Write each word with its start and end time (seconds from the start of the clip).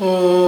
Oh. 0.00 0.47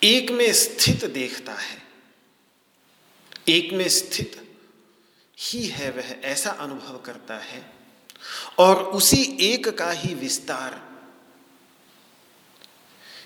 एक 0.08 0.32
में 0.32 0.54
स्थित 0.54 1.06
देखता 1.06 1.54
है। 1.54 1.84
एक 3.50 3.74
में 3.74 3.90
स्थित 3.90 4.58
ही 5.40 5.68
है, 5.68 5.92
वह 5.92 6.04
ऐसा 6.04 6.50
अनुभव 6.50 7.02
करता 7.02 7.38
है। 7.38 7.74
और 8.58 8.84
उसी 8.84 9.38
एक 9.42 9.70
का 9.70 9.92
ही 9.92 10.16
विस्तार। 10.16 10.88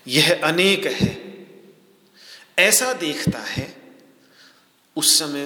यह 0.07 0.41
अनेक 0.43 0.85
है। 0.85 1.31
ऐसा 2.59 2.93
देखता 2.93 3.39
है, 3.39 3.95
उस 4.95 5.19
समय 5.19 5.45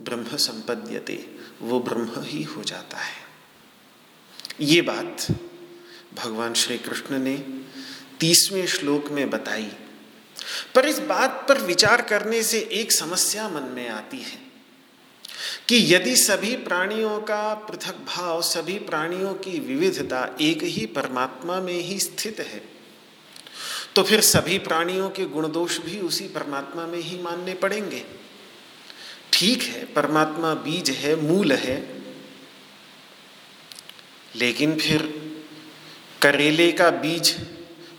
ब्रह्म 0.00 0.36
संपद्यते, 0.36 1.34
वो 1.60 1.80
ब्रह्म 1.80 2.22
ही 2.22 2.42
हो 2.42 2.64
जाता 2.64 2.98
है। 2.98 3.22
ये 4.60 4.82
बात 4.82 5.26
भगवान 6.14 6.54
श्री 6.54 6.78
कृष्ण 6.78 7.18
ने 7.18 7.38
तीसवें 8.20 8.66
श्लोक 8.66 9.08
में 9.08 9.30
बताई। 9.30 9.72
पर 10.74 10.86
इस 10.86 10.98
बात 10.98 11.44
पर 11.48 11.58
विचार 11.58 12.02
करने 12.02 12.42
से 12.42 12.58
एक 12.72 12.92
समस्या 12.92 13.48
मन 13.48 13.62
में 13.62 13.88
आती 13.88 14.18
है 14.18 14.42
कि 15.68 15.94
यदि 15.94 16.16
सभी 16.16 16.56
प्राणियों 16.56 17.18
का 17.20 17.54
पृथक 17.54 17.96
भाव, 18.06 18.42
सभी 18.42 18.78
प्राणियों 18.78 19.34
की 19.34 19.58
विविधता 19.58 20.36
एक 20.40 20.62
ही 20.62 20.86
परमात्मा 20.86 21.60
में 21.60 21.72
ही 21.72 21.98
स्थित 22.00 22.40
है 22.40 22.62
तो 23.96 24.02
फिर 24.02 24.20
सभी 24.20 24.58
प्राणियों 24.58 25.08
के 25.10 25.24
गुण 25.24 25.50
दोष 25.52 25.78
भी 25.78 25.98
उसी 26.00 26.28
परमात्मा 26.28 26.86
में 26.86 26.98
ही 26.98 27.18
मानने 27.22 27.54
पड़ेंगे। 27.54 28.02
ठीक 29.32 29.62
है, 29.62 29.84
परमात्मा 29.84 30.54
बीज 30.54 30.90
है, 30.90 31.14
मूल 31.16 31.52
है, 31.52 31.76
लेकिन 34.36 34.78
फिर 34.78 35.02
करेले 36.22 36.70
का 36.72 36.90
बीज 36.90 37.34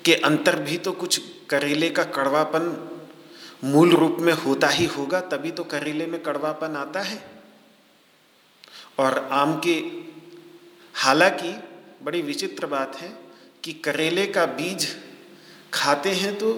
के 0.05 0.15
अंतर 0.15 0.55
भी 0.55 0.77
तो 0.77 0.91
कुछ 0.91 1.19
करेले 1.49 1.89
का 1.89 2.03
कड़वापन 2.03 2.75
मूल 3.63 3.91
रूप 3.91 4.17
में 4.19 4.33
होता 4.35 4.67
ही 4.67 4.85
होगा, 4.87 5.19
तभी 5.21 5.51
तो 5.51 5.63
करेले 5.63 6.05
में 6.05 6.21
कड़वापन 6.23 6.75
आता 6.75 7.01
है। 7.01 7.23
और 8.99 9.17
आम 9.31 9.59
के, 9.59 9.75
हालाँकि 10.95 11.53
बड़ी 12.03 12.21
विचित्र 12.21 12.65
बात 12.67 12.95
है 12.95 13.13
कि 13.63 13.73
करेले 13.75 14.25
का 14.27 14.45
बीज 14.45 14.87
खाते 15.73 16.11
हैं 16.11 16.35
तो 16.37 16.53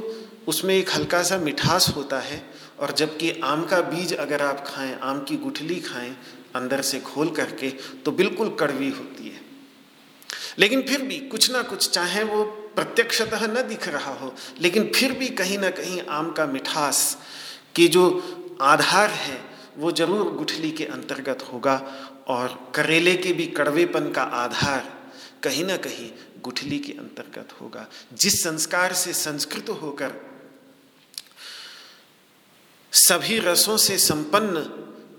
उसमें 0.48 0.74
एक 0.76 0.90
हल्का 0.90 1.22
सा 1.24 1.38
मिठास 1.38 1.90
होता 1.96 2.20
है, 2.20 2.42
और 2.80 2.92
जबकि 2.92 3.32
आम 3.44 3.66
का 3.66 3.82
बीज 3.84 4.14
अगर 4.16 4.42
आप 4.42 4.64
खाएँ, 4.68 4.94
आम 4.94 5.24
की 5.24 5.38
गुठली 5.38 5.80
खाएँ, 5.82 6.16
अंदर 6.56 6.82
से 6.82 7.00
खोल 7.00 7.30
करके 7.32 7.70
तो 8.06 8.12
बिल्कुल 8.12 8.56
कड़वी 8.60 8.90
होती 8.90 9.30
है। 9.30 9.46
लेकिन 10.58 10.82
फिर 10.82 11.02
भी 11.02 11.20
कुछ 11.30 11.50
ना 11.52 11.62
कुछ 11.62 11.90
चाहे 11.90 12.24
वो 12.24 12.44
प्रत्यक्षतः 12.76 13.46
न 13.48 13.68
दिख 13.68 13.88
रहा 13.88 14.14
हो, 14.14 14.34
लेकिन 14.62 14.92
फिर 14.96 15.12
भी 15.12 15.28
कहीं 15.30 15.58
ना 15.58 15.70
कहीं 15.70 16.02
आम 16.02 16.32
का 16.32 16.46
मिठास 16.46 17.18
की 17.76 17.88
जो 17.88 18.04
आधार 18.62 19.10
है, 19.10 19.40
वो 19.78 19.92
ज़रूर 19.92 20.32
गुठली 20.34 20.72
के 20.72 20.86
अंतर्गत 20.86 21.44
होगा 21.54 21.76
और 22.28 22.72
करेले 22.76 23.16
के 23.16 23.34
भी 23.34 23.46
कड़वेपन 23.48 24.12
का 24.12 24.22
आधार 24.22 24.94
कहीं 25.44 25.64
ना 25.66 25.78
कहीं 25.78 26.10
गुठली 26.44 26.80
के 26.80 26.94
अंतर्गत 26.94 27.54
होगा। 27.62 27.86
जिस 28.14 28.42
संस्कार 28.44 28.94
से 28.94 29.14
संस्कृत 29.14 29.70
होकर 29.82 30.14
सभी 32.94 33.38
रसों 33.40 33.78
से 33.78 33.98
संपन्न 33.98 34.62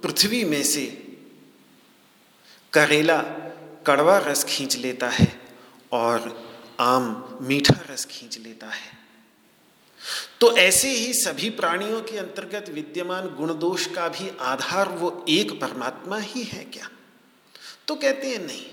पृथ्वी 0.02 0.44
में 0.44 0.62
से 0.62 0.86
करेला 2.72 3.20
कड़वा 3.88 4.18
रस 4.18 4.44
खींच 4.44 4.76
लेता 4.76 5.08
है 5.08 5.40
और 5.92 6.48
आम 6.80 7.38
मीठा 7.42 7.92
रस 7.92 8.04
खींच 8.04 8.38
लेता 8.38 8.66
है। 8.66 8.98
तो 10.40 10.56
ऐसे 10.56 10.90
ही 10.90 11.14
सभी 11.14 11.50
प्राणियों 11.50 12.02
के 12.02 12.18
अंतर्गत 12.18 12.68
विद्यमान 12.68 13.28
गुण 13.28 13.58
दोष 13.58 13.86
का 13.86 14.08
भी 14.08 14.30
आधार 14.40 14.88
वो 14.88 15.24
एक 15.28 15.60
परमात्मा 15.60 16.18
ही 16.18 16.42
है 16.42 16.64
क्या? 16.64 16.88
तो 17.88 17.94
कहते 17.94 18.26
हैं, 18.26 18.46
नहीं, 18.46 18.66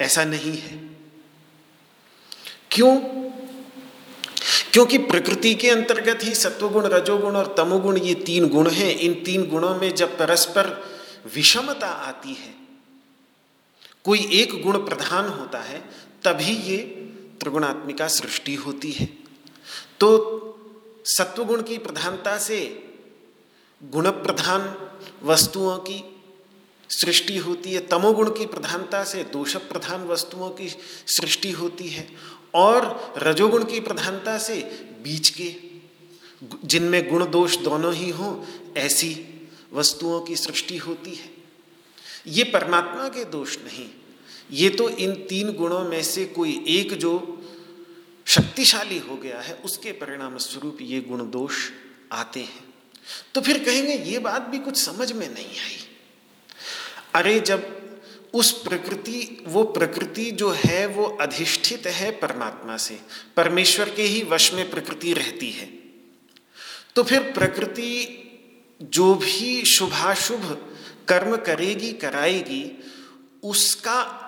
ऐसा 0.00 0.24
नहीं 0.24 0.58
है। 0.58 0.76
क्यों? 2.70 2.96
क्योंकि 4.72 4.98
प्रकृति 4.98 5.54
के 5.54 5.70
अंतर्गत 5.70 6.18
ही 6.22 6.34
सत्वगुण, 6.34 6.86
रजोगुण 6.86 7.36
और 7.36 7.54
तमोगुण 7.56 7.98
ये 7.98 8.14
तीन 8.14 8.48
गुण 8.48 8.70
हैं। 8.70 8.96
इन 8.96 9.24
तीन 9.24 9.48
गुणों 9.48 9.74
में 9.76 9.94
जब 9.94 10.18
परस्पर 10.18 10.66
विषमता 11.34 11.88
आती 11.88 12.34
है 12.34 12.57
कोई 14.08 14.26
एक 14.32 14.52
गुण 14.62 14.76
प्रधान 14.78 15.26
होता 15.28 15.58
है, 15.60 15.78
तभी 16.24 16.52
ये 16.70 16.76
त्रिगुणात्मिका 17.40 18.06
सृष्टि 18.08 18.54
होती 18.54 18.92
है। 18.92 19.06
तो 20.00 20.08
सत्वगुण 21.04 21.62
की 21.62 21.78
प्रधानता 21.78 22.36
से 22.38 22.60
गुण 23.82 24.10
प्रधान 24.10 24.62
वस्तुओं 25.22 25.76
की 25.78 26.02
सृष्टि 26.90 27.36
होती 27.36 27.72
है, 27.72 27.86
तमोगुण 27.86 28.30
की 28.30 28.46
प्रधानता 28.46 29.04
से 29.04 29.24
दोष 29.24 29.56
प्रधान 29.56 30.06
वस्तुओं 30.06 30.50
की 30.50 30.68
सृष्टि 31.08 31.50
होती 31.50 31.88
है 31.88 32.08
और 32.54 33.14
रजोगुण 33.18 33.64
की 33.64 33.80
प्रधानता 33.80 34.38
से 34.38 34.60
बीच 35.02 35.28
के 35.30 35.54
जिनमें 36.64 37.08
गुण 37.10 37.30
दोष 37.30 37.56
दोनों 37.58 37.94
ही 37.94 38.10
हों, 38.10 38.34
ऐसी 38.76 39.12
वस्तुओं 39.72 40.20
की 40.20 40.36
सृष्टि 40.36 40.76
होती 40.76 41.14
है। 41.14 41.36
ये 42.26 42.44
परमात्मा 42.44 43.08
के 43.08 43.24
दोष 43.24 43.58
नहीं 43.58 43.88
ये 44.50 44.68
तो 44.70 44.88
इन 44.88 45.14
तीन 45.14 45.52
गुणों 45.52 45.84
में 45.84 46.02
से 46.02 46.24
कोई 46.24 46.64
एक 46.68 46.92
जो 46.94 47.44
शक्तिशाली 48.26 48.98
हो 48.98 49.16
गया 49.16 49.40
है, 49.40 49.54
उसके 49.54 49.92
परिणाम 49.92 50.36
स्वरूप 50.36 50.78
ये 50.80 51.00
गुण 51.00 51.30
दोष 51.30 51.70
आते 52.12 52.40
हैं। 52.40 52.64
तो 53.34 53.40
फिर 53.40 53.64
कहेंगे, 53.64 53.94
ये 53.94 54.18
बात 54.18 54.42
भी 54.42 54.58
कुछ 54.58 54.76
समझ 54.76 55.12
में 55.12 55.28
नहीं 55.28 55.58
आई। 55.60 55.78
अरे, 57.14 57.40
जब 57.40 57.76
उस 58.34 58.50
प्रकृति, 58.52 59.44
वो 59.46 59.64
प्रकृति 59.64 60.30
जो 60.30 60.50
है, 60.50 60.86
वो 60.86 61.04
अधिष्ठित 61.20 61.86
है 61.86 62.10
परमात्मा 62.10 62.76
से, 62.76 63.00
परमेश्वर 63.36 63.90
के 63.90 64.02
ही 64.02 64.22
वश 64.22 64.52
में 64.52 64.70
प्रकृति 64.70 65.12
रहती 65.12 65.50
है 65.50 65.66
तो 66.94 67.02
फिर 67.02 67.20
प्रकृति 67.20 68.24
जो 68.82 69.14
भी 69.14 69.64
शुभाशुभ 69.64 70.74
कर्म 71.08 71.36
करेगी, 71.36 71.92
कराएगी, 71.92 72.82
उसका 73.42 74.24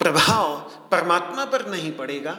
प्रभाव 0.00 0.58
परमात्मा 0.90 1.44
पर 1.44 1.66
नहीं 1.66 1.92
पड़ेगा, 1.92 2.38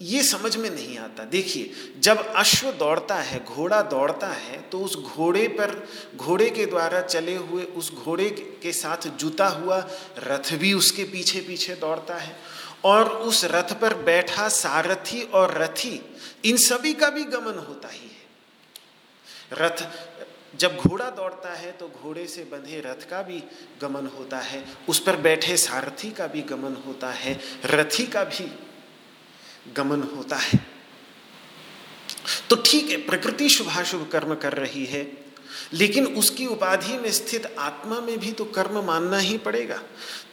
ये 0.00 0.22
समझ 0.22 0.56
में 0.56 0.68
नहीं 0.70 0.98
आता। 0.98 1.24
देखिए, 1.26 1.94
जब 1.98 2.18
अश्व 2.26 2.70
दौड़ता 2.72 3.14
है, 3.14 3.44
घोड़ा 3.44 3.80
दौड़ता 3.84 4.26
है 4.28 4.60
तो 4.62 4.80
उस 4.80 4.96
घोड़े 4.96 5.46
पर, 5.50 5.74
घोड़े 6.16 6.48
के 6.50 6.66
द्वारा 6.66 7.00
चले 7.00 7.34
हुए, 7.36 7.62
उस 7.64 7.92
घोड़े 7.94 8.28
के 8.62 8.72
साथ 8.72 9.08
जुता 9.18 9.48
हुआ 9.48 9.78
रथ 10.18 10.52
भी 10.54 10.72
उसके 10.74 11.04
पीछे 11.04 11.40
पीछे 11.40 11.74
दौड़ता 11.74 12.16
है। 12.16 12.36
और 12.84 13.08
उस 13.08 13.44
रथ 13.44 13.72
पर 13.80 13.94
बैठा 14.04 14.48
सारथी 14.48 15.22
और 15.24 15.56
रथी, 15.58 16.00
इन 16.44 16.56
सभी 16.58 16.92
का 16.94 17.08
भी 17.10 17.24
गमन 17.26 17.58
होता 17.58 17.88
ही 17.88 17.98
है। 18.00 18.16
रथ 19.54 19.82
जब 20.58 20.76
घोड़ा 20.76 21.08
दौड़ता 21.10 21.52
है 21.54 21.70
तो 21.72 21.88
घोड़े 22.02 22.26
से 22.26 22.42
बंधे 22.42 22.80
रथ 22.80 23.08
का 23.10 23.22
भी 23.22 23.42
गमन 23.82 24.06
होता 24.18 24.38
है, 24.38 24.64
उस 24.88 24.98
पर 24.98 25.16
बैठे 25.16 25.56
सारथी 25.56 26.10
का 26.10 26.26
भी 26.26 26.42
गमन 26.42 26.76
होता 26.86 27.10
है, 27.10 27.38
रथी 27.64 28.06
का 28.06 28.24
भी 28.24 28.50
गमन 29.76 30.02
होता 30.16 30.36
है। 30.36 30.66
तो 32.50 32.56
ठीक 32.56 32.90
है, 32.90 32.96
प्रकृति 32.96 33.48
शुभाशुभ 33.48 34.08
कर्म 34.12 34.34
कर 34.34 34.52
रही 34.52 34.84
है, 34.84 35.06
लेकिन 35.72 36.06
उसकी 36.06 36.46
उपाधि 36.46 36.96
में 36.98 37.10
स्थित 37.12 37.46
आत्मा 37.58 38.00
में 38.00 38.18
भी 38.18 38.32
तो 38.32 38.44
कर्म 38.44 38.84
मानना 38.84 39.18
ही 39.18 39.36
पड़ेगा। 39.38 39.76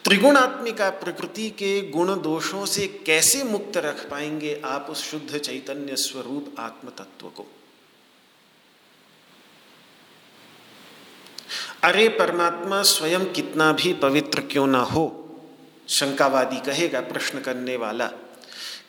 त्रिगुणात्मिका 0.04 0.90
प्रकृति 0.90 1.50
के 1.50 1.82
गुण 1.90 2.14
दोषों 2.22 2.66
से 2.66 2.88
कैसे 3.06 3.44
मुक्त 3.44 3.78
रख 3.78 4.10
पाएँगे 4.10 4.62
आप 4.66 4.88
उस 4.90 5.04
शुद्ध 5.12 5.38
चैतन्य 5.38 5.96
स्वरूप 5.96 6.56
आत्म 6.60 6.90
तत्व 6.90 7.28
को? 7.28 7.46
अरे 11.84 12.08
परमात्मा 12.10 12.82
स्वयं 12.82 13.26
कितना 13.26 13.72
भी 13.72 13.94
पवित्र 13.94 14.42
क्यों 14.42 14.68
ना 14.68 14.80
हो, 14.80 15.06
शंकावादी 15.90 16.58
कहेगा 16.58 17.02
प्रश्न 17.02 17.40
करने 17.40 17.76
वाला, 17.76 18.08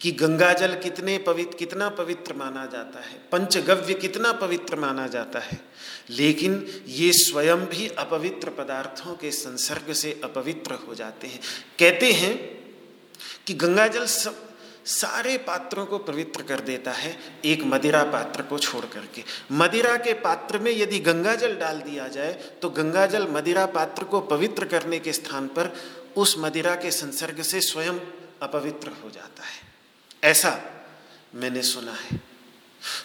कि 0.00 0.10
गंगा 0.12 0.52
जल 0.52 0.74
कितने 0.74 1.16
पवित्र 1.18 1.56
कितना 1.56 1.88
पवित्र 1.88 2.34
माना 2.34 2.64
जाता 2.66 3.00
है, 3.00 3.18
पंचगव्य 3.32 3.94
कितना 3.94 4.32
पवित्र 4.32 4.76
माना 4.76 5.06
जाता 5.06 5.38
है, 5.38 5.60
लेकिन 6.10 6.66
ये 6.86 7.12
स्वयं 7.12 7.66
भी 7.66 7.88
अपवित्र 7.88 8.50
पदार्थों 8.50 9.14
के 9.14 9.30
संसर्ग 9.30 9.92
से 9.92 10.20
अपवित्र 10.24 10.74
हो 10.88 10.94
जाते 10.94 11.26
हैं। 11.26 11.40
कहते 11.78 12.12
हैं 12.12 12.34
कि 13.46 13.54
गंगा 13.54 13.86
जल 13.88 14.06
सब 14.06 14.45
सारे 14.86 15.36
पात्रों 15.38 15.86
को 15.86 15.98
पवित्र 15.98 16.42
कर 16.42 16.60
देता 16.60 16.92
है 16.92 17.16
एक 17.44 17.62
मदिरा 17.64 18.02
पात्र 18.04 18.42
को 18.42 18.58
छोड़ 18.58 18.84
करके। 18.84 19.24
मदिरा 19.52 19.96
के 19.96 20.12
पात्र 20.12 20.58
में 20.58 20.70
यदि 20.72 20.98
गंगा 20.98 21.34
जल 21.34 21.56
डाल 21.56 21.80
दिया 21.80 22.08
जाए 22.08 22.32
तो 22.62 22.70
गंगा 22.70 23.06
जल 23.06 23.26
मदिरा 23.26 23.66
पात्र 23.66 24.04
को 24.04 24.20
पवित्र 24.20 24.64
करने 24.64 24.98
के 24.98 25.12
स्थान 25.12 25.48
पर 25.48 25.74
उस 26.16 26.34
मदिरा 26.38 26.74
के 26.74 26.90
संसर्ग 26.90 27.42
से 27.42 27.60
स्वयं 27.60 27.98
अपवित्र 28.42 28.88
हो 29.04 29.10
जाता 29.10 29.42
है। 29.42 30.30
ऐसा 30.30 30.58
मैंने 31.34 31.62
सुना 31.62 31.92
है। 31.92 32.20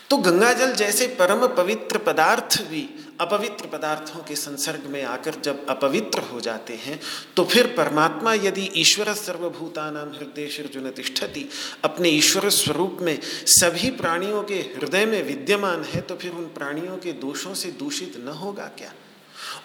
तो 0.09 0.17
गंगा 0.17 0.53
जल 0.53 0.73
जैसे 0.73 1.07
परम 1.07 1.47
पवित्र 1.47 1.97
पदार्थ 1.97 2.61
भी 2.61 3.00
अपवित्र 3.21 3.67
पदार्थों 3.67 4.23
के 4.23 4.35
संसर्ग 4.35 4.85
में 4.85 5.03
आकर 5.03 5.35
जब 5.41 5.65
अपवित्र 5.69 6.19
हो 6.21 6.39
जाते 6.41 6.75
हैं 6.75 6.99
तो 7.35 7.43
फिर 7.45 7.67
परमात्मा 7.67 8.33
यदि 8.33 8.69
ईश्वर 8.75 9.13
सर्वभूतानाम 9.13 10.09
हृदय 10.09 10.47
शिर्जुन 10.47 10.89
तिष्ठति, 10.91 11.47
अपने 11.83 12.09
ईश्वर 12.09 12.49
स्वरूप 12.49 12.97
में 13.01 13.19
सभी 13.21 13.91
प्राणियों 13.91 14.43
के 14.43 14.55
हृदय 14.55 15.05
में 15.05 15.21
विद्यमान 15.23 15.83
है 15.83 16.01
तो 16.01 16.15
फिर 16.15 16.31
उन 16.31 16.45
प्राणियों 16.53 16.97
के 16.97 17.11
दोषों 17.19 17.53
से 17.53 17.71
दूषित 17.71 18.17
न 18.17 18.27
होगा 18.27 18.65
क्या? 18.77 18.93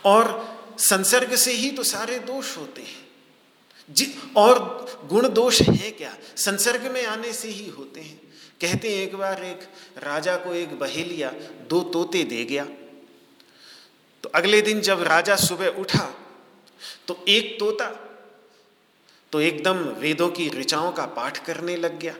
और 0.04 0.44
संसर्ग 0.78 1.34
से 1.34 1.52
ही 1.52 1.70
तो 1.70 1.82
सारे 1.82 2.18
दोष 2.18 2.56
होते 2.56 2.82
हैं। 2.82 3.04
जी, 3.90 4.14
और 4.36 4.56
गुण 5.06 5.28
दोष 5.28 5.60
है 5.62 5.90
क्या? 5.90 6.14
संसर्ग 6.36 6.90
में 6.92 7.04
आने 7.06 7.32
से 7.32 7.48
ही 7.48 7.68
होते 7.70 8.00
हैं। 8.00 8.20
कहते 8.60 8.88
हैं, 8.88 9.02
एक 9.02 9.14
बार 9.16 9.44
एक 9.44 9.62
राजा 10.04 10.36
को 10.36 10.54
एक 10.54 10.78
बहेलिया 10.78 11.30
दो 11.70 11.80
तोते 11.92 12.22
दे 12.24 12.44
गया। 12.44 12.66
तो 14.26 14.30
अगले 14.34 14.60
दिन 14.62 14.80
जब 14.80 15.02
राजा 15.02 15.34
सुबह 15.36 15.76
उठा 15.78 16.04
तो 17.08 17.24
एक 17.28 17.58
तोता 17.60 17.86
तो 19.32 19.40
एकदम 19.40 19.78
वेदों 20.00 20.28
की 20.28 20.48
ऋचाओं 20.48 20.92
का 20.92 21.06
पाठ 21.06 21.38
करने 21.46 21.76
लग 21.76 21.98
गया। 21.98 22.14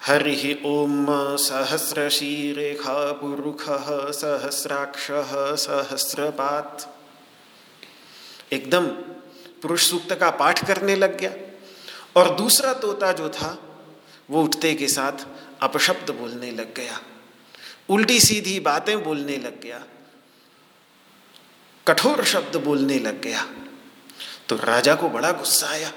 हरि 0.00 0.62
ओम 0.66 1.06
सहस्र 1.36 2.08
शीरेखा 2.10 3.12
पुरुख 3.12 3.64
सहस्राक्ष 4.12 5.06
सहस्रपात। 5.60 6.86
एकदम 8.52 8.86
पुरुष 9.62 9.90
सूक्त 9.90 10.14
का 10.14 10.30
पाठ 10.36 10.66
करने 10.66 10.96
लग 10.96 11.18
गया। 11.18 11.32
और 12.16 12.34
दूसरा 12.34 12.72
तोता 12.74 13.12
जो 13.12 13.28
था, 13.30 13.56
वो 14.30 14.42
उठते 14.42 14.74
के 14.74 14.88
साथ 14.88 15.26
अपशब्द 15.62 16.10
बोलने 16.10 16.50
लग 16.50 16.74
गया। 16.74 17.00
उल्टी 17.88 18.20
सीधी 18.20 18.60
बातें 18.60 19.04
बोलने 19.04 19.36
लग 19.36 19.60
गया। 19.60 19.84
कठोर 21.88 22.24
शब्द 22.24 22.56
बोलने 22.56 22.98
लग 22.98 23.20
गया। 23.20 23.46
तो 24.48 24.56
राजा 24.56 24.94
को 24.94 25.08
बड़ा 25.08 25.32
गुस्सा 25.32 25.66
आया। 25.66 25.92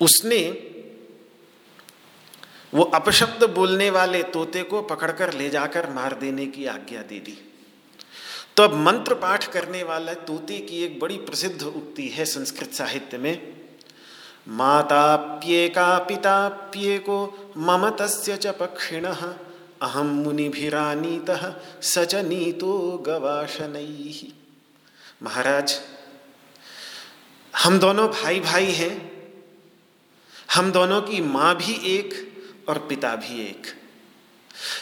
उसने 0.00 0.68
वो 2.74 2.84
अपशब्द 2.84 3.44
बोलने 3.44 3.90
वाले 3.90 4.22
तोते 4.22 4.62
को 4.62 4.82
पकड़कर 4.82 5.32
ले 5.32 5.50
जाकर 5.50 5.90
मार 5.90 6.14
देने 6.14 6.46
की 6.46 6.66
आज्ञा 6.66 7.02
दे 7.02 7.18
दी। 7.18 7.52
तो 8.56 8.62
अब 8.62 8.74
मंत्र 8.74 9.14
पाठ 9.14 9.52
करने 9.52 9.82
वाला 9.82 10.14
तोते 10.14 10.58
की 10.58 10.84
एक 10.84 11.00
बड़ी 11.00 11.16
प्रसिद्ध 11.16 11.62
उक्ति 11.62 12.08
है 12.08 12.24
संस्कृत 12.24 12.72
साहित्य 12.72 13.18
में। 13.18 13.60
माताप्येका 14.48 15.98
पिताप्येको 15.98 17.52
मम 17.56 17.90
तस्य 17.90 18.36
च 18.36 18.46
पक्षिण। 18.46 19.06
अहम 19.82 20.06
मुनिभिरानीत 20.16 21.30
सच 21.82 22.14
नीतो 22.14 22.74
गवाशन 22.98 23.74
महाराज, 25.22 25.80
हम 27.54 27.78
दोनों 27.78 28.08
भाई 28.10 28.40
भाई 28.40 28.70
हैं। 28.72 28.94
हम 30.54 30.70
दोनों 30.72 31.00
की 31.02 31.20
माँ 31.20 31.54
भी 31.56 31.74
एक 31.96 32.14
और 32.68 32.78
पिता 32.78 33.14
भी 33.16 33.40
एक। 33.40 33.66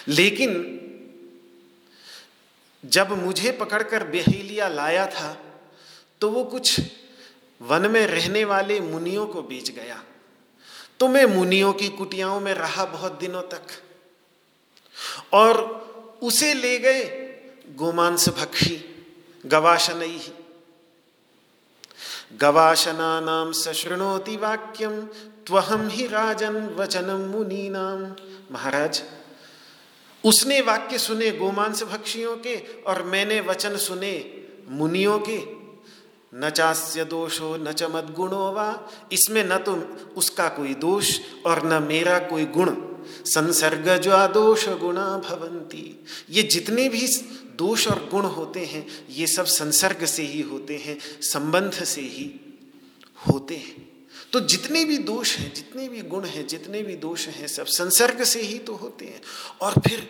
लेकिन 0.09 0.53
जब 2.85 3.13
मुझे 3.13 3.53
पकड़कर 3.53 4.05
बेहलिया 4.05 4.69
लाया 4.69 5.07
था 5.07 5.37
तो 6.21 6.31
वो 6.31 6.45
कुछ 6.45 6.81
वन 7.61 7.91
में 7.91 8.07
रहने 8.07 8.45
वाले 8.45 8.81
मुनियों 8.81 9.27
को 9.27 9.43
बेच 9.43 9.71
गया। 9.71 10.03
तो 11.01 11.09
मैं 11.09 11.25
मुनियों 11.27 11.73
की 11.73 11.89
कुटियाओं 11.89 12.41
में 12.41 12.55
रहा 12.55 12.85
बहुत 12.85 13.19
दिनों 13.21 13.43
तक। 13.43 13.67
और 15.33 15.59
उसे 16.23 16.53
ले 16.55 16.79
गए 16.79 17.03
गोमांस 17.77 18.29
भक्षी 18.29 18.77
गवाशनई 19.45 20.21
गवाशना। 22.41 23.09
नाम 23.21 23.53
सशृणोति 23.53 24.37
वाक्यम 24.37 25.01
त्वहम 25.47 25.89
ही 25.89 26.07
राजन 26.07 26.57
वचनम 26.79 27.21
मुनी 27.29 27.69
नाम 27.69 28.03
महाराज, 28.53 29.03
उसने 30.25 30.61
वाक्य 30.61 30.99
सुने 30.99 31.31
गोमांस 31.31 31.83
भक्षियों 31.83 32.37
के 32.37 32.57
और 32.87 33.03
मैंने 33.03 33.41
वचन 33.41 33.77
सुने 33.77 34.13
मुनियों 34.71 35.19
के। 35.19 35.39
न 36.33 36.51
चास्य 36.51 37.05
दोषो, 37.05 37.57
न 37.57 37.73
च 37.73 37.83
मद 37.83 38.13
गुणो 38.17 38.51
वा, 38.53 38.69
इसमें 39.13 39.45
न 39.45 39.57
तो 39.59 39.75
उसका 40.17 40.49
कोई 40.49 40.75
दोष 40.77 41.19
और 41.47 41.65
न 41.65 41.83
मेरा 41.83 42.19
कोई 42.29 42.45
गुण। 42.49 42.71
संसर्ग 43.27 43.89
जो 43.99 44.27
दोष 44.29 44.69
गुणा 44.69 45.07
भवंती। 45.19 46.05
ये 46.31 46.43
जितने 46.43 46.89
भी 46.89 47.07
दोष 47.57 47.87
और 47.89 48.09
गुण 48.11 48.25
होते 48.27 48.65
हैं, 48.65 48.87
ये 49.11 49.27
सब 49.27 49.45
संसर्ग 49.45 50.05
से 50.05 50.23
ही 50.23 50.41
होते 50.41 50.77
हैं, 50.77 50.99
संबंध 51.23 51.73
से 51.73 52.01
ही 52.01 52.31
होते 53.19 53.57
हैं। 53.57 53.89
तो 54.33 54.41
जितने 54.41 54.85
भी 54.85 54.99
दोष 54.99 55.37
हैं, 55.39 55.53
जितने 55.55 55.89
भी 55.89 56.03
गुण 56.03 56.25
हैं, 56.25 56.47
जितने 56.47 56.83
भी 56.83 56.97
दोष 56.97 57.27
हैं, 57.29 57.47
सब 57.47 57.67
संसर्ग 57.67 58.23
से 58.25 58.41
ही 58.41 58.59
तो 58.59 58.75
होते 58.75 59.05
हैं। 59.05 59.21
और 59.61 59.81
फिर 59.89 60.09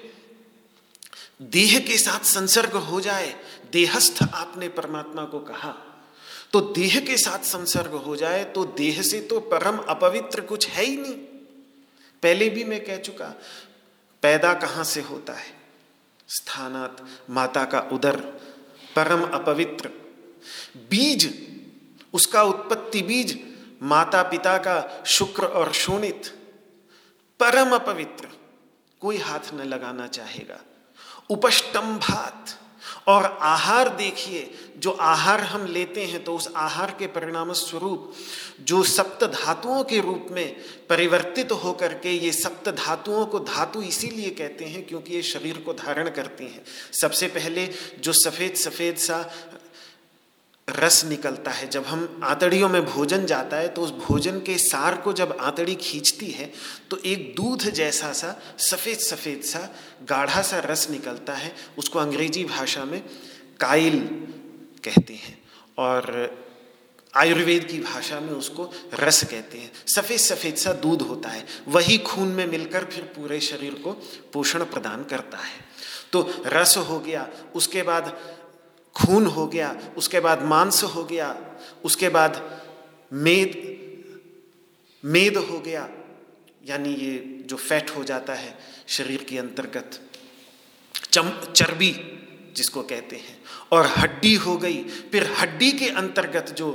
देह 1.43 1.79
के 1.79 1.97
साथ 1.99 2.25
संसर्ग 2.25 2.73
हो 2.73 3.01
जाए, 3.01 3.35
देहस्थ 3.73 4.23
आपने 4.25 4.69
परमात्मा 4.69 5.25
को 5.25 5.39
कहा 5.41 5.75
तो 6.53 6.61
देह 6.61 6.99
के 7.01 7.17
साथ 7.17 7.45
संसर्ग 7.45 7.93
हो 7.97 8.15
जाए 8.17 8.45
तो 8.45 8.65
देह 8.79 9.01
से 9.03 9.21
तो 9.21 9.39
परम 9.41 9.77
अपवित्र 9.89 10.41
कुछ 10.41 10.67
है 10.69 10.85
ही 10.85 10.97
नहीं। 10.97 11.15
पहले 12.23 12.49
भी 12.49 12.65
मैं 12.65 12.85
कह 12.85 12.97
चुका, 12.97 13.35
पैदा 14.23 14.55
कहाँ 14.55 14.85
से 14.85 15.01
होता 15.01 15.33
है? 15.33 15.61
स्थानात, 16.29 17.07
माता 17.31 17.65
का 17.65 17.81
उदर, 17.81 18.17
परम 18.97 19.23
अपवित्र। 19.23 19.89
बीज, 20.77 21.51
उसका 22.13 22.43
उत्पत्ति 22.43 23.03
बीज 23.03 23.57
माता 23.83 24.23
पिता 24.23 24.59
का 24.59 25.05
शुक्र 25.07 25.45
और 25.45 25.73
शोणित। 25.73 26.37
परम 27.41 27.75
अपवित्र। 27.75 28.29
कोई 29.01 29.17
हाथ 29.17 29.55
न 29.55 29.61
लगाना 29.61 30.07
चाहेगा। 30.07 30.61
उपष्टम्भात 31.31 32.61
और 33.07 33.25
आहार 33.41 33.89
देखिए, 33.97 34.51
जो 34.79 34.91
आहार 34.91 35.41
हम 35.41 35.67
लेते 35.67 36.05
हैं 36.05 36.23
तो 36.25 36.35
उस 36.37 36.49
आहार 36.57 36.95
के 36.99 37.07
परिणाम 37.07 37.53
स्वरूप 37.53 38.13
जो 38.61 38.83
सप्त 38.83 39.25
धातुओं 39.25 39.83
के 39.85 40.01
रूप 40.01 40.27
में 40.31 40.57
परिवर्तित 40.89 41.53
होकर 41.53 41.95
के 41.95 42.13
ये 42.13 42.33
सप्त 42.33 42.69
धातुओं 42.69 43.25
को 43.27 43.39
धातु 43.41 43.83
इसीलिए 43.83 44.31
कहते 44.31 44.65
हैं 44.65 44.87
क्योंकि 44.87 45.15
ये 45.15 45.23
शरीर 45.23 45.59
को 45.59 45.73
धारण 45.73 46.11
करती 46.11 46.45
हैं। 46.45 46.65
सबसे 47.01 47.27
पहले 47.29 47.69
जो 48.01 48.13
सफ़ेद 48.13 48.55
सफ़ेद 48.55 48.97
सा 48.97 49.23
रस 50.73 51.05
निकलता 51.05 51.51
है। 51.51 51.69
जब 51.71 51.85
हम 51.85 52.21
आंतड़ियों 52.25 52.69
में 52.69 52.85
भोजन 52.87 53.25
जाता 53.27 53.57
है 53.57 53.69
तो 53.69 53.83
उस 53.83 53.91
भोजन 53.99 54.39
के 54.41 54.57
सार 54.59 54.97
को 54.97 55.13
जब 55.13 55.37
आंतड़ी 55.41 55.75
खींचती 55.77 56.31
है 56.31 56.51
तो 56.91 56.97
एक 57.07 57.33
दूध 57.37 57.71
जैसा 57.71 58.13
सा, 58.13 58.35
सफ़ेद 58.61 58.99
सफ़ेद 58.99 59.43
सा, 59.43 59.69
गाढ़ा 60.03 60.43
सा 60.43 60.59
रस 60.61 60.89
निकलता 60.91 61.35
है। 61.35 61.55
उसको 61.79 61.99
अंग्रेज़ी 61.99 62.45
भाषा 62.47 62.85
में 62.85 63.01
काइल 63.61 63.99
कहते 64.85 65.15
हैं 65.15 65.39
और 65.79 66.39
आयुर्वेद 67.15 67.65
की 67.65 67.79
भाषा 67.81 68.19
में 68.21 68.33
उसको 68.33 68.71
रस 68.95 69.23
कहते 69.25 69.59
हैं। 69.59 69.71
सफ़ेद 69.87 70.19
सफ़ेद 70.19 70.57
सा 70.57 70.73
दूध 70.75 71.03
होता 71.03 71.29
है। 71.29 71.45
वही 71.69 71.97
खून 72.01 72.29
में 72.29 72.47
मिलकर 72.47 72.85
फिर 72.85 73.05
पूरे 73.17 73.41
शरीर 73.41 73.75
को 73.75 73.93
पोषण 74.33 74.65
प्रदान 74.67 75.03
करता 75.05 75.39
है। 75.39 75.69
तो 76.13 76.21
रस 76.47 76.77
हो 76.79 76.99
गया, 77.01 77.29
उसके 77.55 77.83
बाद 77.83 78.17
खून 78.97 79.27
हो 79.27 79.47
गया, 79.47 79.77
उसके 79.97 80.21
बाद 80.21 80.43
मांस 80.43 80.83
हो 80.85 81.05
गया, 81.05 81.37
उसके 81.85 82.09
बाद 82.09 82.61
मेद 83.13 83.79
मेद 85.05 85.37
हो 85.37 85.59
गया, 85.59 85.89
यानी 86.67 86.95
ये 86.95 87.45
जो 87.47 87.57
फैट 87.57 87.91
हो 87.91 88.05
जाता 88.05 88.35
है 88.35 88.59
शरीर 88.87 89.25
के 89.25 89.39
अंतर्गत, 89.39 90.01
चम, 91.13 91.31
चर्बी 91.55 91.91
जिसको 92.57 92.83
कहते 92.83 93.17
हैं, 93.17 93.39
और 93.73 93.87
हड्डी 93.87 94.35
हो 94.35 94.57
गई, 94.57 94.83
फिर 94.85 95.33
हड्डी 95.39 95.73
के 95.73 95.89
अंतर्गत 95.89 96.55
जो 96.59 96.69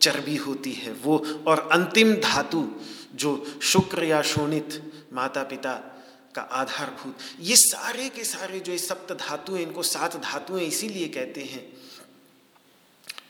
चर्बी 0.00 0.36
होती 0.36 0.72
है 0.72 0.92
वो, 0.92 1.18
और 1.46 1.68
अंतिम 1.72 2.14
धातु 2.14 2.66
जो 3.14 3.58
शुक्र 3.62 4.04
या 4.04 4.22
शोणित 4.22 4.80
माता 5.12 5.42
पिता 5.42 5.93
का 6.34 6.42
आधारभूत। 6.42 7.18
ये 7.40 7.56
सारे 7.56 8.08
के 8.08 8.24
सारे 8.24 8.60
जो 8.60 8.76
सप्त 8.78 9.12
धातु 9.14 9.54
हैं 9.54 9.62
इनको 9.62 9.82
सात 9.84 10.16
धातुएँ 10.16 10.66
इसीलिए 10.66 11.08
कहते 11.08 11.42
हैं, 11.42 11.66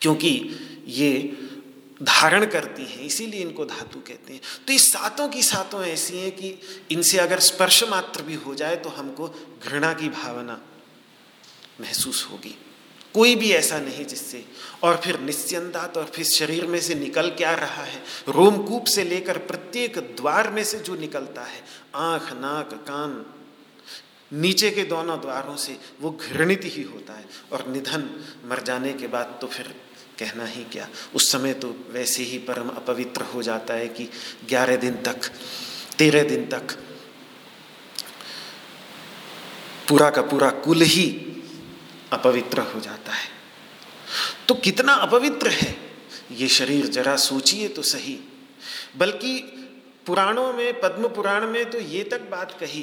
क्योंकि 0.01 0.29
ये 0.87 1.11
धारण 2.01 2.45
करती 2.45 2.85
हैं, 2.85 3.01
इसीलिए 3.01 3.41
इनको 3.41 3.65
धातु 3.65 3.99
कहते 3.99 4.33
हैं। 4.33 4.41
तो 4.67 4.73
ये 4.73 4.79
सातों 4.79 5.27
की 5.29 5.43
सातों 5.43 5.83
ऐसी 5.83 6.17
हैं 6.17 6.31
कि 6.31 6.49
इनसे 6.91 7.17
अगर 7.17 7.39
स्पर्श 7.41 7.83
मात्र 7.83 8.23
भी 8.23 8.35
हो 8.35 8.55
जाए 8.55 8.75
तो 8.75 8.89
हमको 8.89 9.27
घृणा 9.63 9.93
की 9.93 10.09
भावना 10.11 10.61
महसूस 11.81 12.27
होगी। 12.31 12.55
कोई 13.15 13.35
भी 13.35 13.51
ऐसा 13.51 13.79
नहीं 13.79 14.05
जिससे। 14.05 14.45
और 14.83 14.97
फिर 14.97 15.19
निश्चंदात 15.19 15.97
और 15.97 16.05
फिर 16.05 16.25
शरीर 16.25 16.65
में 16.65 16.79
से 16.81 16.95
निकल 16.95 17.29
क्या 17.29 17.53
रहा 17.53 17.83
है? 17.83 18.03
रोमकूप 18.27 18.85
से 18.85 19.03
लेकर 19.03 19.37
प्रत्येक 19.37 19.97
द्वार 19.97 20.49
में 20.51 20.63
से 20.63 20.79
जो 20.79 20.95
निकलता 20.95 21.41
है, 21.41 21.63
आँख, 21.95 22.33
नाक, 22.33 22.73
कान, 22.73 23.25
नीचे 24.33 24.71
के 24.71 24.83
दोनों 24.83 25.21
द्वारों 25.21 25.55
से 25.55 25.77
वो 26.01 26.11
घृणित 26.11 26.61
ही 26.63 26.83
होता 26.83 27.13
है। 27.13 27.25
और 27.51 27.67
निधन, 27.67 28.25
मर 28.45 28.63
जाने 28.63 28.93
के 28.93 29.07
बाद 29.07 29.37
तो 29.41 29.47
फिर 29.47 29.75
कहना 30.19 30.45
ही 30.45 30.63
क्या? 30.63 30.89
उस 31.15 31.31
समय 31.31 31.53
तो 31.53 31.75
वैसे 31.89 32.23
ही 32.23 32.37
परम 32.37 32.69
अपवित्र 32.69 33.21
हो 33.21 33.43
जाता 33.43 33.73
है 33.73 33.87
कि 33.87 34.09
ग्यारह 34.49 34.75
दिन 34.75 34.93
तक, 34.93 35.31
तेरह 35.97 36.23
दिन 36.23 36.45
तक 36.45 36.71
पूरा 39.89 40.09
का 40.09 40.21
पूरा 40.21 40.49
कुल 40.49 40.81
ही 40.81 41.31
अपवित्र 42.13 42.61
हो 42.61 42.79
जाता 42.79 43.11
है। 43.11 43.29
तो 44.47 44.55
कितना 44.55 44.93
अपवित्र 44.93 45.49
है? 45.49 45.75
ये 46.31 46.47
शरीर 46.47 46.85
जरा 46.85 47.15
सोचिए 47.15 47.67
तो 47.67 47.81
सही। 47.81 48.19
बल्कि 48.97 49.39
पुराणों 50.05 50.53
में 50.53 50.79
पद्म 50.79 51.07
पुराण 51.07 51.47
में 51.47 51.69
तो 51.69 51.79
ये 51.79 52.03
तक 52.03 52.21
बात 52.21 52.57
कही 52.59 52.81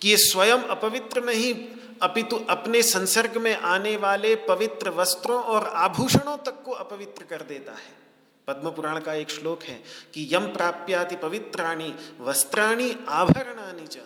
कि 0.00 0.08
ये 0.08 0.16
स्वयं 0.16 0.58
अपवित्र 0.58 1.24
नहीं, 1.24 1.54
अपितु 2.02 2.36
अपने 2.36 2.82
संसर्ग 2.82 3.36
में 3.36 3.56
आने 3.56 3.96
वाले 3.96 4.34
पवित्र 4.34 4.90
वस्त्रों 4.90 5.42
और 5.42 5.66
आभूषणों 5.66 6.36
तक 6.36 6.62
को 6.62 6.72
अपवित्र 6.72 7.24
कर 7.24 7.42
देता 7.42 7.72
है। 7.72 8.04
पद्म 8.48 8.70
पुराण 8.70 9.00
का 9.00 9.14
एक 9.14 9.30
श्लोक 9.30 9.62
है 9.62 9.82
कि 10.14 10.28
यम 10.32 10.46
प्राप्याति 10.46 11.16
पवित्राणी 11.16 11.94
वस्त्राणी 12.20 12.96
आभरणानी 13.08 13.86
च, 13.86 13.98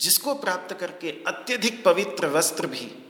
जिसको 0.00 0.34
प्राप्त 0.34 0.76
करके 0.80 1.10
अत्यधिक 1.10 1.84
पवित्र 1.84 2.26
वस्त्र 2.26 2.66
भी 2.66 3.05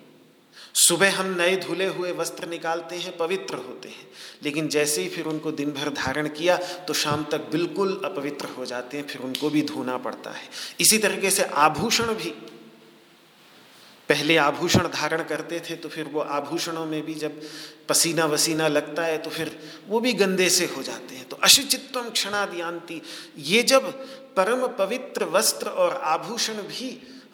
सुबह 0.77 1.15
हम 1.17 1.27
नए 1.37 1.57
धुले 1.57 1.87
हुए 1.87 2.11
वस्त्र 2.13 2.49
निकालते 2.49 2.97
हैं, 2.97 3.17
पवित्र 3.17 3.55
होते 3.57 3.89
हैं। 3.89 4.09
लेकिन 4.43 4.69
जैसे 4.69 5.03
ही 5.03 5.09
फिर 5.09 5.27
उनको 5.27 5.53
दिन 5.53 5.71
भर 5.73 5.89
धारण 5.95 6.29
किया 6.29 6.57
तो 6.57 6.95
शाम 6.95 7.25
तक 7.25 7.49
बिल्कुल 7.53 8.01
अपवित्र 8.05 8.49
हो 8.49 8.67
जाते 8.67 8.97
हैं, 8.97 9.07
फिर 9.07 9.23
उनको 9.23 9.51
भी 9.51 9.63
धोना 9.63 9.97
पड़ता 9.99 10.31
है। 10.31 10.49
इसी 10.81 10.99
तरीके 10.99 11.31
से 11.31 11.45
आभूषण 11.45 12.15
भी। 12.15 12.31
पहले 14.09 14.37
आभूषण 14.37 14.87
धारण 14.89 15.23
करते 15.25 15.61
थे 15.61 15.77
तो 15.77 15.89
फिर 15.89 16.05
वो 16.05 16.21
आभूषणों 16.21 16.85
में 16.87 17.03
भी 17.07 17.15
जब 17.15 17.41
पसीना 17.89 18.27
वसीना 18.27 18.69
लगता 18.69 19.05
है 19.05 19.19
तो 19.19 19.31
फिर 19.31 19.51
वो 19.89 20.01
भी 20.01 20.13
गंदे 20.13 20.49
से 20.51 20.67
हो 20.67 20.83
जाते 20.83 21.15
हैं। 21.15 21.29
तो 21.29 21.37
अशुचित्वम 21.37 22.11
क्षणादियांति 22.11 23.01
ये 23.39 23.63
जब 23.63 23.91
परम 24.37 24.67
पवित्र 24.79 25.25
वस्त्र 25.25 25.69
और 25.69 26.01
आभूषण 26.05 26.63
भी 26.69 26.91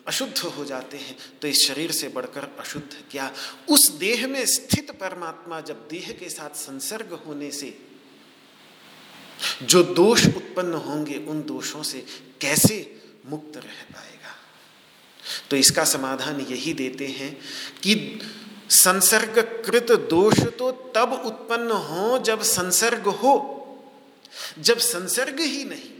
अशुद्ध 0.07 0.39
हो 0.39 0.65
जाते 0.65 0.97
हैं 0.97 1.17
तो 1.43 1.49
इस 1.49 1.67
शरीर 1.67 1.91
से 1.93 2.09
बढ़कर 2.09 2.49
अशुद्ध। 2.61 2.97
क्या 3.11 3.31
उस 3.71 3.91
देह 3.99 4.27
में 4.27 4.45
स्थित 4.47 4.91
परमात्मा 5.01 5.61
जब 5.61 5.87
देह 5.89 6.11
के 6.21 6.29
साथ 6.31 6.57
संसर्ग 6.57 7.13
होने 7.27 7.51
से 7.51 7.77
जो 9.63 9.83
दोष 9.83 10.27
उत्पन्न 10.27 10.75
होंगे, 10.75 11.17
उन 11.19 11.43
दोषों 11.43 11.83
से 11.83 12.05
कैसे 12.41 12.77
मुक्त 13.27 13.57
रह 13.57 13.83
पाएगा? 13.93 14.35
तो 15.51 15.57
इसका 15.57 15.85
समाधान 15.85 16.41
यही 16.41 16.73
देते 16.75 17.07
हैं 17.09 17.35
कि 17.83 18.21
संसर्ग 18.71 19.39
कृत 19.67 19.93
दोष 20.11 20.41
तो 20.59 20.71
तब 20.97 21.13
उत्पन्न 21.27 21.71
हो 21.71 22.19
जब 22.19 22.43
संसर्ग 22.43 23.09
हो, 23.17 23.35
जब 24.59 24.79
संसर्ग 24.79 25.41
ही 25.41 25.65
नहीं। 25.65 25.92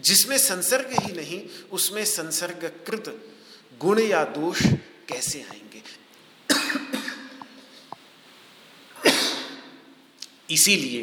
जिसमें 0.00 0.38
संसर्ग 0.38 0.92
ही 0.92 1.12
नहीं, 1.12 1.42
उसमें 1.72 2.04
संसर्ग 2.04 2.72
कृत 2.86 3.28
गुण 3.80 4.00
या 4.00 4.24
दोष 4.24 4.62
कैसे 5.08 5.42
आएँगे? 5.42 5.82
इसीलिए 10.50 11.02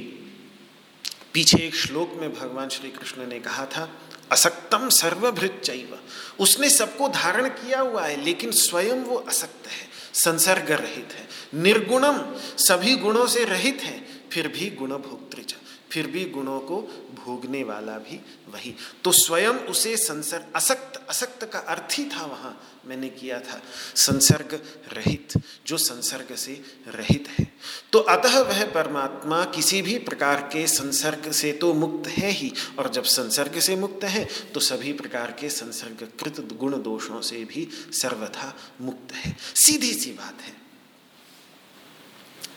पीछे 1.34 1.58
एक 1.58 1.76
श्लोक 1.76 2.14
में 2.14 2.34
भगवान 2.34 2.70
श्री 2.70 2.90
कृष्ण 2.90 3.28
ने 3.28 3.40
कहा 3.40 3.66
था, 3.66 3.90
असक्तम 4.32 4.90
सर्वभृत 4.90 5.62
चैव 5.64 6.00
उसने 6.40 6.70
सबको 6.70 7.08
धारण 7.10 7.48
किया 7.50 7.80
हुआ 7.80 8.06
है, 8.06 8.24
लेकिन 8.24 8.52
स्वयं 8.52 8.96
वो 8.96 9.16
असक्त 9.16 9.68
है 9.68 9.88
संसर्ग 10.14 10.72
रहित 10.72 11.14
है, 11.14 11.28
निर्गुणम, 11.54 12.18
सभी 12.58 12.96
गुणों 12.96 13.28
से 13.28 13.44
रहित 13.46 13.82
है, 13.82 14.00
फिर 14.32 14.48
भी 14.48 14.70
गुण 14.70 14.90
भोक्तृच 14.90 15.56
फिर 15.94 16.08
भी 16.08 16.24
गुणों 16.26 16.60
को 16.60 16.78
भोगने 17.16 17.64
वाला 17.64 17.98
भी 18.00 18.20
वही। 18.54 18.74
तो 19.04 19.12
स्वयं 19.12 19.54
उसे 19.68 19.96
संसर्ग, 19.98 20.46
असक्त 20.56 21.02
असक्त 21.10 21.44
का 21.44 21.60
अर्थ 21.60 21.94
ही 21.94 22.06
था 22.06 22.26
वहाँ, 22.26 22.82
मैंने 22.86 23.10
किया 23.10 23.40
था। 23.40 23.62
संसर्ग 23.96 24.54
रहित, 24.94 25.34
जो 25.68 25.78
संसर्ग 25.78 26.36
से 26.36 26.54
रहित 26.88 27.28
है। 27.30 27.46
तो 27.94 28.00
अतः 28.00 28.40
वह 28.40 28.66
परमात्मा 28.72 29.44
किसी 29.46 29.82
भी 29.82 29.98
प्रकार 30.00 30.42
के 30.54 30.66
संसर्ग 30.68 31.32
से 31.32 31.52
तो 31.54 31.74
मुक्त 31.74 32.08
है 32.10 32.32
ही, 32.32 32.52
और 32.80 32.90
जब 32.90 33.04
संसर्ग 33.04 33.60
से 33.60 33.76
मुक्त 33.76 34.04
है 34.06 34.26
तो 34.54 34.60
सभी 34.60 34.94
प्रकार 34.94 35.32
के 35.32 35.50
संसर्ग 35.50 36.08
कृत 36.20 36.40
गुण 36.54 36.82
दोषों 36.84 37.22
से 37.22 37.44
भी 37.46 37.68
सर्वथा 37.94 38.54
मुक्त 38.82 39.14
है। 39.14 39.36
सीधी 39.56 39.94
सी 39.94 40.12
बात 40.14 40.42
है। 40.42 40.56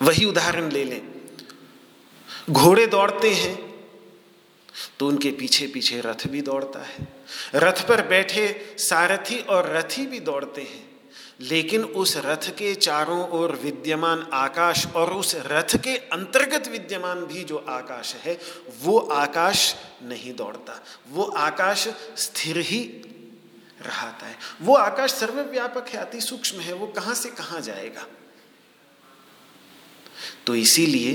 वही 0.02 0.24
उदाहरण 0.24 0.70
ले 0.70 0.84
लें। 0.84 1.15
घोड़े 2.48 2.86
दौड़ते 2.86 3.30
हैं 3.34 3.54
तो 4.98 5.06
उनके 5.08 5.30
पीछे 5.30 5.66
पीछे 5.66 6.00
रथ 6.00 6.26
भी 6.26 6.40
दौड़ता 6.42 6.82
है। 6.84 7.06
रथ 7.54 7.86
पर 7.88 8.06
बैठे 8.06 8.76
सारथी 8.78 9.38
और 9.40 9.70
रथी 9.70 10.06
भी 10.06 10.20
दौड़ते 10.20 10.62
हैं, 10.62 10.84
लेकिन 11.40 11.84
उस 11.84 12.16
रथ 12.16 12.48
के 12.50 12.74
चारों 12.74 13.28
ओर 13.30 13.52
विद्यमान 13.54 14.26
आकाश 14.32 14.86
और 14.86 15.12
उस 15.12 15.34
रथ 15.46 15.76
के 15.76 15.96
अंतर्गत 15.96 16.68
विद्यमान 16.68 17.24
भी 17.26 17.44
जो 17.44 17.56
आकाश 17.68 18.14
है, 18.16 18.38
वो 18.82 18.98
आकाश 18.98 19.74
नहीं 20.02 20.34
दौड़ता। 20.34 20.82
वो 21.10 21.24
आकाश 21.24 21.88
स्थिर 22.16 22.58
ही 22.58 22.80
रहता 23.80 24.26
है। 24.26 24.36
वो 24.62 24.74
आकाश 24.74 25.12
सर्वव्यापक 25.12 25.88
है, 25.88 26.00
अति 26.00 26.20
सूक्ष्म 26.20 26.60
है, 26.60 26.72
वो 26.72 26.86
कहाँ 26.86 27.14
से 27.14 27.28
कहाँ 27.30 27.60
जाएगा? 27.60 28.06
तो 30.46 30.54
इसीलिए 30.54 31.12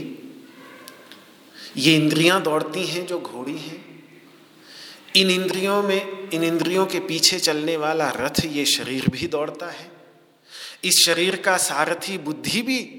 ये 1.78 1.96
इंद्रियाँ 1.96 2.42
दौड़ती 2.42 2.86
हैं 2.86 3.08
जो 3.08 3.20
घोड़ी 3.20 3.58
हैं। 3.58 3.92
इन 5.16 5.30
इंद्रियों 5.30 5.84
में, 5.84 6.30
इन 6.30 6.44
इंद्रियों 6.44 6.86
के 6.86 7.00
पीछे 7.00 7.40
चलने 7.40 7.78
वाला 7.78 8.10
रथ, 8.10 8.46
ये 8.46 8.66
शरीर 8.66 9.08
भी 9.10 9.28
दौड़ता 9.28 9.70
है। 9.70 9.92
इस 10.84 11.06
शरीर 11.06 11.36
का 11.36 11.58
सारथी 11.58 12.18
बुद्धि 12.18 12.62
भी 12.62 12.98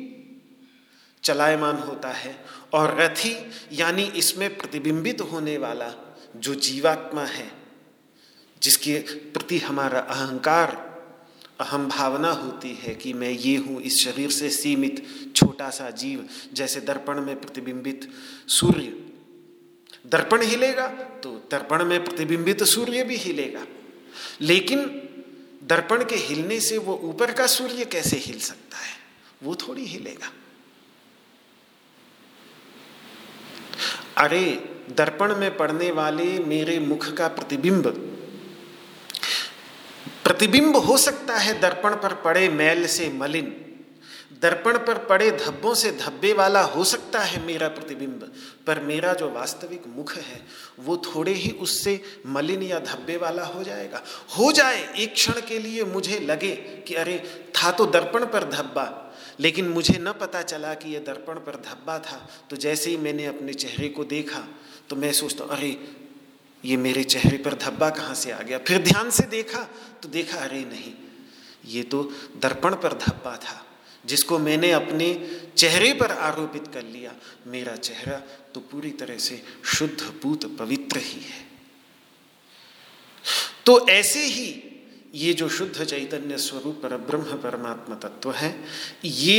चलायमान 1.25 1.77
होता 1.77 2.09
है 2.09 2.45
और 2.73 3.01
रथी, 3.01 3.51
यानी 3.73 4.03
इसमें 4.03 4.59
प्रतिबिंबित 4.59 5.21
होने 5.21 5.59
वाला 5.59 6.19
जो 6.37 6.55
जीवात्मा 6.55 7.25
है, 7.25 7.53
जिसके 8.63 8.99
प्रति 9.01 9.59
हमारा 9.59 10.01
अहंकार 10.01 10.92
अहम 11.61 11.89
भावना 11.89 12.31
होती 12.31 12.75
है 12.75 12.95
कि 12.95 13.13
मैं 13.13 13.31
ये 13.31 13.57
हूँ, 13.57 13.83
इस 13.83 14.05
शरीर 14.05 14.31
से 14.31 14.51
सीमित 14.51 15.07
छोटा 15.37 15.71
सा 15.71 15.91
जीव, 15.91 16.29
जैसे 16.53 16.81
दर्पण 16.81 17.21
में 17.21 17.41
प्रतिबिंबित 17.41 18.11
सूर्य। 18.49 19.07
दर्पण 20.07 20.43
हिलेगा 20.43 20.89
तो 20.89 21.49
दर्पण 21.51 21.85
में 21.85 22.05
प्रतिबिंबित 22.05 22.63
सूर्य 22.63 23.05
भी 23.05 23.17
हिलेगा। 23.17 23.67
लेकिन 24.41 25.09
दर्पण 25.65 26.05
के 26.05 26.15
हिलने 26.15 26.61
से 26.61 26.79
वो 26.79 27.01
ऊपर 27.05 27.33
का 27.33 27.47
सूर्य 27.47 27.85
कैसे 27.85 28.17
हिल 28.17 28.39
सकता 28.39 28.79
है? 28.79 28.97
वो 29.43 29.55
थोड़ी 29.55 29.85
हिलेगा। 29.85 30.33
अरे, 34.17 34.45
दर्पण 34.91 35.37
में 35.37 35.57
पड़ने 35.57 35.91
वाले 35.91 36.39
मेरे 36.39 36.79
मुख 36.79 37.13
का 37.13 37.29
प्रतिबिंब 37.29 38.09
प्रतिबिंब 40.25 40.77
हो 40.77 40.97
सकता 40.97 41.37
है 41.37 41.61
दर्पण 41.61 41.95
पर 41.95 42.15
पड़े 42.15 42.49
मैल 42.51 42.87
से 42.87 43.09
मलिन। 43.11 43.55
दर्पण 44.43 44.77
पर 44.79 44.99
पड़े 45.07 45.31
धब्बों 45.31 45.73
से 45.75 45.91
धब्बे 45.93 46.33
वाला 46.33 46.63
हो 46.65 46.85
सकता 46.85 47.19
है 47.21 47.45
मेरा 47.47 47.69
प्रतिबिंब, 47.69 48.23
पर 48.67 48.81
मेरा 48.81 49.13
जो 49.15 49.31
वास्तविक 49.31 49.83
मुख 49.87 50.15
है, 50.17 50.41
वो 50.81 50.97
थोड़े 50.97 51.33
ही 51.33 51.51
उससे 51.61 52.01
मलिन 52.27 52.63
या 52.63 52.79
धब्बे 52.81 53.17
वाला 53.17 53.45
हो 53.45 53.63
जाएगा। 53.65 54.03
हो 54.39 54.51
जाए, 54.53 54.83
एक 54.95 55.13
क्षण 55.15 55.41
के 55.49 55.59
लिए 55.59 55.85
मुझे 55.85 56.19
लगे 56.21 56.51
कि 56.87 56.95
अरे, 56.95 57.19
था 57.55 57.71
तो 57.71 57.87
दर्पण 57.87 58.25
पर 58.27 58.49
धब्बा, 58.51 58.87
लेकिन 59.41 59.69
मुझे 59.69 59.99
न 60.01 60.13
पता 60.13 60.43
चला 60.43 60.75
कि 60.75 60.95
यह 60.95 61.05
दर्पण 61.07 61.35
पर 61.41 61.63
धब्बा 61.63 61.99
था। 62.01 62.29
तो 62.51 62.57
जैसे 62.57 62.91
ही 62.91 62.97
मैंने 62.97 63.27
अपने 63.27 63.53
चेहरे 63.55 63.89
को 63.89 64.05
देखा 64.05 64.47
तो 64.91 64.97
मैं 64.97 65.13
सोचता, 65.13 65.45
अरे 65.47 65.71
ये 66.65 66.77
मेरे 66.77 67.03
चेहरे 67.05 67.37
पर 67.39 67.55
धब्बा 67.55 67.89
कहाँ 67.91 68.15
से 68.15 68.31
आ 68.31 68.41
गया? 68.41 68.59
फिर 68.59 68.83
ध्यान 68.83 69.11
से 69.11 69.27
देखा 69.27 69.63
तो 70.03 70.09
देखा, 70.09 70.39
अरे 70.39 70.65
नहीं, 70.65 70.93
ये 71.67 71.83
तो 71.83 72.03
दर्पण 72.43 72.75
पर 72.75 72.93
धब्बा 72.99 73.37
था, 73.37 73.65
जिसको 74.05 74.39
मैंने 74.39 74.71
अपने 74.73 75.15
चेहरे 75.57 75.93
पर 75.95 76.11
आरोपित 76.11 76.67
कर 76.75 76.83
लिया। 76.85 77.15
मेरा 77.47 77.77
चेहरा 77.77 78.17
तो 78.55 78.61
पूरी 78.63 78.91
तरह 78.91 79.19
से 79.19 79.43
शुद्ध 79.65 80.13
पूत 80.23 80.45
पवित्र 80.59 80.99
ही 80.99 81.21
है। 81.21 81.51
तो 83.67 83.89
ऐसे 83.89 84.25
ही 84.25 84.69
ये 85.15 85.33
जो 85.33 85.49
शुद्ध 85.49 85.85
चैतन्य 85.85 86.37
स्वरूप 86.39 86.81
पर 86.83 86.97
ब्रह्म 86.99 87.37
परमात्मा 87.39 87.97
तत्व 87.97 88.33
है, 88.33 88.55
ये 89.05 89.39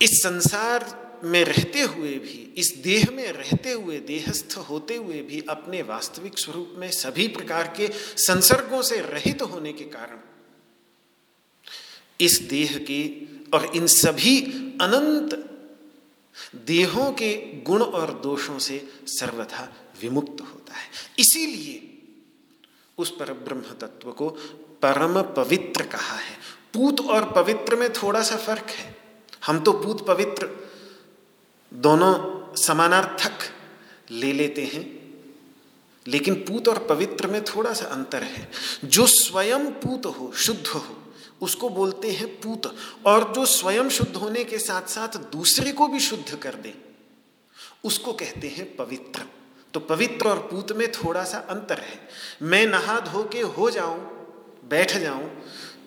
इस 0.00 0.22
संसार 0.22 0.84
में 1.24 1.44
रहते 1.44 1.80
हुए 1.80 2.12
भी, 2.18 2.54
इस 2.56 2.72
देह 2.84 3.10
में 3.12 3.32
रहते 3.32 3.72
हुए, 3.72 3.98
देहस्थ 3.98 4.56
होते 4.70 4.96
हुए 4.96 5.20
भी 5.22 5.42
अपने 5.48 5.82
वास्तविक 5.82 6.38
स्वरूप 6.38 6.74
में 6.76 6.90
सभी 6.90 7.26
प्रकार 7.28 7.72
के 7.76 7.88
संसर्गों 8.18 8.82
से 8.82 9.00
रहित 9.00 9.42
होने 9.42 9.72
के 9.72 9.84
कारण, 9.84 10.18
इस 12.20 12.38
देह 12.40 12.78
के 12.90 13.00
और 13.50 13.70
इन 13.76 13.86
सभी 13.86 14.40
अनंत 14.80 15.34
देहों 16.66 17.10
के 17.12 17.34
गुण 17.62 17.82
और 17.82 18.10
दोषों 18.14 18.58
से 18.58 18.78
सर्वथा 19.06 19.72
विमुक्त 20.02 20.40
होता 20.42 20.74
है। 20.74 20.88
इसीलिए 21.18 21.92
उस 22.98 23.10
पर 23.10 23.32
ब्रह्म 23.32 23.74
तत्व 23.80 24.10
को 24.12 24.28
परम 24.82 25.20
पवित्र 25.34 25.86
कहा 25.86 26.16
है। 26.16 26.36
पूत 26.74 27.00
और 27.00 27.30
पवित्र 27.32 27.76
में 27.76 27.92
थोड़ा 27.92 28.22
सा 28.22 28.36
फ़र्क 28.36 28.70
है। 28.70 28.96
हम 29.46 29.60
तो 29.60 29.72
पूत 29.72 30.06
पवित्र 30.06 30.46
दोनों 31.76 32.14
समानार्थक 32.56 33.38
ले 34.10 34.32
लेते 34.32 34.62
हैं। 34.64 34.96
लेकिन 36.06 36.34
पूत 36.34 36.68
और 36.68 36.86
पवित्र 36.86 37.26
में 37.26 37.44
थोड़ा 37.44 37.72
सा 37.72 37.84
अंतर 37.86 38.22
है। 38.22 38.50
जो 38.84 39.06
स्वयं 39.06 39.66
पूत 39.66 40.06
हो, 40.06 40.32
शुद्ध 40.36 40.66
हो, 40.66 40.84
उसको 41.40 41.68
बोलते 41.68 42.10
हैं 42.10 42.28
पूत। 42.28 42.76
और 43.06 43.32
जो 43.34 43.46
स्वयं 43.46 43.88
शुद्ध 43.88 44.16
होने 44.16 44.44
के 44.44 44.58
साथ 44.58 44.82
साथ 44.82 45.08
दूसरे 45.08 45.72
को 45.72 45.88
भी 45.88 46.00
शुद्ध 46.00 46.36
कर 46.36 46.54
दे, 46.54 46.74
उसको 47.84 48.12
कहते 48.12 48.48
हैं 48.48 48.76
पवित्र। 48.76 49.22
तो 49.74 49.80
पवित्र 49.80 50.28
और 50.28 50.38
पूत 50.38 50.72
में 50.72 50.92
थोड़ा 50.92 51.24
सा 51.24 51.38
अंतर 51.38 51.78
है। 51.78 52.08
मैं 52.42 52.66
नहा 52.66 53.00
धो 53.00 53.22
के 53.22 53.40
हो 53.40 53.70
जाऊँ, 53.70 53.98
बैठ 54.68 54.96
जाऊँ 54.96 55.30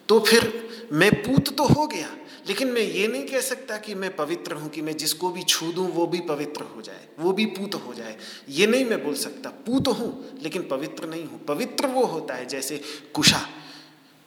तो 0.10 0.20
फिर 0.20 0.70
मैं 0.94 1.12
पूत 1.24 1.58
तो 1.58 1.64
हो 1.64 1.88
गया। 1.88 2.10
लेकिन 2.50 2.68
मैं 2.68 2.82
ये 2.82 3.08
नहीं 3.08 3.26
कह 3.28 3.42
सकता 3.42 3.78
कि 3.78 3.96
मैं 3.96 4.16
पवित्र 4.16 4.54
हूँ, 4.54 4.70
कि 4.70 4.82
मैं 4.82 4.98
जिसको 4.98 5.30
भी 5.30 5.44
छू 5.44 5.72
दूँ, 5.72 5.88
वो 5.88 6.06
भी 6.08 6.20
पवित्र 6.20 6.64
हो 6.66 6.82
जाए, 6.82 7.08
वो 7.20 7.32
भी 7.32 7.46
पूत 7.46 7.76
हो 7.76 7.94
जाए। 7.94 8.18
ये 8.50 8.68
नहीं 8.68 8.86
मैं 8.86 9.04
बोल 9.04 9.16
सकता, 9.16 9.50
पूत 9.50 9.88
हूँ, 9.88 10.40
लेकिन 10.42 10.68
पवित्र 10.68 11.08
नहीं 11.08 11.26
हूँ। 11.26 11.44
पवित्र 11.46 11.88
वो 11.88 12.06
होता 12.06 12.34
है 12.34 12.46
जैसे 12.46 12.82
कुशा। 13.14 13.48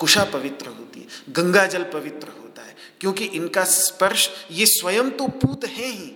कुशा 0.01 0.25
पवित्र 0.25 0.69
होती 0.69 1.01
है, 1.01 1.07
गंगा 1.33 1.67
जल 1.67 1.83
पवित्र 1.85 2.29
होता 2.29 2.63
है, 2.63 2.75
क्योंकि 3.01 3.25
इनका 3.25 3.65
स्पर्श 3.65 4.29
ये 4.51 4.67
स्वयं 4.67 5.11
तो 5.11 5.27
पूत 5.29 5.65
है 5.65 5.89
ही, 5.89 6.13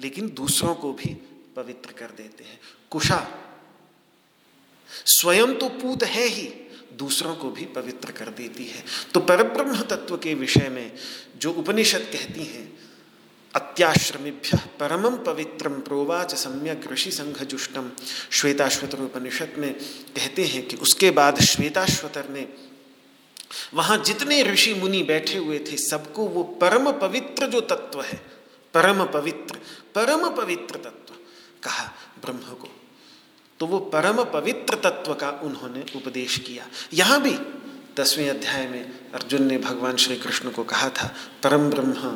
लेकिन 0.00 0.28
दूसरों 0.28 0.74
को 0.74 0.92
भी 0.92 1.14
पवित्र 1.56 1.92
कर 1.92 2.10
देते 2.16 2.44
हैं। 2.44 2.60
कुशा। 2.90 3.26
स्वयं 4.88 5.54
तो 5.54 5.68
पूत 5.68 6.02
है 6.04 6.26
ही 6.26 6.46
दूसरों 6.98 7.34
को 7.36 7.50
भी 7.50 7.64
पवित्र 7.64 8.12
कर 8.12 8.28
देती 8.30 8.64
है। 8.64 8.84
तो 9.14 9.20
परब्रह्म 9.20 9.82
तत्व 9.82 10.16
के 10.16 10.34
विषय 10.34 10.68
में 10.68 10.92
जो 11.36 11.52
उपनिषद 11.52 12.08
कहती 12.12 12.44
हैं, 12.44 12.72
अत्याश्रमिभ्य 13.54 14.58
परमम 14.80 15.16
पवित्रम 15.16 15.72
प्रोवाच 15.80 16.34
सम्यक 16.34 16.86
ऋषि 16.92 17.10
संघ 17.10 17.42
जुष्टम 17.42 17.90
श्वेताश्वतर 18.30 18.98
उपनिषद 18.98 19.54
में 19.58 19.72
कहते 20.16 20.44
हैं 20.44 20.66
कि 20.68 20.76
उसके 20.76 21.10
बाद 21.10 21.40
श्वेताश्वतर 21.40 22.28
ने 22.28 22.48
वहाँ 23.74 23.98
जितने 23.98 24.42
ऋषि 24.42 24.74
मुनि 24.74 25.02
बैठे 25.02 25.38
हुए 25.38 25.58
थे, 25.58 25.76
सबको 25.76 26.26
वो 26.26 26.42
परम 26.60 26.90
पवित्र 26.92 27.46
जो 27.46 27.60
तत्व 27.60 28.00
है, 28.02 28.16
परम 28.74 29.04
पवित्र 29.04 29.58
परम 29.94 30.28
पवित्र 30.36 30.76
तत्व 30.76 31.14
कहा 31.62 31.84
ब्रह्म 32.22 32.54
को। 32.54 32.68
तो 33.62 33.66
वो 33.66 33.78
परम 33.78 34.22
पवित्र 34.24 34.74
तत्व 34.74 35.12
का 35.14 35.28
उन्होंने 35.44 35.84
उपदेश 35.96 36.36
किया। 36.38 36.64
यहाँ 36.92 37.20
भी 37.22 37.34
दसवें 37.96 38.30
अध्याय 38.30 38.66
में 38.68 39.10
अर्जुन 39.14 39.42
ने 39.42 39.58
भगवान 39.58 39.96
श्री 39.96 40.16
कृष्ण 40.16 40.50
को 40.50 40.64
कहा 40.64 40.88
था, 40.88 41.06
परम 41.42 41.68
ब्रह्म, 41.70 42.10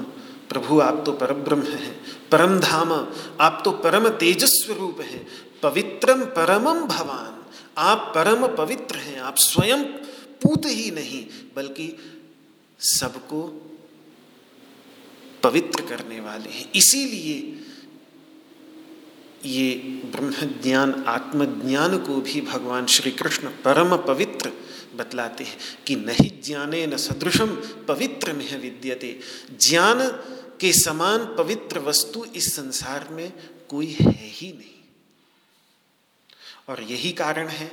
प्रभु 0.49 0.81
आप 0.81 1.03
तो 1.07 1.13
परम 1.13 1.35
ब्रह्म 1.35 1.63
हैं, 1.63 1.95
परम 2.31 2.59
धाम, 2.61 2.93
आप 3.41 3.61
तो 3.65 3.71
परम 3.71 4.09
तेजस्वरूप 4.09 5.01
हैं, 5.01 5.27
पवित्रम 5.63 6.25
परमम 6.35 6.81
भवान, 6.87 7.39
आप 7.79 8.13
परम 8.15 8.47
पवित्र 8.57 8.97
हैं, 8.97 9.21
आप 9.21 9.37
स्वयं 9.39 9.85
पूत 10.43 10.67
ही 10.67 10.91
नहीं, 10.91 11.25
बल्कि 11.57 11.89
सबको 12.81 13.43
पवित्र 15.43 15.83
करने 15.83 16.21
वाले 16.21 16.51
हैं। 16.51 16.71
इसीलिए 16.73 17.66
ये 19.47 19.75
ब्रह्म 20.05 20.63
ज्ञान 20.63 21.05
आत्मज्ञान 21.07 21.99
को 21.99 22.21
भी 22.21 22.41
भगवान 22.41 22.87
श्री 22.87 23.11
कृष्ण 23.11 23.49
परम 23.49 23.97
पवित्र 23.97 24.53
बतलाते 24.97 25.45
हैं 25.45 25.59
कि 25.87 25.97
नहीं 25.97 26.43
ज्ञाने 26.43 26.87
न 26.87 26.97
सदृशम 26.97 27.47
पवित्र 27.89 28.33
में 28.33 28.63
विद्यते। 28.63 29.21
ज्ञान 29.61 30.09
के 30.61 30.73
समान 30.73 31.35
पवित्र 31.39 31.79
वस्तु 31.79 32.25
इस 32.25 32.57
संसार 32.57 33.09
में 33.11 33.33
कोई 33.69 33.97
है 34.01 34.15
ही 34.15 34.49
नहीं। 34.49 34.77
और 36.69 36.83
यही 36.83 37.13
कारण 37.13 37.49
है 37.49 37.67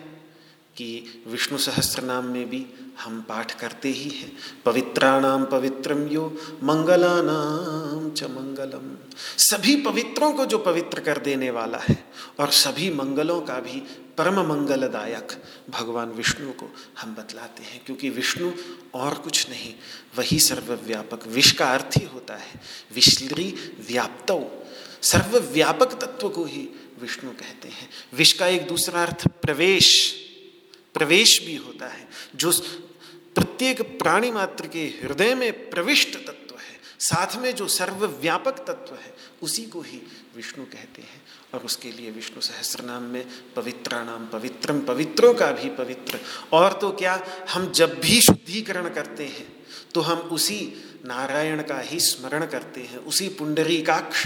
कि 0.77 1.23
विष्णु 1.27 1.57
सहस्त्र 1.57 2.01
नाम 2.01 2.25
में 2.25 2.49
भी 2.49 2.65
हम 2.99 3.21
पाठ 3.21 3.59
करते 3.59 3.89
ही 3.89 4.09
हैं। 4.09 4.37
पवित्राणाम 4.65 5.45
पवित्रम 5.45 6.07
यो 6.07 6.37
मंगलानाम 6.63 8.02
च 8.13 8.23
मंगलम। 8.23 8.95
सभी 9.37 9.75
पवित्रों 9.75 10.31
को 10.33 10.45
जो 10.45 10.57
पवित्र 10.57 10.99
कर 10.99 11.17
देने 11.17 11.49
वाला 11.51 11.77
है, 11.77 11.97
और 12.39 12.51
सभी 12.51 12.89
मंगलों 12.89 13.41
का 13.41 13.59
भी 13.59 13.81
परम 14.17 14.39
मंगलदायक 14.41 15.31
भगवान 15.69 16.09
विष्णु 16.09 16.51
को 16.51 16.69
हम 16.99 17.15
बतलाते 17.15 17.63
हैं, 17.63 17.81
क्योंकि 17.85 18.09
विष्णु 18.09 18.51
और 18.93 19.13
कुछ 19.13 19.49
नहीं, 19.49 19.73
वही 20.17 20.39
सर्वव्यापक, 20.39 21.27
विष 21.27 21.51
का 21.51 21.73
अर्थ 21.73 21.97
ही 21.97 22.05
होता 22.05 22.35
है। 22.35 22.61
विश्री 22.93 23.53
व्याप्त, 23.89 24.31
सर्वव्यापक 25.01 25.99
तत्व 26.01 26.29
को 26.29 26.45
ही 26.45 26.69
विष्णु 27.01 27.31
कहते 27.31 27.67
हैं। 27.67 27.89
विष 28.13 28.31
का 28.33 28.47
एक 28.47 28.67
दूसरा 28.67 29.03
अर्थ 29.03 29.27
प्रवेश 29.27 30.19
प्रवेश 30.93 31.39
भी 31.45 31.55
होता 31.55 31.87
है, 31.87 32.07
जो 32.35 32.51
प्रत्येक 33.35 33.81
प्राणी 33.99 34.31
मात्र 34.31 34.67
के 34.67 34.79
हृदय 34.79 35.35
में 35.35 35.69
प्रविष्ट 35.69 36.15
तत्व 36.17 36.42
साथ 37.03 37.35
में 37.35 37.53
जो 37.55 37.67
सर्वव्यापक 37.67 38.59
तत्व 38.67 38.95
है, 38.95 39.13
उसी 39.41 39.63
को 39.65 39.81
ही 39.81 40.01
विष्णु 40.35 40.65
कहते 40.65 41.01
हैं। 41.01 41.21
और 41.53 41.59
उसके 41.61 41.91
लिए 41.91 42.11
विष्णु 42.11 42.41
सहस्र 42.41 42.83
नाम 42.83 43.03
में 43.03 43.25
पवित्राणाम 43.55 44.27
पवित्रम 44.27 44.79
पवित्रों 44.81 45.33
का 45.33 45.51
भी 45.51 45.69
पवित्र। 45.75 46.19
और 46.53 46.73
तो 46.73 46.91
क्या, 46.91 47.19
हम 47.49 47.71
जब 47.71 47.99
भी 47.99 48.21
शुद्धिकरण 48.21 48.89
करते 48.89 49.25
हैं 49.25 49.47
तो 49.93 50.01
हम 50.01 50.17
उसी 50.29 50.59
नारायण 51.05 51.61
का 51.61 51.79
ही 51.79 51.99
स्मरण 51.99 52.45
करते 52.45 52.81
हैं, 52.81 52.97
उसी 52.97 53.27
पुंडरीकाक्ष 53.29 54.25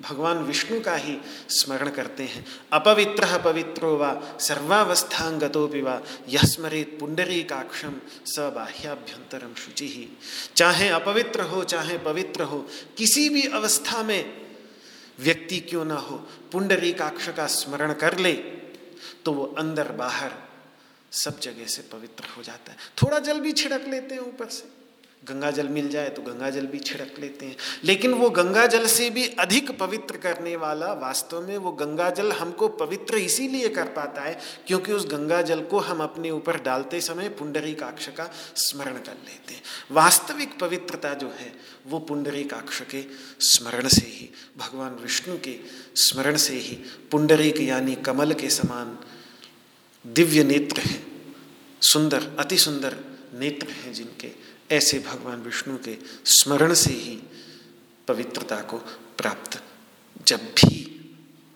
भगवान 0.00 0.38
विष्णु 0.38 0.80
का 0.80 0.94
ही 0.96 1.16
स्मरण 1.50 1.90
करते 1.90 2.24
हैं। 2.24 2.44
अपवित्र 2.72 3.38
पवित्रो 3.42 3.96
व 3.96 4.38
सर्वावस्थांगतोपि 4.40 5.80
व 5.80 6.00
यह 6.28 6.42
स्मरित 6.44 6.96
पुंडरीकाक्षम 7.00 8.00
स 8.26 8.38
बाह्याभ्यंतरम 8.54 9.54
शुचि। 9.54 9.88
ही 9.88 10.08
चाहे 10.56 10.88
अपवित्र 10.88 11.42
हो, 11.42 11.64
चाहे 11.64 11.98
पवित्र 11.98 12.42
हो, 12.42 12.66
किसी 12.98 13.28
भी 13.28 13.42
अवस्था 13.42 14.02
में 14.02 14.40
व्यक्ति 15.20 15.58
क्यों 15.60 15.84
ना 15.84 15.96
हो 15.96 16.16
पुंडरीकाक्ष 16.52 17.28
का 17.28 17.46
स्मरण 17.46 17.92
कर 17.92 18.18
ले 18.18 18.32
तो 19.24 19.32
वो 19.32 19.44
अंदर 19.58 19.92
बाहर 19.92 20.32
सब 21.12 21.40
जगह 21.40 21.66
से 21.66 21.82
पवित्र 21.82 22.24
हो 22.36 22.42
जाता 22.42 22.72
है। 22.72 22.78
थोड़ा 23.02 23.18
जल 23.18 23.40
भी 23.40 23.52
छिड़क 23.52 23.84
लेते 23.88 24.14
हैं 24.14 24.22
ऊपर 24.22 24.48
से। 24.48 24.79
गंगा 25.24 25.50
जल 25.50 25.68
मिल 25.68 25.88
जाए 25.88 26.08
तो 26.08 26.22
गंगा 26.22 26.50
जल 26.50 26.66
भी 26.66 26.78
छिड़क 26.78 27.14
लेते 27.18 27.46
हैं। 27.46 27.56
लेकिन 27.84 28.12
वो 28.12 28.30
गंगा 28.30 28.66
जल 28.66 28.86
से 28.86 29.10
भी 29.10 29.26
अधिक 29.28 29.78
पवित्र 29.78 30.16
करने 30.16 30.56
वाला 30.56 30.92
वास्तव 30.92 31.48
में 31.48 31.56
वो 31.56 31.72
गंगा 31.72 32.10
जल 32.10 32.32
हमको 32.32 32.68
पवित्र 32.68 33.16
इसीलिए 33.16 33.68
कर 33.68 33.84
पाता 33.84 34.22
है 34.22 34.40
क्योंकि 34.66 34.92
उस 34.92 35.06
गंगा 35.06 35.42
जल 35.42 35.60
को 35.60 35.78
हम 35.78 36.02
अपने 36.02 36.30
ऊपर 36.30 36.60
डालते 36.60 37.00
समय 37.00 37.28
पुंडरी 37.28 37.74
काक्ष 37.74 38.08
का 38.08 38.30
स्मरण 38.56 38.92
कर 38.92 39.12
लेते 39.12 39.54
हैं। 39.54 39.62
वास्तविक 39.90 40.58
पवित्रता 40.58 41.14
जो 41.14 41.26
है, 41.26 41.52
वो 41.86 41.98
पुंडरी 41.98 42.44
काक्ष 42.44 42.80
के 42.80 43.04
स्मरण 43.40 43.88
से 43.88 44.06
ही, 44.06 44.30
भगवान 44.56 44.94
विष्णु 44.94 45.36
के 45.38 45.60
स्मरण 45.94 46.36
से 46.36 46.54
ही, 46.54 46.76
पुंडरीक 47.10 47.60
यानी 47.60 47.94
कमल 47.94 48.32
के 48.32 48.50
समान 48.50 48.98
दिव्य 50.06 50.44
नेत्र 50.44 50.80
हैं। 50.80 51.06
सुंदर, 51.80 52.30
अति 52.38 52.58
सुंदर 52.58 52.96
नेत्र 53.34 53.68
हैं 53.68 53.92
जिनके 53.92 54.49
ऐसे 54.70 54.98
भगवान 54.98 55.40
विष्णु 55.42 55.76
के 55.78 55.96
स्मरण 56.24 56.74
से 56.74 56.92
ही 56.92 57.18
पवित्रता 58.08 58.56
को 58.62 58.78
प्राप्त, 59.18 59.62
जब 60.26 60.40
भी 60.56 60.86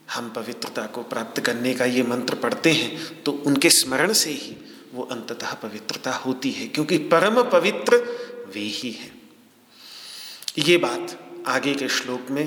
हम 0.09 0.29
पवित्रता 0.31 0.87
को 0.87 1.03
प्राप्त 1.03 1.41
करने 1.41 1.75
का 1.75 1.85
ये 1.85 2.03
मंत्र 2.03 2.35
पढ़ते 2.35 2.73
हैं 2.73 3.23
तो 3.23 3.33
उनके 3.47 3.71
स्मरण 3.71 4.13
से 4.13 4.31
ही 4.33 4.57
वो 4.95 5.03
अंततः 5.03 5.53
पवित्रता 5.53 6.13
होती 6.17 6.51
है, 6.51 6.67
क्योंकि 6.69 6.99
परम 7.09 7.43
पवित्र 7.51 7.97
वे 8.55 8.61
ही 8.61 8.91
हैं। 8.93 9.13
ये 10.59 10.77
बात 10.77 11.19
आगे 11.47 11.75
के 11.75 11.89
श्लोक 11.89 12.31
में 12.31 12.47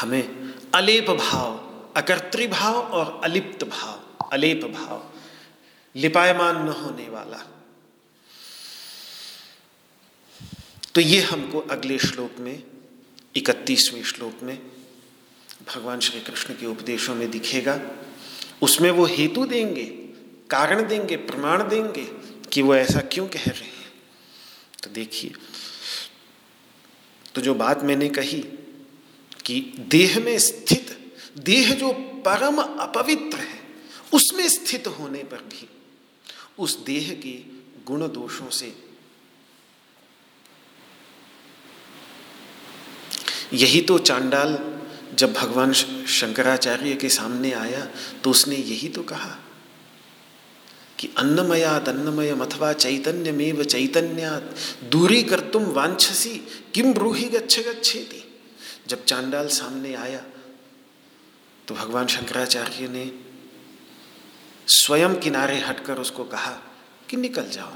हमें 0.00 0.54
अलेप 0.74 1.10
भाव 1.10 1.92
अकर्तृभाव 1.96 2.74
और 2.74 3.20
अलिप्त 3.24 3.64
भाव, 3.64 4.28
अलेप 4.32 4.64
भाव, 4.74 5.02
लिपायमान 5.94 6.64
न 6.64 6.72
होने 6.74 7.08
वाला 7.08 7.42
तो 10.96 11.00
ये 11.00 11.20
हमको 11.20 11.60
अगले 11.60 11.98
श्लोक 11.98 12.38
में, 12.40 12.62
इकतीसवें 13.36 14.02
श्लोक 14.02 14.42
में 14.42 14.58
भगवान 15.68 16.00
श्री 16.00 16.20
कृष्ण 16.20 16.54
के 16.54 16.66
उपदेशों 16.66 17.14
में 17.14 17.30
दिखेगा। 17.30 17.80
उसमें 18.62 18.90
वो 18.90 19.04
हेतु 19.06 19.44
देंगे, 19.46 19.84
कारण 20.50 20.86
देंगे, 20.88 21.16
प्रमाण 21.16 21.68
देंगे 21.68 22.04
कि 22.52 22.62
वो 22.62 22.74
ऐसा 22.74 23.00
क्यों 23.00 23.26
कह 23.28 23.44
रहे 23.44 23.64
हैं। 23.64 23.92
तो 24.82 24.90
देखिए 24.90 25.32
तो 27.34 27.40
जो 27.40 27.54
बात 27.54 27.82
मैंने 27.82 28.08
कही 28.08 28.40
कि 29.44 29.60
देह 29.78 30.18
में 30.20 30.38
स्थित, 30.38 30.96
देह 31.38 31.74
जो 31.74 31.92
परम 32.26 32.56
अपवित्र 32.56 33.38
है, 33.38 33.60
उसमें 34.14 34.48
स्थित 34.48 34.86
होने 34.88 35.24
पर 35.24 35.44
भी 35.44 35.68
उस 36.58 36.78
देह 36.84 37.14
के 37.14 37.38
गुण 37.84 38.08
दोषों 38.08 38.50
से 38.50 38.85
यही 43.52 43.80
तो 43.80 43.98
चांडाल 43.98 44.58
जब 45.14 45.32
भगवान 45.32 45.72
शंकराचार्य 45.72 46.94
के 46.94 47.08
सामने 47.08 47.52
आया 47.52 47.84
तो 48.24 48.30
उसने 48.30 48.56
यही 48.56 48.88
तो 48.88 49.02
कहा 49.02 49.36
कि 50.98 51.08
अन्नमयात 51.18 51.88
अन्नमयम 51.88 52.40
अथवा 52.40 52.72
चैतन्यमेव 52.72 53.62
चैतन्यात, 53.64 54.54
दूरी 54.84 55.22
कर 55.22 55.40
तुम 55.40 55.64
वांछसी, 55.64 56.36
किम 56.74 56.92
ब्रूही 56.94 57.24
गच्छ 57.24 57.58
गच्छेती। 57.58 58.22
जब 58.88 59.04
चांडाल 59.04 59.48
सामने 59.48 59.94
आया 59.94 60.22
तो 61.68 61.74
भगवान 61.74 62.06
शंकराचार्य 62.06 62.88
ने 62.88 63.10
स्वयं 64.68 65.14
किनारे 65.14 65.58
हटकर 65.58 65.98
उसको 65.98 66.24
कहा 66.24 66.50
कि 67.08 67.16
निकल 67.16 67.48
जाओ 67.50 67.72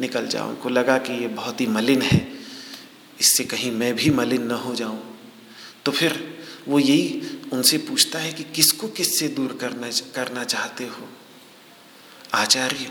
निकल 0.00 0.26
जाओ। 0.26 0.48
उनको 0.48 0.68
लगा 0.68 0.98
कि 0.98 1.12
ये 1.12 1.28
बहुत 1.28 1.60
ही 1.60 1.66
मलिन 1.66 2.02
है 2.02 2.33
इससे 3.20 3.44
कहीं 3.44 3.70
मैं 3.70 3.94
भी 3.96 4.10
मलिन 4.10 4.42
न 4.42 4.50
हो 4.50 4.74
जाऊँ। 4.74 5.02
तो 5.84 5.92
फिर 5.92 6.12
वो 6.68 6.78
यही 6.78 7.38
उनसे 7.52 7.78
पूछता 7.78 8.18
है 8.18 8.32
कि 8.32 8.44
किसको 8.54 8.88
किससे 8.88 9.28
दूर 9.28 9.56
करना 9.60 9.90
करना 10.14 10.44
चाहते 10.44 10.84
हो? 10.84 11.08
आचार्य, 12.34 12.90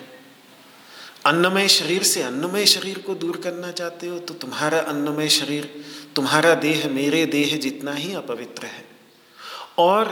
अन्नमय 1.25 1.67
शरीर 1.67 2.03
से 2.03 2.21
अन्नमय 2.21 2.65
शरीर 2.65 2.97
को 2.97 3.15
दूर 3.15 3.37
करना 3.37 3.71
चाहते 3.71 4.07
हो 4.07 4.19
तो 4.19 4.33
तुम्हारा 4.33 4.79
अन्नमय 4.79 5.29
शरीर, 5.29 5.69
तुम्हारा 6.15 6.53
देह 6.55 6.87
मेरे 6.89 7.25
देह 7.25 7.57
जितना 7.57 7.93
ही 7.93 8.13
अपवित्र 8.13 8.65
है। 8.65 8.85
और 9.77 10.11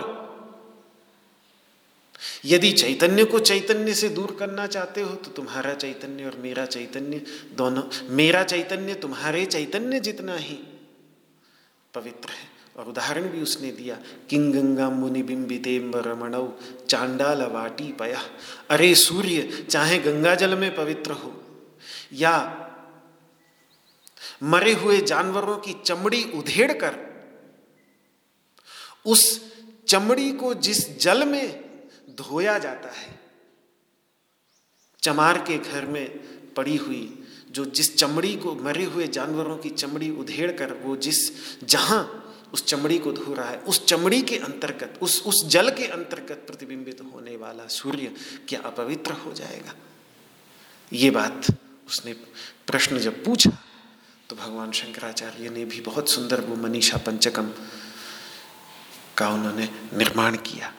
यदि 2.44 2.72
चैतन्य 2.72 3.24
को 3.26 3.40
चैतन्य 3.40 3.94
से 3.94 4.10
दूर 4.10 4.36
करना 4.40 4.68
चाहते 4.68 5.02
हो 5.02 5.16
तो 5.16 5.32
तुम्हारा 5.32 5.74
चैतन्य 5.74 6.26
और 6.26 6.38
मेरा 6.38 6.66
चैतन्य 6.66 7.22
दोनों, 7.54 7.84
मेरा 8.10 8.44
चैतन्य 8.44 8.94
तुम्हारे 8.94 9.46
चैतन्य 9.46 10.00
जितना 10.00 10.36
ही 10.38 10.58
पवित्र 11.94 12.30
है। 12.30 12.50
और 12.78 12.88
उदाहरण 12.88 13.28
भी 13.30 13.42
उसने 13.42 13.72
दिया 13.72 13.98
किंग 14.30 14.54
गंगा 14.54 14.90
मुनि 14.90 15.22
बिंबितेम्ब 15.24 15.96
रमणव 15.98 16.52
चांडाल 16.90 17.42
वाटी 17.44 17.92
पया। 17.92 18.22
अरे 18.70 18.94
सूर्य, 18.96 19.66
चाहे 19.70 19.98
गंगा 20.00 20.36
जल 20.36 20.56
में 20.58 20.74
पवित्र 20.76 21.12
हो, 21.12 21.34
या 22.14 22.36
मरे 24.44 24.74
हुए 24.74 25.00
जानवरों 25.02 25.58
की 25.58 25.74
चमड़ी 25.86 26.24
उधेड़ 26.36 26.72
कर, 26.74 26.96
उस 29.06 29.42
चमड़ी 29.88 30.32
को 30.32 30.54
जिस 30.54 30.98
जल 31.00 31.26
में 31.26 31.71
धोया 32.16 32.60
जाता 32.60 32.90
है। 32.90 33.20
चमार 35.04 35.38
के 35.38 35.58
घर 35.58 35.86
में 35.86 36.10
पड़ी 36.54 36.76
हुई, 36.76 37.24
जो 37.52 37.66
जिस 37.66 37.98
चमड़ी 37.98 38.36
को, 38.36 38.56
मरे 38.56 38.84
हुए 38.84 39.08
जानवरों 39.08 39.58
की 39.58 39.70
चमड़ी 39.70 40.10
उधेड़ 40.10 40.52
कर, 40.52 40.74
वो 40.74 40.96
जिस, 40.96 41.20
जहाँ 41.64 42.18
उस 42.54 42.66
चमड़ी 42.66 43.00
को 43.00 43.12
धो 43.12 43.34
रहा 43.34 43.50
है, 43.50 43.58
उस 43.58 43.86
चमड़ी 43.86 44.22
के 44.22 44.38
अंतर्गत, 44.38 45.00
उस 45.02 45.24
उस 45.26 45.46
जल 45.46 45.70
के 45.70 45.86
अंतर्गत 45.86 46.44
प्रतिबिंबित 46.48 47.02
होने 47.14 47.38
वाला 47.38 47.68
सूर्य 47.68 48.16
क्या 48.48 48.62
अपवित्र 48.62 49.12
हो 49.12 49.34
जाएगा? 49.34 49.76
ये 50.94 51.10
बात 51.10 51.46
उसने 51.88 52.14
प्रश्न 52.68 53.00
जब 53.00 53.26
पूछा 53.26 53.52
तो 54.30 54.36
भगवान 54.36 54.72
शंकराचार्य 54.72 55.50
ने 55.50 55.66
भी 55.66 55.82
बहुत 55.82 56.10
सुंदर 56.10 56.42
वो 56.42 56.56
मनीषा 56.56 56.98
पंचकम 56.98 57.52
का 59.18 59.30
उन्होंने 59.30 59.70
निर्माण 59.94 60.36
किया। 60.36 60.74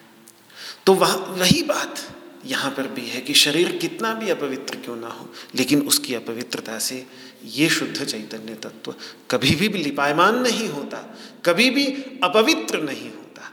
तो 0.87 0.95
वह, 0.95 1.15
वही 1.15 1.63
बात 1.63 2.01
यहाँ 2.47 2.71
पर 2.71 2.87
भी 2.87 3.07
है 3.07 3.21
कि 3.21 3.35
शरीर 3.35 3.77
कितना 3.77 4.15
भी 4.15 4.31
अपवित्र 4.31 4.77
क्यों 4.77 4.97
ना 4.97 5.09
हो, 5.09 5.29
लेकिन 5.55 5.87
उसकी 5.87 6.15
अपवित्रता 6.15 6.79
से 6.79 7.07
ये 7.45 7.69
शुद्ध 7.69 8.05
चैतन्य 8.05 8.55
तत्व 8.55 8.95
कभी 9.31 9.55
भी 9.55 9.69
लिपायमान 9.69 10.39
नहीं 10.39 10.69
होता, 10.69 10.99
कभी 11.45 11.71
भी 11.71 11.87
अपवित्र 12.25 12.81
नहीं 12.81 13.11
होता। 13.11 13.53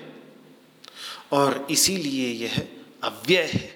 और 1.33 1.67
इसीलिए 1.71 2.29
यह 2.35 2.67
अव्यय 3.03 3.43
है। 3.45 3.75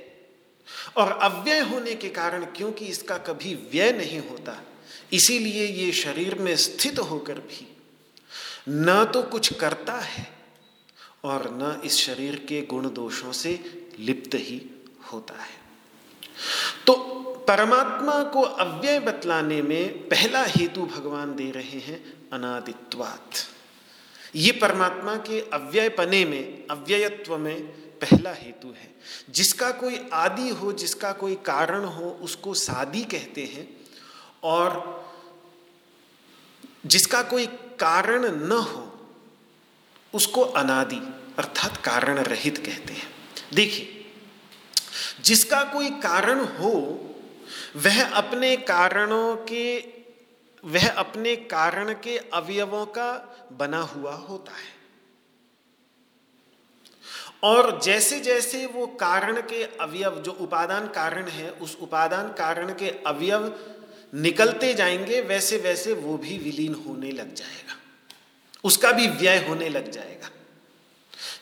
और 0.96 1.12
अव्यय 1.12 1.60
होने 1.60 1.94
के 1.94 2.08
कारण 2.08 2.44
क्योंकि 2.46 2.86
इसका 2.86 3.16
कभी 3.18 3.54
व्यय 3.72 3.92
नहीं 3.92 4.18
होता, 4.20 4.60
इसीलिए 5.12 5.66
ये 5.66 5.92
शरीर 5.92 6.34
में 6.34 6.54
स्थित 6.56 6.98
होकर 7.00 7.38
भी 7.40 7.66
न 8.68 9.04
तो 9.04 9.22
कुछ 9.22 9.52
करता 9.52 9.98
है 9.98 10.26
और 11.24 11.48
न 11.52 11.80
इस 11.84 11.96
शरीर 11.96 12.36
के 12.48 12.60
गुण 12.62 12.88
दोषों 12.90 13.32
से 13.32 13.58
लिप्त 13.98 14.34
ही 14.34 14.60
होता 15.12 15.34
है। 15.34 15.58
तो 16.86 16.94
परमात्मा 17.50 18.22
को 18.22 18.42
अव्यय 18.42 19.00
बतलाने 19.00 19.62
में 19.62 20.08
पहला 20.08 20.44
हेतु 20.44 20.82
भगवान 20.82 21.36
दे 21.36 21.50
रहे 21.50 21.78
हैं 21.78 22.30
अनादित्वात। 22.32 23.30
ये 24.36 24.52
परमात्मा 24.52 25.16
के 25.16 25.40
अव्ययपने 25.40 26.24
में, 26.24 26.66
अव्ययत्व 26.70 27.38
में 27.38 27.62
पहला 27.72 28.32
हेतु 28.32 28.68
है। 28.68 28.94
जिसका 29.30 29.70
कोई 29.70 30.08
आदि 30.12 30.48
हो, 30.48 30.72
जिसका 30.72 31.12
कोई 31.12 31.34
कारण 31.34 31.84
हो, 31.84 32.18
उसको 32.22 32.54
सादी 32.54 33.04
कहते 33.04 33.44
हैं। 33.44 33.76
और 34.42 35.00
जिसका 36.86 37.22
कोई 37.22 37.46
कारण 37.80 38.46
न 38.46 38.52
हो, 38.52 39.08
उसको 40.14 40.40
अनादि 40.40 41.00
अर्थात 41.38 41.76
कारण 41.76 42.18
रहित 42.18 42.58
कहते 42.58 42.92
हैं। 42.92 43.14
देखिए, 43.54 44.10
जिसका 45.20 45.64
कोई 45.64 45.90
कारण 45.90 46.40
हो 46.44 47.06
वह 47.76 48.10
अपने 48.10 48.56
कारणों 48.56 49.36
के, 49.36 49.78
वह 50.64 50.88
अपने 50.88 51.36
कारण 51.36 51.92
के 51.92 52.18
अवयवों 52.18 52.86
का 52.86 53.36
बना 53.52 53.80
हुआ 53.80 54.14
होता 54.14 54.52
है। 54.52 54.80
और 57.42 57.80
जैसे 57.80 58.20
जैसे 58.20 58.66
वो 58.66 58.86
कारण 58.86 59.40
के 59.40 59.64
अवयव, 59.64 60.20
जो 60.20 60.32
उपादान 60.32 60.88
कारण 60.88 61.28
है, 61.28 61.50
उस 61.50 61.78
उपादान 61.80 62.28
कारण 62.28 62.74
के 62.74 62.88
अवयव 63.06 63.66
निकलते 64.14 64.74
जाएँगे 64.74 65.20
वैसे 65.20 65.56
वैसे 65.56 65.92
वो 65.92 66.16
भी 66.16 66.38
विलीन 66.38 66.74
होने 66.74 67.10
लग 67.10 67.34
जाएगा। 67.34 67.76
उसका 68.64 68.92
भी 68.92 69.08
व्यय 69.08 69.46
होने 69.48 69.68
लग 69.68 69.90
जाएगा। 69.90 70.30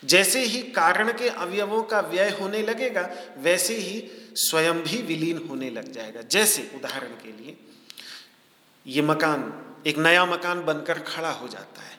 जैसे 0.05 0.41
ही 0.41 0.63
कारण 0.63 1.11
के 1.13 1.29
अवयवों 1.29 1.83
का 1.83 1.99
व्यय 1.99 2.29
होने 2.29 2.61
लगेगा, 2.61 3.09
वैसे 3.37 3.75
ही 3.75 4.11
स्वयं 4.39 4.73
भी 4.73 5.01
विलीन 5.01 5.47
होने 5.49 5.69
लग 5.69 5.91
जाएगा। 5.91 6.21
जैसे 6.21 6.71
उदाहरण 6.75 7.07
के 7.07 7.43
लिए, 7.43 7.57
ये 8.87 9.01
मकान, 9.01 9.65
एक 9.87 9.97
नया 9.97 10.25
मकान 10.25 10.65
बनकर 10.65 10.99
खड़ा 10.99 11.31
हो 11.31 11.47
जाता 11.47 11.81
है। 11.81 11.97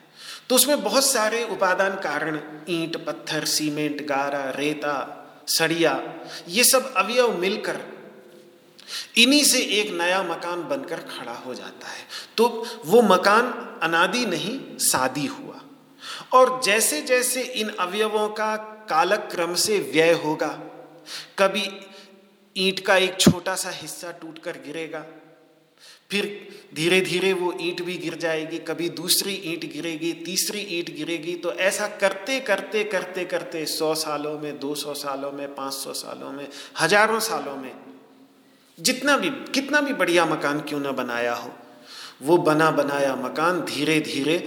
तो 0.49 0.55
उसमें 0.55 0.83
बहुत 0.83 1.05
सारे 1.05 1.43
उपादान 1.45 1.95
कारण, 1.95 2.39
ईंट, 2.69 3.05
पत्थर, 3.05 3.45
सीमेंट, 3.45 4.05
गारा, 4.05 4.49
रेता, 4.49 5.17
सड़िया, 5.47 6.13
ये 6.47 6.63
सब 6.63 6.93
अवयव 6.93 7.37
मिलकर 7.37 7.79
इन्हीं 9.17 9.43
से 9.43 9.59
एक 9.59 9.91
नया 9.91 10.23
मकान 10.23 10.63
बनकर 10.63 10.99
खड़ा 10.99 11.33
हो 11.33 11.53
जाता 11.53 11.87
है। 11.87 12.05
तो 12.37 12.67
वो 12.85 13.01
मकान 13.01 13.45
अनादि 13.83 14.25
नहीं, 14.25 14.77
सादी 14.77 15.25
हुआ। 15.25 15.61
और 16.33 16.61
जैसे 16.63 17.01
जैसे 17.01 17.41
इन 17.41 17.69
अवयवों 17.69 18.29
का 18.29 18.55
कालक्रम 18.89 19.55
से 19.55 19.79
व्यय 19.79 20.13
होगा, 20.13 20.59
कभी 21.39 21.90
ईंट 22.55 22.79
का 22.79 22.95
एक 22.97 23.19
छोटा 23.19 23.55
सा 23.55 23.69
हिस्सा 23.71 24.11
टूटकर 24.11 24.57
गिरेगा। 24.65 25.05
फिर 26.11 26.25
धीरे 26.75 26.99
धीरे 27.01 27.31
वो 27.33 27.51
ईंट 27.61 27.81
भी 27.81 27.97
गिर 27.97 28.15
जाएगी, 28.15 28.57
कभी 28.59 28.89
दूसरी 28.89 29.33
ईंट 29.45 29.65
गिरेगी, 29.73 30.11
तीसरी 30.25 30.59
ईंट 30.77 30.89
गिरेगी। 30.95 31.35
तो 31.35 31.53
ऐसा 31.53 31.87
करते 32.01 32.39
करते 32.39 32.83
करते 32.83 33.23
करते 33.25 33.65
सौ 33.65 33.93
सालों 33.95 34.37
में, 34.39 34.59
दो 34.59 34.73
सौ 34.75 34.93
सालों 34.93 35.31
में, 35.31 35.47
पाँच 35.55 35.73
सौ 35.73 35.93
सालों 35.93 36.31
में, 36.31 36.47
हज़ारों 36.79 37.19
सालों 37.19 37.55
में, 37.57 37.71
जितना 38.77 39.17
भी, 39.17 39.29
कितना 39.53 39.81
भी 39.81 39.93
बढ़िया 39.93 40.25
मकान 40.25 40.59
क्यों 40.59 40.79
ना 40.79 40.91
बनाया 40.91 41.33
हो, 41.33 41.51
वो 42.21 42.37
बना 42.39 42.69
बनाया 42.71 43.15
मकान 43.15 43.61
धीरे 43.65 43.99
धीरे 44.01 44.37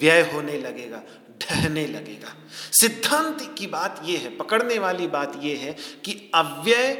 व्यय 0.00 0.20
होने 0.32 0.58
लगेगा, 0.58 1.02
ढहने 1.42 1.86
लगेगा। 1.86 2.34
सिद्धांत 2.72 3.54
की 3.58 3.66
बात 3.66 4.02
यह 4.04 4.20
है, 4.20 4.36
पकड़ने 4.36 4.78
वाली 4.78 5.06
बात 5.08 5.40
यह 5.42 5.58
है 5.58 5.76
कि 6.04 6.30
अव्यय 6.34 6.92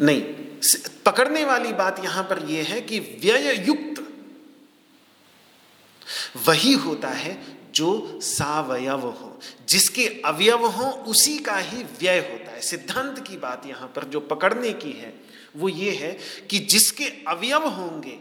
नहीं 0.00 0.22
पकड़ने 1.06 1.44
वाली 1.44 1.72
बात 1.72 2.04
यहाँ 2.04 2.24
पर 2.24 2.46
यह 2.48 2.64
है 2.64 2.80
कि 2.80 2.98
व्यय 3.00 3.64
युक्त 3.66 4.04
वही 6.46 6.72
होता 6.72 7.08
है 7.08 7.58
जो 7.74 8.20
सावयव 8.22 9.00
हो, 9.00 9.40
जिसके 9.68 10.06
अवयव 10.24 10.66
हो, 10.66 10.84
उसी 10.84 11.38
का 11.38 11.56
ही 11.56 11.82
व्यय 11.82 12.18
होता 12.18 12.50
है। 12.52 12.60
सिद्धांत 12.60 13.18
की 13.28 13.36
बात 13.36 13.66
यहाँ 13.66 13.88
पर 13.88 14.04
जो 14.04 14.20
पकड़ने 14.20 14.72
की 14.72 14.92
है, 14.92 15.12
वो 15.56 15.68
ये 15.68 15.90
है 15.90 16.18
कि 16.50 16.58
जिसके 16.58 17.04
अवयव 17.28 17.68
होंगे, 17.68 18.18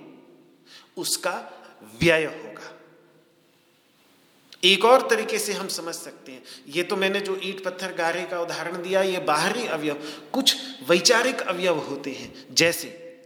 उसका 0.98 1.34
व्यय 2.02 2.26
होगा 2.26 2.47
एक 4.64 4.86
और 4.86 5.10
तरीके 5.10 5.40
से 5.40 5.54
हम 5.54 5.68
समझ 5.68 5.96
सकते 5.96 6.32
हैं। 6.32 6.44
ये 6.68 6.84
तो 6.84 6.96
मैंने 6.96 7.20
जो 7.20 7.40
ईट 7.44 7.64
पत्थर 7.64 7.94
गारे 7.94 8.24
का 8.24 8.42
उदाहरण 8.42 8.82
दिया, 8.84 9.02
ये 9.02 9.20
बाहरी 9.20 9.68
अवयव, 9.68 10.14
कुछ 10.34 10.56
वैचारिक 10.90 11.42
अवयव 11.42 11.78
होते 11.78 12.12
हैं। 12.12 12.48
जैसे, 12.52 13.18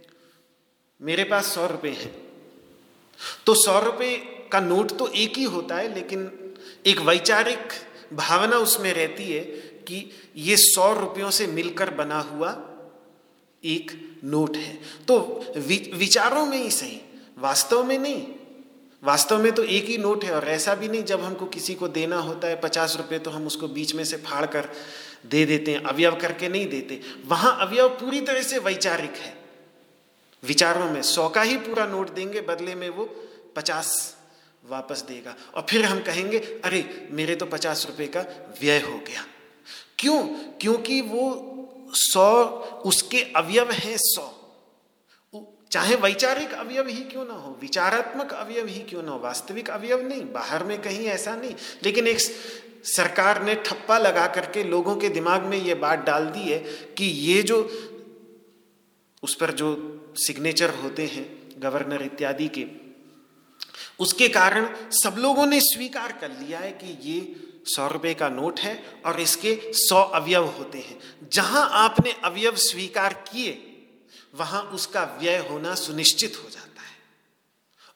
मेरे 1.02 1.24
पास 1.24 1.46
सौ 1.46 1.66
रुपये 1.66 1.92
हैं। 1.92 2.22
तो 3.46 3.54
सौ 3.54 3.80
रुपये 3.80 4.16
का 4.52 4.60
नोट 4.60 4.98
तो 4.98 5.08
एक 5.08 5.36
ही 5.36 5.44
होता 5.44 5.76
है, 5.76 5.94
लेकिन 5.94 6.38
एक 6.86 7.00
वैचारिक 7.00 7.68
भावना 8.12 8.56
उसमें 8.56 8.92
रहती 8.92 9.24
है 9.24 9.40
कि 9.88 10.10
ये 10.36 10.56
सौ 10.56 10.92
रुपयों 10.92 11.30
से 11.30 11.46
मिलकर 11.46 11.90
बना 11.90 12.20
हुआ 12.20 12.68
एक 13.64 14.20
नोट 14.24 14.56
है। 14.56 14.74
तो 15.08 15.44
विचारों 15.94 16.46
में 16.46 16.58
ही 16.58 16.70
सही, 16.70 17.00
वास्तव 17.38 17.84
में 17.84 17.98
नहीं। 17.98 18.26
वास्तव 19.04 19.42
में 19.42 19.52
तो 19.52 19.64
एक 19.64 19.84
ही 19.84 19.98
नोट 19.98 20.24
है 20.24 20.34
और 20.34 20.48
ऐसा 20.48 20.74
भी 20.74 20.88
नहीं 20.88 21.04
जब 21.04 21.20
हमको 21.24 21.46
किसी 21.46 21.74
को 21.74 21.88
देना 21.88 22.16
होता 22.16 22.48
है 22.48 22.60
पचास 22.60 22.96
रुपये 22.96 23.18
तो 23.18 23.30
हम 23.30 23.46
उसको 23.46 23.68
बीच 23.68 23.94
में 23.94 24.04
से 24.04 24.16
फाड़ 24.16 24.46
कर 24.46 24.68
दे 25.26 25.44
देते 25.44 25.72
हैं, 25.72 25.82
अवयव 25.82 26.16
करके 26.16 26.48
नहीं 26.48 26.68
देते। 26.68 27.00
वहाँ 27.26 27.58
अवयव 27.60 27.88
पूरी 27.88 28.20
तरह 28.20 28.42
से 28.42 28.58
वैचारिक 28.58 29.12
है। 29.12 29.44
विचारों 30.44 30.90
में 30.90 31.02
सौ 31.02 31.28
का 31.28 31.42
ही 31.42 31.56
पूरा 31.56 31.86
नोट 31.86 32.10
देंगे, 32.10 32.40
बदले 32.40 32.74
में 32.74 32.88
वो 32.88 33.04
पचास 33.56 34.16
वापस 34.68 35.00
देगा। 35.00 35.36
और 35.54 35.66
फिर 35.70 35.84
हम 35.84 35.98
कहेंगे, 35.98 36.38
अरे, 36.38 37.08
मेरे 37.10 37.36
तो 37.36 37.46
पचास 37.46 37.86
रुपये 37.86 38.06
का 38.06 38.20
व्यय 38.62 38.80
हो 38.80 38.98
गया। 38.98 39.24
क्यों? 39.98 40.22
क्योंकि 40.60 41.00
वो 41.00 41.48
सौ, 41.92 42.44
उसके 42.86 43.18
अवयव 43.36 43.70
हैं 43.70 43.96
सौ। 44.00 44.41
चाहे 45.72 45.94
वैचारिक 45.94 46.52
अवयव 46.52 46.88
ही 46.88 47.02
क्यों 47.04 47.24
ना 47.24 47.34
हो, 47.34 47.58
विचारात्मक 47.60 48.32
अवयव 48.32 48.66
ही 48.66 48.78
क्यों 48.78 49.02
ना 49.02 49.12
हो, 49.12 49.18
वास्तविक 49.18 49.70
अवयव 49.70 50.08
नहीं, 50.08 50.32
बाहर 50.32 50.64
में 50.64 50.82
कहीं 50.82 51.06
ऐसा 51.06 51.36
नहीं। 51.36 51.54
लेकिन 51.84 52.06
एक 52.06 52.20
सरकार 52.84 53.42
ने 53.42 53.54
ठप्पा 53.54 53.98
लगा 53.98 54.26
करके 54.26 54.64
लोगों 54.64 54.96
के 54.96 55.08
दिमाग 55.08 55.42
में 55.42 55.58
ये 55.58 55.74
बात 55.74 55.98
डाल 55.98 56.26
दी 56.26 56.52
है 56.52 56.58
कि 56.98 57.04
ये 57.04 57.42
जो, 57.42 57.62
उस 59.22 59.34
पर 59.34 59.50
जो 59.50 60.14
सिग्नेचर 60.16 60.70
होते 60.70 61.06
हैं 61.06 61.26
गवर्नर 61.58 62.02
इत्यादि 62.02 62.48
के, 62.48 62.66
उसके 64.00 64.28
कारण 64.28 64.68
सब 64.90 65.16
लोगों 65.18 65.46
ने 65.46 65.60
स्वीकार 65.60 66.12
कर 66.12 66.30
लिया 66.30 66.58
है 66.58 66.70
कि 66.70 66.98
ये 67.10 67.36
सौ 67.66 67.88
रुपये 67.88 68.14
का 68.14 68.28
नोट 68.28 68.60
है 68.60 68.82
और 69.06 69.20
इसके 69.20 69.60
सौ 69.64 70.02
अवयव 70.02 70.44
होते 70.44 70.78
हैं। 70.78 70.98
जहाँ 71.32 71.68
आपने 71.72 72.12
अवयव 72.24 72.56
स्वीकार 72.56 73.12
किए 73.12 73.71
वहाँ 74.34 74.62
उसका 74.74 75.02
व्यय 75.20 75.38
होना 75.50 75.74
सुनिश्चित 75.74 76.36
हो 76.44 76.50
जाता 76.50 76.82
है। 76.82 76.96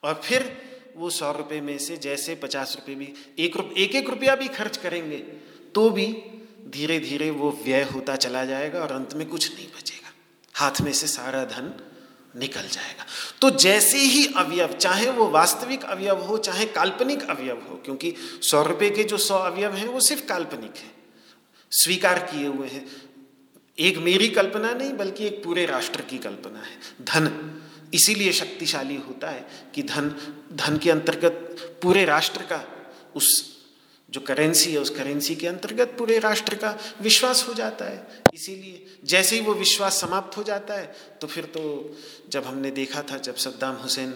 और 0.03 0.21
फिर 0.25 0.53
वो 0.97 1.11
सौ 1.11 1.33
रुपये 1.33 1.61
में 1.61 1.77
से 1.79 1.97
जैसे 1.97 2.35
पचास 2.35 2.77
रुपये 2.77 2.95
भी, 2.95 3.13
एक 3.39 3.57
रुप 3.57 3.75
एक 3.77 3.95
एक 3.95 4.09
रुपया 4.11 4.35
भी 4.37 4.49
खर्च 4.49 4.77
करेंगे 4.77 5.19
तो 5.75 5.89
भी 5.91 6.07
धीरे 6.69 6.99
धीरे 7.01 7.31
वो 7.31 7.51
व्यय 7.65 7.83
होता 7.85 8.17
चला 8.17 8.45
जाएगा 8.45 8.81
और 8.81 8.93
अंत 8.93 9.15
में 9.15 9.29
कुछ 9.29 9.55
नहीं 9.55 9.67
बचेगा। 9.69 10.13
हाथ 10.55 10.81
में 10.81 10.93
से 10.93 11.07
सारा 11.07 11.45
धन 11.45 11.73
निकल 12.37 12.69
जाएगा। 12.69 13.05
तो 13.41 13.51
जैसे 13.51 13.99
ही 13.99 14.27
अवयव, 14.27 14.73
चाहे 14.73 15.11
वो 15.11 15.29
वास्तविक 15.31 15.85
अवयव 15.85 16.23
हो, 16.23 16.39
चाहे 16.39 16.65
काल्पनिक 16.67 17.23
अवयव 17.23 17.67
हो, 17.71 17.77
क्योंकि 17.85 18.15
सौ 18.43 18.63
रुपये 18.63 18.91
के 18.91 19.05
जो 19.05 19.19
सौ 19.19 19.39
अवयव 19.39 19.75
हैं, 19.75 19.87
वो 19.87 20.01
सिर्फ़ 20.01 20.27
काल्पनिक 20.27 20.77
है, 20.77 20.91
स्वीकार 21.73 22.19
किए 22.19 22.47
हुए 22.47 22.69
हैं 22.69 22.87
एक 23.79 23.99
मेरी 23.99 24.29
कल्पना 24.29 24.73
नहीं, 24.73 24.93
बल्कि 24.93 25.27
एक 25.27 25.43
पूरे 25.45 25.67
राष्ट्र 25.67 26.03
की 26.03 26.19
कल्पना 26.19 26.61
है। 26.61 27.05
धन, 27.05 27.61
इसीलिए 27.95 28.33
शक्तिशाली 28.33 28.97
होता 28.99 29.31
है 29.31 29.47
कि 29.75 29.83
धन 29.83 30.15
धन 30.53 30.77
के 30.77 30.91
अंतर्गत 30.91 31.79
पूरे 31.83 32.05
राष्ट्र 32.05 32.43
का, 32.43 32.63
उस 33.17 33.55
जो 34.09 34.21
करेंसी 34.21 34.73
है, 34.73 34.79
उस 34.79 34.91
करेंसी 34.91 35.35
के 35.37 35.47
अंतर्गत 35.47 35.95
पूरे 35.99 36.19
राष्ट्र 36.19 36.55
का 36.55 36.77
विश्वास 37.03 37.45
हो 37.49 37.55
जाता 37.55 37.85
है। 37.85 38.25
इसीलिए 38.35 38.99
जैसे 39.05 39.37
ही 39.37 39.43
वो 39.43 39.55
विश्वास 39.55 40.01
समाप्त 40.01 40.37
हो 40.37 40.43
जाता 40.43 40.75
है 40.75 40.95
तो 41.21 41.27
फिर 41.27 41.45
तो 41.47 41.97
जब 42.31 42.45
हमने 42.45 42.71
देखा 42.71 43.03
था, 43.03 43.19
जब 43.19 43.37
सद्दाम 43.37 43.75
हुसैन 43.75 44.15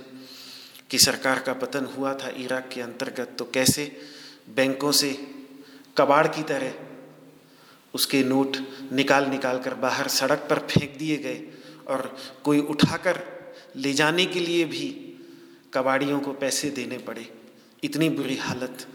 की 0.91 0.99
सरकार 0.99 1.39
का 1.39 1.53
पतन 1.55 1.85
हुआ 1.97 2.15
था 2.15 2.29
इराक 2.37 2.69
के 2.75 2.81
अंतर्गत 2.81 3.35
तो 3.39 3.45
कैसे 3.45 3.85
बैंकों 4.57 4.93
से 4.93 5.11
कबाड़ 5.97 6.27
की 6.27 6.43
तरह 6.43 6.73
उसके 7.95 8.23
नोट 8.25 8.57
निकाल 8.93 9.27
निकाल 9.27 9.59
कर 9.59 9.75
बाहर 9.75 10.09
सड़क 10.09 10.47
पर 10.51 10.59
फेंक 10.67 10.97
दिए 10.99 11.17
गए 11.17 11.43
और 11.89 12.17
कोई 12.45 12.61
उठाकर 12.67 13.23
ले 13.77 13.93
जाने 13.93 14.27
के 14.27 14.41
लिए 14.41 14.65
भी 14.65 14.89
कबाड़ियों 15.75 16.21
को 16.21 16.33
पैसे 16.33 16.71
देने 16.71 16.99
पड़े। 16.99 17.29
इतनी 17.83 18.09
बुरी 18.11 18.37
हालत 18.37 18.87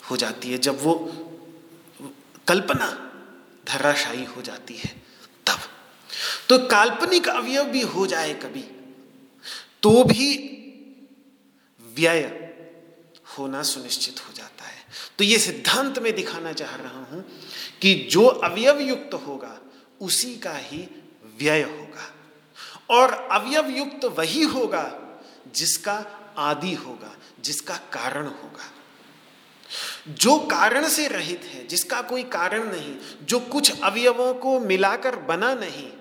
हो 0.00 0.16
जाती 0.16 0.52
है। 0.52 0.58
जब 0.58 0.82
वो 0.82 0.94
कल्पना 2.46 2.88
धराशायी 3.66 4.24
हो 4.26 4.42
जाती 4.42 4.74
है 4.74 4.90
तब। 5.46 5.58
तो 6.48 6.58
काल्पनिक 6.68 7.28
अवयव 7.28 7.64
भी 7.64 7.80
हो 7.80 8.06
जाए 8.06 8.34
कभी 8.34 8.64
तो 9.82 10.02
भी 10.04 10.26
व्यय 11.80 12.22
होना 13.28 13.62
सुनिश्चित 13.62 14.20
हो 14.20 14.32
जाता 14.32 14.64
है। 14.64 14.82
तो 15.18 15.24
ये 15.24 15.38
सिद्धांत 15.38 15.98
में 15.98 16.14
दिखाना 16.16 16.52
चाह 16.52 16.74
रहा 16.76 17.02
हूँ 17.04 17.24
कि 17.84 17.94
जो 17.94 18.26
अवयव 18.26 18.80
युक्त 18.80 19.14
होगा, 19.14 19.60
उसी 20.00 20.36
का 20.36 20.56
ही 20.56 20.88
व्यय 21.38 21.62
होगा। 21.62 22.14
और 22.90 23.12
अवयव 23.12 23.68
युक्त 23.68 24.04
वही 24.04 24.42
होगा 24.42 25.00
जिसका 25.54 26.06
आदि 26.38 26.74
होगा, 26.74 27.16
जिसका 27.40 27.76
कारण 27.76 28.26
होगा। 28.26 28.72
जो 30.08 30.38
कारण 30.38 30.88
से 30.88 31.08
रहित 31.08 31.42
है, 31.44 31.66
जिसका 31.66 32.02
कोई 32.02 32.22
कारण 32.22 32.72
नहीं, 32.72 32.96
जो 33.22 33.40
कुछ 33.40 33.80
अवयवों 33.80 34.34
को 34.34 34.60
मिलाकर 34.60 35.16
बना 35.16 35.54
नहीं, 35.54 35.92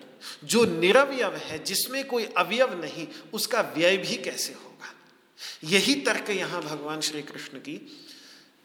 जो 0.43 0.65
निरवयव 0.65 1.35
है, 1.35 1.63
जिसमें 1.63 2.07
कोई 2.07 2.25
अवयव 2.37 2.81
नहीं, 2.81 3.07
उसका 3.33 3.61
व्यय 3.61 3.97
भी 3.97 4.15
कैसे 4.15 4.53
होगा? 4.53 4.95
यही 5.63 5.95
तर्क 5.95 6.29
यहाँ 6.29 6.61
भगवान 6.61 7.01
श्री 7.01 7.21
कृष्ण 7.21 7.57
की 7.57 8.02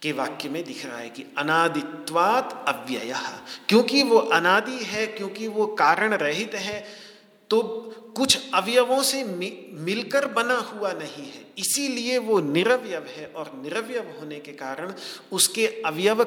के 0.03 0.13
वाक्य 0.13 0.49
में 0.49 0.65
दिख 0.65 0.87
रहा 0.87 0.99
है 0.99 1.11
कि 1.11 1.25
अनादित्वात 1.39 2.65
अव्यय। 2.69 3.15
क्योंकि 3.69 4.03
वो 4.03 4.19
अनादि 4.19 4.85
है 4.85 5.07
क्योंकि 5.07 5.49
वो 5.49 5.67
कारण 5.67 6.15
रहित 6.15 6.55
है 6.55 6.87
तो 7.51 7.61
कुछ 8.17 8.39
अवयवों 8.55 9.03
से 9.03 9.25
मि, 9.25 9.69
मिलकर 9.73 10.27
बना 10.27 10.55
हुआ 10.55 10.93
नहीं 10.93 11.27
है। 11.27 11.47
इसीलिए 11.59 12.19
वो 12.19 12.41
निरवयव 12.41 13.07
है 13.07 13.27
और 13.27 13.53
निरवयव 13.63 14.17
होने 14.21 14.41
के 14.41 14.53
कारण 14.53 14.93
उसके 15.33 15.67
अवयव 15.87 16.23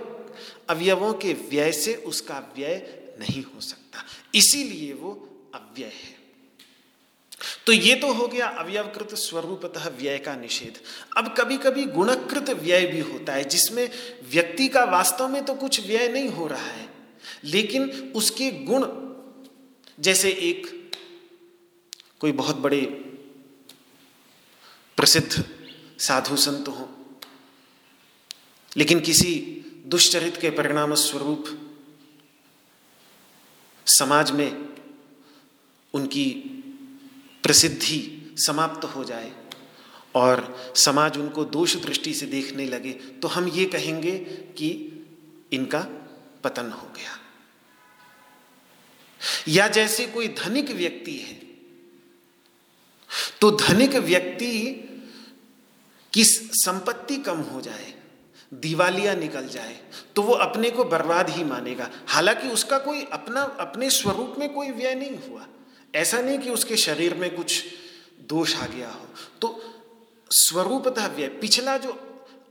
अवयवों 0.69 1.13
के 1.13 1.33
व्यय 1.33 1.71
से 1.71 1.95
उसका 1.95 2.39
व्यय 2.55 3.03
नहीं 3.19 3.43
हो 3.43 3.61
सकता। 3.61 4.03
इसीलिए 4.35 4.93
वो 4.93 5.11
अव्यय 5.55 5.85
है। 5.85 6.20
तो 7.65 7.73
ये 7.73 7.95
तो 7.95 8.11
हो 8.13 8.27
गया 8.27 8.47
अवयवकृत 8.59 9.13
स्वरूपतः 9.15 9.87
व्यय 9.89 10.17
का 10.17 10.35
निषेध। 10.35 10.79
अब 11.17 11.33
कभी 11.37 11.57
कभी 11.57 11.85
गुणकृत 11.87 12.49
व्यय 12.51 12.85
भी 12.87 12.99
होता 13.01 13.33
है, 13.33 13.43
जिसमें 13.43 13.89
व्यक्ति 14.31 14.67
का 14.67 14.83
वास्तव 14.83 15.27
में 15.27 15.43
तो 15.45 15.53
कुछ 15.55 15.85
व्यय 15.87 16.07
नहीं 16.07 16.29
हो 16.29 16.47
रहा 16.47 16.67
है, 16.67 16.89
लेकिन 17.43 17.89
उसके 18.15 18.51
गुण, 18.63 18.85
जैसे 19.99 20.31
एक 20.31 20.67
कोई 22.21 22.31
बहुत 22.33 22.55
बड़े 22.57 22.81
प्रसिद्ध 24.97 25.43
साधु 25.99 26.35
संत 26.37 26.67
हो, 26.67 26.89
लेकिन 28.71 28.99
किसी 28.99 29.33
दुष्चरित 29.85 30.37
के 30.37 30.49
परिणाम 30.49 30.93
स्वरूप 30.95 31.45
समाज 33.87 34.31
में 34.31 34.69
उनकी 35.93 36.50
प्रसिद्धि 37.43 38.35
समाप्त 38.37 38.85
हो 38.85 39.03
जाए 39.03 39.31
और 40.15 40.73
समाज 40.75 41.17
उनको 41.17 41.43
दोष 41.47 41.75
दृष्टि 41.77 42.13
से 42.13 42.25
देखने 42.25 42.65
लगे 42.65 42.91
तो 43.21 43.27
हम 43.27 43.47
ये 43.49 43.65
कहेंगे 43.65 44.17
कि 44.57 44.69
इनका 45.51 45.79
पतन 46.43 46.71
हो 46.71 46.87
गया। 46.95 47.17
या 49.47 49.67
जैसे 49.67 50.05
कोई 50.07 50.27
धनिक 50.37 50.71
व्यक्ति 50.71 51.17
है 51.17 51.39
तो 53.41 53.51
धनिक 53.57 53.95
व्यक्ति 53.95 54.57
की 56.13 56.23
संपत्ति 56.23 57.17
कम 57.17 57.37
हो 57.43 57.61
जाए, 57.61 57.93
दिवालिया 58.51 59.13
निकल 59.15 59.47
जाए 59.47 59.79
तो 60.15 60.21
वो 60.21 60.33
अपने 60.35 60.69
को 60.69 60.83
बर्बाद 60.83 61.29
ही 61.29 61.43
मानेगा। 61.43 61.89
हालाँकि 62.07 62.47
उसका 62.49 62.77
कोई 62.79 63.03
अपना, 63.03 63.41
अपने 63.41 63.89
स्वरूप 63.89 64.35
में 64.39 64.53
कोई 64.53 64.71
व्यय 64.71 64.95
नहीं 64.95 65.17
हुआ। 65.29 65.47
ऐसा 65.95 66.21
नहीं 66.21 66.39
कि 66.39 66.49
उसके 66.49 66.77
शरीर 66.77 67.13
में 67.13 67.35
कुछ 67.35 67.63
दोष 68.29 68.55
आ 68.55 68.65
गया 68.67 68.89
हो। 68.89 69.07
तो 69.41 69.59
स्वरूपतः 70.31 71.07
व्यय, 71.07 71.27
पिछला 71.27 71.77
जो 71.77 71.91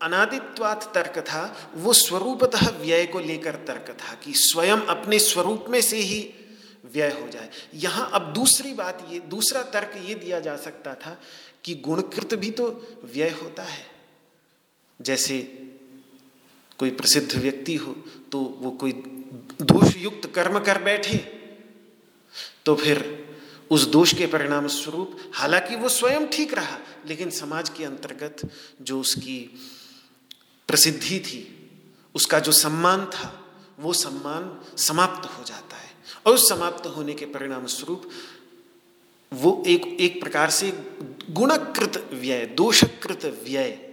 अनादित्वात 0.02 0.90
तर्क 0.94 1.18
था, 1.18 1.72
वो 1.74 1.92
स्वरूपतः 1.92 2.68
व्यय 2.70 3.06
को 3.06 3.20
लेकर 3.20 3.54
तर्क 3.66 3.96
था 4.00 4.14
कि 4.14 4.32
स्वयं 4.34 4.80
अपने 4.88 5.18
स्वरूप 5.18 5.64
में 5.68 5.80
से 5.80 5.96
ही 5.96 6.20
व्यय 6.84 7.10
हो 7.10 7.28
जाए। 7.28 7.50
यहाँ 7.74 8.10
अब 8.12 8.32
दूसरी 8.32 8.72
बात 8.74 9.06
ये, 9.10 9.20
दूसरा 9.20 9.62
तर्क 9.62 9.92
ये 10.06 10.14
दिया 10.14 10.40
जा 10.40 10.56
सकता 10.56 10.94
था 10.94 11.18
कि 11.64 11.74
गुणकृत 11.74 12.34
भी 12.34 12.50
तो 12.50 12.68
व्यय 13.04 13.30
होता 13.42 13.62
है। 13.62 13.86
जैसे 15.00 15.40
कोई 16.78 16.90
प्रसिद्ध 16.90 17.36
व्यक्ति 17.36 17.74
हो 17.76 17.92
तो 18.32 18.40
वो 18.60 18.70
कोई 18.70 18.92
दोषयुक्त 19.62 20.26
कर्म 20.34 20.58
कर 20.58 20.82
बैठे 20.82 21.16
तो 22.64 22.74
फिर 22.74 22.98
उस 23.70 23.84
दोष 23.84 24.14
के 24.14 24.26
परिणाम 24.26 24.66
स्वरूप 24.66 25.18
हालाँकि 25.34 25.76
वो 25.76 25.88
स्वयं 25.88 26.26
ठीक 26.26 26.54
रहा, 26.54 26.78
लेकिन 27.06 27.30
समाज 27.30 27.68
के 27.68 27.84
अंतर्गत 27.84 28.50
जो 28.82 29.00
उसकी 29.00 29.60
प्रसिद्धि 30.68 31.20
थी, 31.20 31.70
उसका 32.14 32.38
जो 32.38 32.52
सम्मान 32.52 33.06
था, 33.06 33.46
वो 33.80 33.92
सम्मान 33.92 34.60
समाप्त 34.76 35.38
हो 35.38 35.44
जाता 35.44 35.76
है। 35.76 35.90
और 36.26 36.34
उस 36.34 36.48
समाप्त 36.48 36.86
होने 36.86 37.14
के 37.14 37.26
परिणाम 37.26 37.66
स्वरूप 37.66 38.10
वो 39.32 39.62
एक 39.66 39.86
एक 40.00 40.20
प्रकार 40.20 40.50
से 40.50 40.72
गुणकृत 41.30 42.10
व्यय, 42.12 42.46
दोषकृत 42.46 43.24
व्यय 43.44 43.89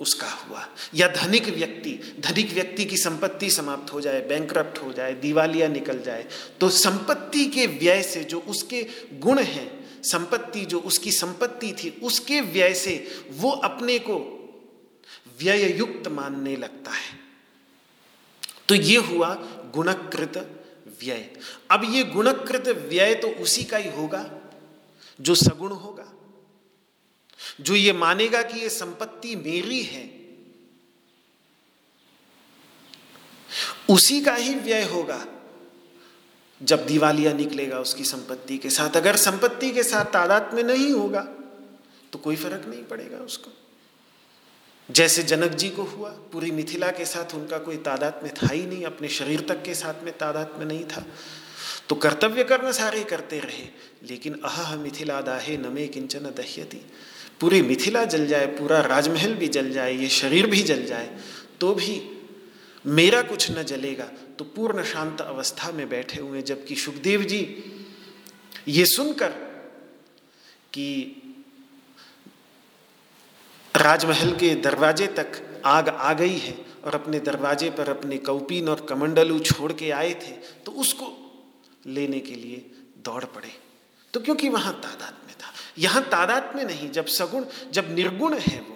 उसका 0.00 0.28
हुआ। 0.28 0.66
या 0.94 1.08
धनिक 1.08 1.48
व्यक्ति 1.48 1.90
धनिक 2.20 2.52
व्यक्ति 2.52 2.84
की 2.84 2.96
संपत्ति 2.96 3.50
समाप्त 3.50 3.92
हो 3.92 4.00
जाए 4.00 4.20
बैंक 4.20 4.78
हो 4.78 4.92
जाए, 4.92 5.12
दिवालिया 5.14 5.68
निकल 5.68 5.98
जाए 5.98 6.26
तो 6.60 6.68
संपत्ति 6.68 7.44
के 7.46 7.66
व्यय 7.66 8.02
से 8.02 8.24
जो 8.24 8.40
उसके 8.40 8.86
गुण 9.14 9.38
हैं, 9.38 10.02
संपत्ति 10.02 10.64
जो 10.64 10.80
उसकी 10.80 11.12
संपत्ति 11.12 11.72
थी, 11.72 11.90
उसके 12.02 12.40
व्यय 12.40 12.74
से 12.74 13.24
वो 13.30 13.50
अपने 13.50 13.98
को 13.98 14.18
व्यय 15.40 15.76
युक्त 15.78 16.08
मानने 16.08 16.56
लगता 16.56 16.90
है। 16.90 17.18
तो 18.68 18.74
ये 18.74 18.96
हुआ 18.98 19.34
गुणकृत 19.74 20.36
व्यय। 21.00 21.30
अब 21.70 21.82
ये 21.94 22.02
गुणकृत 22.04 22.68
व्यय 22.68 23.14
तो 23.14 23.28
उसी 23.28 23.64
का 23.64 23.76
ही 23.76 23.90
होगा, 23.90 24.30
जो 25.20 25.34
सगुण 25.34 25.70
होगा। 25.70 26.13
जो 27.58 27.74
ये 27.74 27.92
मानेगा 27.92 28.42
कि 28.42 28.60
ये 28.60 28.68
संपत्ति 28.70 29.34
मेरी 29.36 29.82
है, 29.82 30.08
उसी 33.90 34.20
का 34.20 34.34
ही 34.34 34.54
व्यय 34.54 34.82
होगा 34.84 35.24
जब 36.60 36.86
दिवालिया 36.86 37.32
निकलेगा 37.32 37.78
उसकी 37.78 38.04
संपत्ति 38.04 38.56
के 38.58 38.70
साथ। 38.70 38.96
अगर 38.96 39.16
संपत्ति 39.16 39.70
के 39.70 39.82
साथ 39.82 40.04
तादाद 40.04 40.50
में 40.54 40.62
नहीं 40.62 40.90
होगा 40.92 41.20
तो 42.12 42.18
कोई 42.18 42.36
फ़र्क 42.36 42.66
नहीं 42.68 42.82
पड़ेगा 42.84 43.18
उसको। 43.18 43.50
जैसे 44.88 45.22
जनक 45.22 45.50
जी 45.50 45.68
को 45.70 45.82
हुआ, 45.82 46.08
पूरी 46.32 46.50
मिथिला 46.50 46.90
के 46.90 47.04
साथ 47.04 47.34
उनका 47.34 47.58
कोई 47.58 47.76
तादाद 47.76 48.20
में 48.22 48.32
था 48.34 48.48
ही 48.52 48.66
नहीं, 48.66 48.84
अपने 48.84 49.08
शरीर 49.08 49.40
तक 49.40 49.62
के 49.62 49.74
साथ 49.74 50.02
में 50.04 50.12
तादाद 50.18 50.54
में 50.58 50.66
नहीं 50.66 50.84
था। 50.84 51.04
तो 51.88 51.94
कर्तव्य 51.94 52.44
कर्म 52.44 52.70
सारे 52.72 53.02
करते 53.04 53.38
रहे, 53.38 53.66
लेकिन 54.02 54.40
अह 54.44 54.76
मिथिला 54.76 55.20
दाहे 55.20 55.56
नमे 55.56 55.86
किंचन 55.86 56.30
दह्यति। 56.36 56.80
पूरी 57.40 57.60
मिथिला 57.62 58.04
जल 58.04 58.26
जाए, 58.26 58.46
पूरा 58.48 58.80
राजमहल 58.80 59.34
भी 59.34 59.48
जल 59.48 59.70
जाए, 59.72 59.94
ये 59.94 60.08
शरीर 60.08 60.46
भी 60.46 60.62
जल 60.62 60.84
जाए 60.86 61.18
तो 61.60 61.74
भी 61.74 62.02
मेरा 62.84 63.22
कुछ 63.22 63.50
न 63.50 63.62
जलेगा 63.62 64.04
तो 64.38 64.44
पूर्ण 64.46 64.84
शांत 64.84 65.20
अवस्था 65.20 65.70
में 65.72 65.88
बैठे 65.88 66.20
हुए, 66.20 66.42
जबकि 66.42 66.74
सुखदेव 66.76 67.22
जी 67.22 67.42
ये 68.68 68.84
सुनकर 68.86 69.30
कि 70.72 71.20
राजमहल 73.74 74.32
के 74.36 74.54
दरवाजे 74.54 75.06
तक 75.06 75.40
आग 75.66 75.88
आ 75.88 76.12
गई 76.12 76.36
है 76.38 76.54
और 76.84 76.94
अपने 76.94 77.20
दरवाजे 77.20 77.70
पर 77.70 77.88
अपने 77.88 78.18
कौपीन 78.18 78.68
और 78.68 78.86
कमंडलू 78.88 79.38
छोड़ 79.40 79.72
के 79.72 79.90
आए 79.90 80.14
थे 80.14 80.32
तो 80.64 80.72
उसको 80.72 81.12
लेने 81.86 82.20
के 82.20 82.34
लिए 82.34 82.64
दौड़ 83.04 83.24
पड़े। 83.24 83.52
तो 84.14 84.20
क्योंकि 84.20 84.48
वहाँ 84.48 84.72
तादाद 84.80 85.16
यहाँ 85.76 86.02
तादात 86.02 86.52
में 86.56 86.64
नहीं, 86.64 86.90
जब 86.90 87.06
सगुण, 87.06 87.44
जब 87.72 87.94
निर्गुण 87.94 88.34
है 88.34 88.60
वो। 88.60 88.72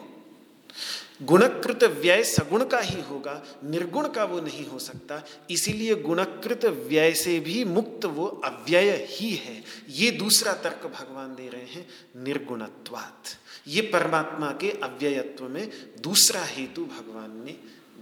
गुणकृत 1.22 1.84
व्यय 1.84 2.22
सगुण 2.24 2.64
का 2.64 2.78
ही 2.78 3.00
होगा, 3.00 3.42
निर्गुण 3.64 4.08
का 4.08 4.24
वो 4.24 4.40
नहीं 4.40 4.66
हो 4.66 4.78
सकता। 4.78 5.22
इसीलिए 5.50 5.94
गुणकृत 5.94 6.64
व्यय 6.64 7.14
से 7.14 7.38
भी 7.40 7.64
मुक्त 7.64 8.04
वो 8.04 8.26
अव्यय 8.44 8.90
ही 9.10 9.30
है। 9.36 9.62
ये 9.90 10.10
दूसरा 10.10 10.52
तर्क 10.52 10.86
भगवान 10.94 11.34
दे 11.34 11.48
रहे 11.48 11.64
हैं, 11.64 11.86
निर्गुणत्वात्। 12.24 13.34
ये 13.68 13.82
परमात्मा 13.82 14.50
के 14.50 14.70
अव्ययत्व 14.82 15.48
में 15.48 15.70
दूसरा 16.00 16.44
हेतु 16.44 16.84
भगवान 16.86 17.42
ने 17.44 17.56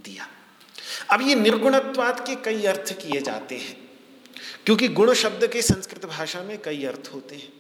दिया। 0.05 0.29
अब 1.11 1.23
ये 1.23 1.35
निर्गुणत्वाद 1.35 2.21
के 2.21 2.35
कई 2.45 2.65
अर्थ 2.67 2.93
किए 2.93 3.21
जाते 3.21 3.57
हैं, 3.57 3.77
क्योंकि 4.67 4.89
गुण 4.89 5.13
शब्द 5.15 5.47
के 5.47 5.63
संस्कृत 5.63 6.07
भाषा 6.07 6.43
में 6.43 6.59
कई 6.63 6.85
अर्थ 6.85 7.11
होते 7.15 7.35
हैं। 7.35 7.53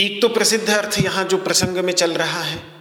एक 0.00 0.22
तो 0.22 0.28
प्रसिद्ध 0.28 0.70
अर्थ 0.70 0.98
यहाँ 0.98 1.24
जो 1.24 1.38
प्रसंग 1.38 1.76
में 1.76 1.92
चल 1.92 2.12
रहा 2.12 2.42
है। 2.42 2.74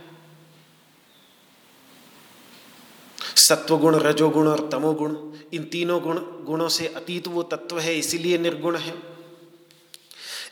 सत्वगुण, 3.35 3.95
रजोगुण 3.95 4.47
और 4.47 4.69
तमोगुण, 4.69 5.33
इन 5.53 5.63
तीनों 5.63 6.01
गुण, 6.01 6.17
गुणों 6.19 6.69
से 6.69 6.87
अतीत 6.87 7.27
वो 7.27 7.43
तत्व 7.43 7.79
है, 7.79 7.95
इसीलिए 7.95 8.37
निर्गुण 8.37 8.77
है। 8.77 8.93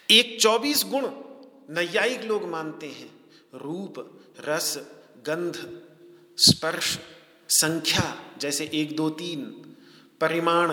एक 0.10 0.42
चौबीस 0.42 0.84
गुण 0.86 1.08
नैयायिक 1.76 2.24
लोग 2.24 2.50
मानते 2.50 2.88
हैं। 2.88 3.12
रूप, 3.54 4.20
रस, 4.40 4.78
गंध, 5.18 5.82
स्पर्श, 6.38 7.00
संख्या, 7.50 8.22
जैसे 8.38 8.70
एक, 8.74 8.96
दो, 8.96 9.10
तीन, 9.10 9.44
परिमाण, 10.22 10.72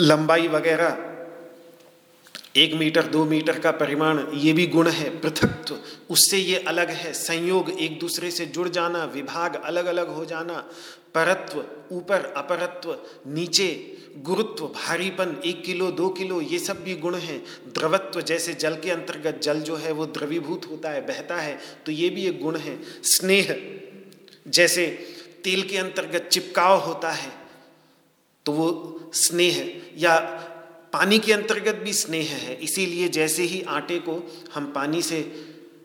लंबाई 0.00 0.48
वगैरह 0.48 1.11
एक 2.54 2.74
मीटर, 2.74 3.02
दो 3.02 3.24
मीटर 3.24 3.58
का 3.58 3.70
परिमाण, 3.72 4.18
ये 4.34 4.52
भी 4.52 4.66
गुण 4.66 4.88
है, 4.88 5.08
पृथकत्व। 5.20 5.78
उससे 6.10 6.38
ये 6.38 6.58
अलग 6.58 6.90
है, 6.90 7.12
संयोग 7.12 7.70
एक 7.70 7.98
दूसरे 7.98 8.30
से 8.30 8.46
जुड़ 8.46 8.68
जाना, 8.68 9.04
विभाग 9.04 9.54
अलग 9.56 9.86
अलग 9.86 10.08
हो 10.08 10.24
जाना, 10.24 10.54
परत्व, 11.14 11.64
ऊपर 11.92 12.24
अपरत्व, 12.36 12.96
नीचे 13.28 13.68
गुरुत्व, 14.18 14.66
भारीपन, 14.66 15.34
एक 15.44 15.64
किलो, 15.64 15.90
दो 15.90 16.08
किलो, 16.10 16.40
ये 16.42 16.58
सब 16.58 16.82
भी 16.84 16.94
गुण 16.96 17.14
हैं। 17.16 17.42
द्रवत्व 17.68 18.20
जैसे 18.22 18.54
जल 18.54 18.76
के 18.76 18.90
अंतर्गत 18.90 19.40
जल 19.42 19.60
जो 19.60 19.76
है, 19.76 19.92
वो 19.92 20.06
द्रवीभूत 20.08 20.66
होता 20.70 20.90
है, 20.90 21.06
बहता 21.06 21.36
है 21.36 21.58
तो 21.86 21.92
ये 21.92 22.08
भी 22.10 22.26
एक 22.26 22.40
गुण 22.40 22.56
है। 22.58 22.78
स्नेह, 23.06 23.56
जैसे 24.48 24.86
तेल 25.44 25.62
के 25.62 25.78
अंतर्गत 25.78 26.28
चिपकाव 26.28 26.78
होता 26.80 27.10
है 27.10 27.32
तो 28.46 28.52
वो 28.52 29.10
स्नेह, 29.14 29.56
या 29.96 30.18
पानी 30.92 31.18
के 31.18 31.32
अंतर्गत 31.32 31.74
भी 31.74 31.92
स्नेह 31.92 32.34
है। 32.36 32.54
इसीलिए 32.54 33.08
जैसे 33.08 33.42
ही 33.42 33.60
आटे 33.70 33.98
को 33.98 34.14
हम 34.54 34.72
पानी 34.72 35.02
से 35.02 35.20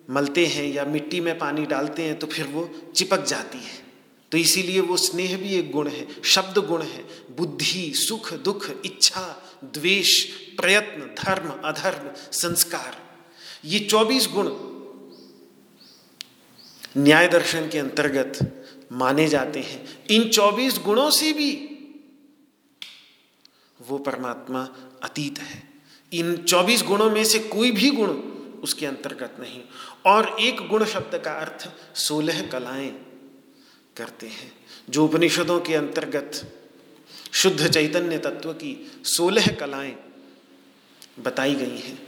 मलते 0.10 0.46
हैं 0.46 0.66
या 0.66 0.86
मिट्टी 0.86 1.20
में 1.22 1.38
पानी 1.40 1.66
डालते 1.66 2.04
हैं 2.04 2.18
तो 2.20 2.28
फिर 2.28 2.46
वो 2.46 2.70
चिपक 2.96 3.24
जाती 3.26 3.58
है। 3.58 3.86
तो 4.32 4.38
इसीलिए 4.38 4.80
वो 4.80 4.98
स्नेह 4.98 5.38
भी 5.38 5.54
एक 5.56 5.72
गुण 5.72 5.88
है, 5.88 6.08
शब्द 6.26 6.58
गुण 6.58 6.82
है। 6.84 7.04
बुद्धि, 7.38 7.92
सुख, 7.96 8.34
दुख, 8.34 8.70
इच्छा, 8.86 9.26
द्वेष, 9.74 10.22
प्रयत्न, 10.58 11.10
धर्म, 11.18 11.50
अधर्म, 11.64 12.10
संस्कार, 12.32 12.98
ये 13.66 13.80
चौबीस 13.80 14.28
गुण 14.34 14.50
न्याय 16.98 17.28
दर्शन 17.28 17.68
के 17.70 17.80
अंतर्गत 17.80 18.40
माने 18.92 19.28
जाते 19.28 19.60
हैं। 19.60 20.06
इन 20.08 20.30
चौबीस 20.30 20.78
गुणों 20.78 21.10
से 21.12 21.32
भी 21.34 21.52
वो 23.80 23.98
परमात्मा 23.98 24.64
अतीत 25.04 25.40
है। 25.40 25.64
इन 26.14 26.38
चौबीस 26.38 26.84
गुणों 26.84 27.10
में 27.12 27.26
से 27.26 27.40
कोई 27.40 27.72
भी 27.72 27.92
गुण 27.92 28.08
उसके 28.62 28.86
अंतर्गत 28.86 29.36
नहीं। 29.40 29.62
और 30.06 30.38
एक 30.40 30.68
गुण 30.68 30.86
शब्द 30.86 31.18
का 31.18 31.32
अर्थ 31.32 31.70
सोलह 31.98 32.42
कलाएँ 32.42 32.90
करते 33.98 34.28
हैं, 34.28 34.54
जो 34.90 35.06
उपनिषदों 35.06 35.60
के 35.60 35.76
अंतर्गत 35.76 36.54
शुद्ध 37.34 37.72
चैतन्य 37.72 38.18
तत्व 38.18 38.54
की 38.54 39.02
सोलह 39.06 39.48
कलाएँ 39.48 39.96
बताई 41.20 41.56
गई 41.56 41.78
हैं। 41.78 42.08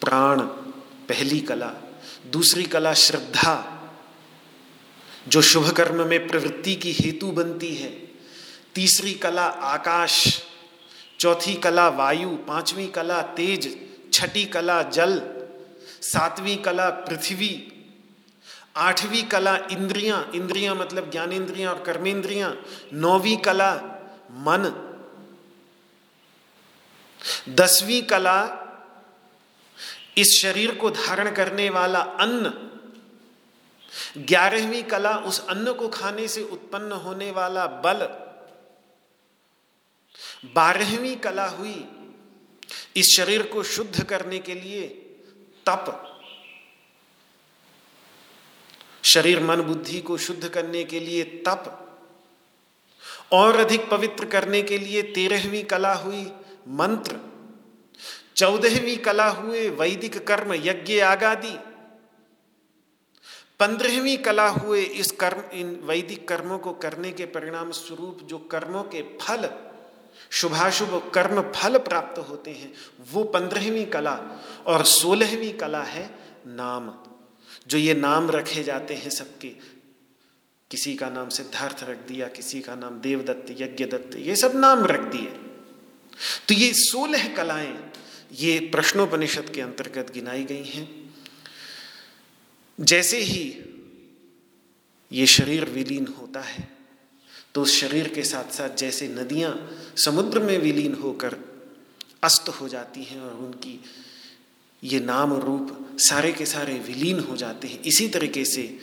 प्राण, 0.00 0.40
पहली 1.08 1.40
कला, 1.40 1.74
दूसरी 2.26 2.62
कला 2.62 2.94
श्रद्धा, 2.94 3.76
जो 5.28 5.42
शुभ 5.42 5.70
कर्म 5.70 6.06
में 6.06 6.28
प्रवृत्ति 6.28 6.74
की 6.74 6.92
हेतु 6.92 7.26
बनती 7.26 7.74
है। 7.74 7.90
तीसरी 8.74 9.14
कला 9.14 9.46
आकाश 9.46 10.42
चौथी 11.20 11.54
कला 11.54 11.88
वायु, 11.88 12.36
पांचवी 12.48 12.86
कला 12.86 13.20
तेज, 13.38 13.76
छठी 14.12 14.44
कला 14.44 14.82
जल, 14.82 15.18
सातवीं 16.02 16.56
कला 16.56 16.88
पृथ्वी, 17.06 17.52
आठवीं 18.76 19.22
कला 19.24 19.56
इंद्रियाँ 19.70 20.22
इंद्रियाँ 20.34 20.74
मतलब 20.74 21.10
ज्ञानेन्द्रियाँ 21.10 21.72
और 21.74 21.82
कर्मेंद्रियाँ, 21.82 22.54
नौवीं 22.94 23.36
कला 23.36 23.72
मन, 24.46 24.70
दसवीं 27.50 28.02
कला 28.02 28.38
इस 30.18 30.40
शरीर 30.40 30.74
को 30.74 30.90
धारण 30.90 31.30
करने 31.34 31.68
वाला 31.70 32.00
अन्न, 32.20 32.52
ग्यारहवीं 34.18 34.82
कला 34.82 35.16
उस 35.26 35.46
अन्न 35.48 35.72
को 35.72 35.88
खाने 35.88 36.26
से 36.28 36.42
उत्पन्न 36.42 36.92
होने 37.04 37.30
वाला 37.30 37.66
बल 37.84 38.08
बारहवीं 40.44 41.16
कला 41.16 41.46
हुई। 41.46 41.88
इस 42.96 43.16
शरीर 43.16 43.42
को 43.42 43.62
शुद्ध 43.62 44.04
करने 44.04 44.38
के 44.38 44.54
लिए 44.54 44.88
तप। 45.66 46.06
शरीर 49.02 49.42
मन 49.42 49.60
बुद्धि 49.60 50.00
को 50.00 50.16
शुद्ध 50.18 50.48
करने 50.48 50.84
के 50.84 51.00
लिए 51.00 51.24
तप। 51.24 51.86
और 53.32 53.56
अधिक 53.56 53.90
पवित्र 53.90 54.24
करने 54.24 54.62
के 54.62 54.78
लिए 54.78 55.02
तेरहवीं 55.02 55.64
कला 55.64 55.94
हुई 55.94 56.32
मंत्र। 56.68 57.18
चौदहवीं 58.36 58.96
कला 58.96 59.28
हुए 59.28 59.68
वैदिक 59.68 60.26
कर्म, 60.26 60.52
यज्ञ, 60.54 61.00
आगादि। 61.00 61.58
पंद्रहवीं 63.60 64.18
कला 64.18 64.48
हुए 64.48 64.82
इस 64.82 65.10
कर्म, 65.10 65.58
इन 65.58 65.80
वैदिक 65.82 66.28
कर्मों 66.28 66.58
को 66.58 66.72
करने 66.72 67.12
के 67.12 67.24
परिणाम 67.24 67.70
स्वरूप 67.70 68.18
जो 68.22 68.38
कर्मों 68.38 68.82
के 68.82 69.02
फल 69.02 69.69
शुभाशुभ 70.30 71.10
कर्म 71.14 71.40
फल 71.52 71.78
प्राप्त 71.78 72.18
होते 72.18 72.50
हैं। 72.50 72.72
वो 73.12 73.24
पंद्रहवीं 73.24 73.86
कला 73.86 74.14
और 74.66 74.84
सोलहवीं 74.84 75.52
कला 75.52 75.82
है 75.82 76.10
नाम। 76.46 76.92
जो 77.68 77.78
ये 77.78 77.94
नाम 77.94 78.30
रखे 78.30 78.62
जाते 78.62 78.94
हैं 78.94 79.10
सबके, 79.10 79.48
किसी 80.70 80.94
का 80.94 81.10
नाम 81.10 81.28
सिद्धार्थ 81.28 81.82
रख 81.82 81.98
दिया, 81.98 82.28
किसी 82.28 82.60
का 82.60 82.74
नाम 82.74 83.00
देवदत्त 83.00 83.50
यज्ञ 83.50 83.84
दत्त 83.84 84.16
ये 84.16 84.36
सब 84.36 84.56
नाम 84.56 84.84
रख 84.84 85.00
दिए। 85.00 85.30
तो 86.48 86.54
ये 86.54 86.72
सोलह 86.74 87.28
कलाएँ, 87.28 87.92
ये 88.32 88.58
प्रश्नोपनिषद 88.60 89.50
के 89.50 89.60
अंतर्गत 89.60 90.10
गिनाई 90.10 90.44
गई 90.44 90.64
हैं। 90.64 91.14
जैसे 92.80 93.18
ही 93.18 93.64
ये 95.12 95.26
शरीर 95.26 95.64
विलीन 95.64 96.06
होता 96.20 96.40
है 96.40 96.79
तो 97.54 97.62
उस 97.62 97.80
शरीर 97.80 98.08
के 98.08 98.22
साथ 98.22 98.52
साथ 98.52 98.76
जैसे 98.76 99.08
नदियाँ 99.08 99.70
समुद्र 99.96 100.38
में 100.38 100.58
विलीन 100.58 100.94
होकर 100.94 101.36
अस्त 102.22 102.48
हो 102.48 102.68
जाती 102.68 103.04
हैं 103.04 103.20
और 103.20 103.34
उनकी 103.34 103.84
ये 104.84 105.00
नाम 105.00 105.34
रूप 105.34 105.96
सारे 105.98 106.32
के 106.32 106.46
सारे 106.46 106.78
विलीन 106.78 107.20
हो 107.20 107.36
जाते 107.36 107.68
हैं। 107.68 107.82
इसी 107.82 108.08
तरीके 108.08 108.44
से 108.44 108.78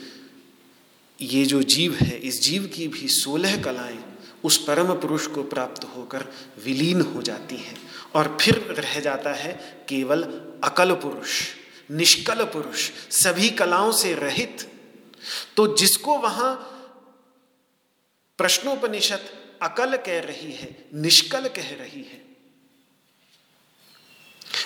ये 1.21 1.45
जो 1.45 1.63
जीव 1.63 1.95
है, 1.95 2.17
इस 2.17 2.41
जीव 2.41 2.71
की 2.75 2.87
भी 2.87 3.07
सोलह 3.07 3.61
कलाएँ 3.63 4.03
उस 4.43 4.57
परम 4.57 4.93
पुरुष 4.93 5.27
को 5.27 5.43
प्राप्त 5.43 5.83
होकर 5.83 6.25
विलीन 6.65 7.01
हो 7.01 7.21
जाती 7.21 7.55
हैं। 7.55 7.77
और 8.15 8.37
फिर 8.41 8.55
रह 8.57 8.99
जाता 8.99 9.33
है 9.33 9.85
केवल 9.89 10.23
अकल 10.63 10.91
पुरुष, 10.91 11.41
निष्कल 11.91 12.43
पुरुष, 12.45 12.91
सभी 13.11 13.49
कलाओं 13.49 13.91
से 13.91 14.13
रहित। 14.13 14.71
तो 15.57 15.77
जिसको 15.77 16.17
वहाँ 16.17 16.73
प्रश्नोपनिषद 18.37 19.29
अकल 19.61 19.97
कह 19.97 20.19
रही 20.19 20.51
है, 20.51 20.85
निष्कल 20.93 21.47
कह 21.47 21.75
रही 21.75 22.01
है। 22.01 22.27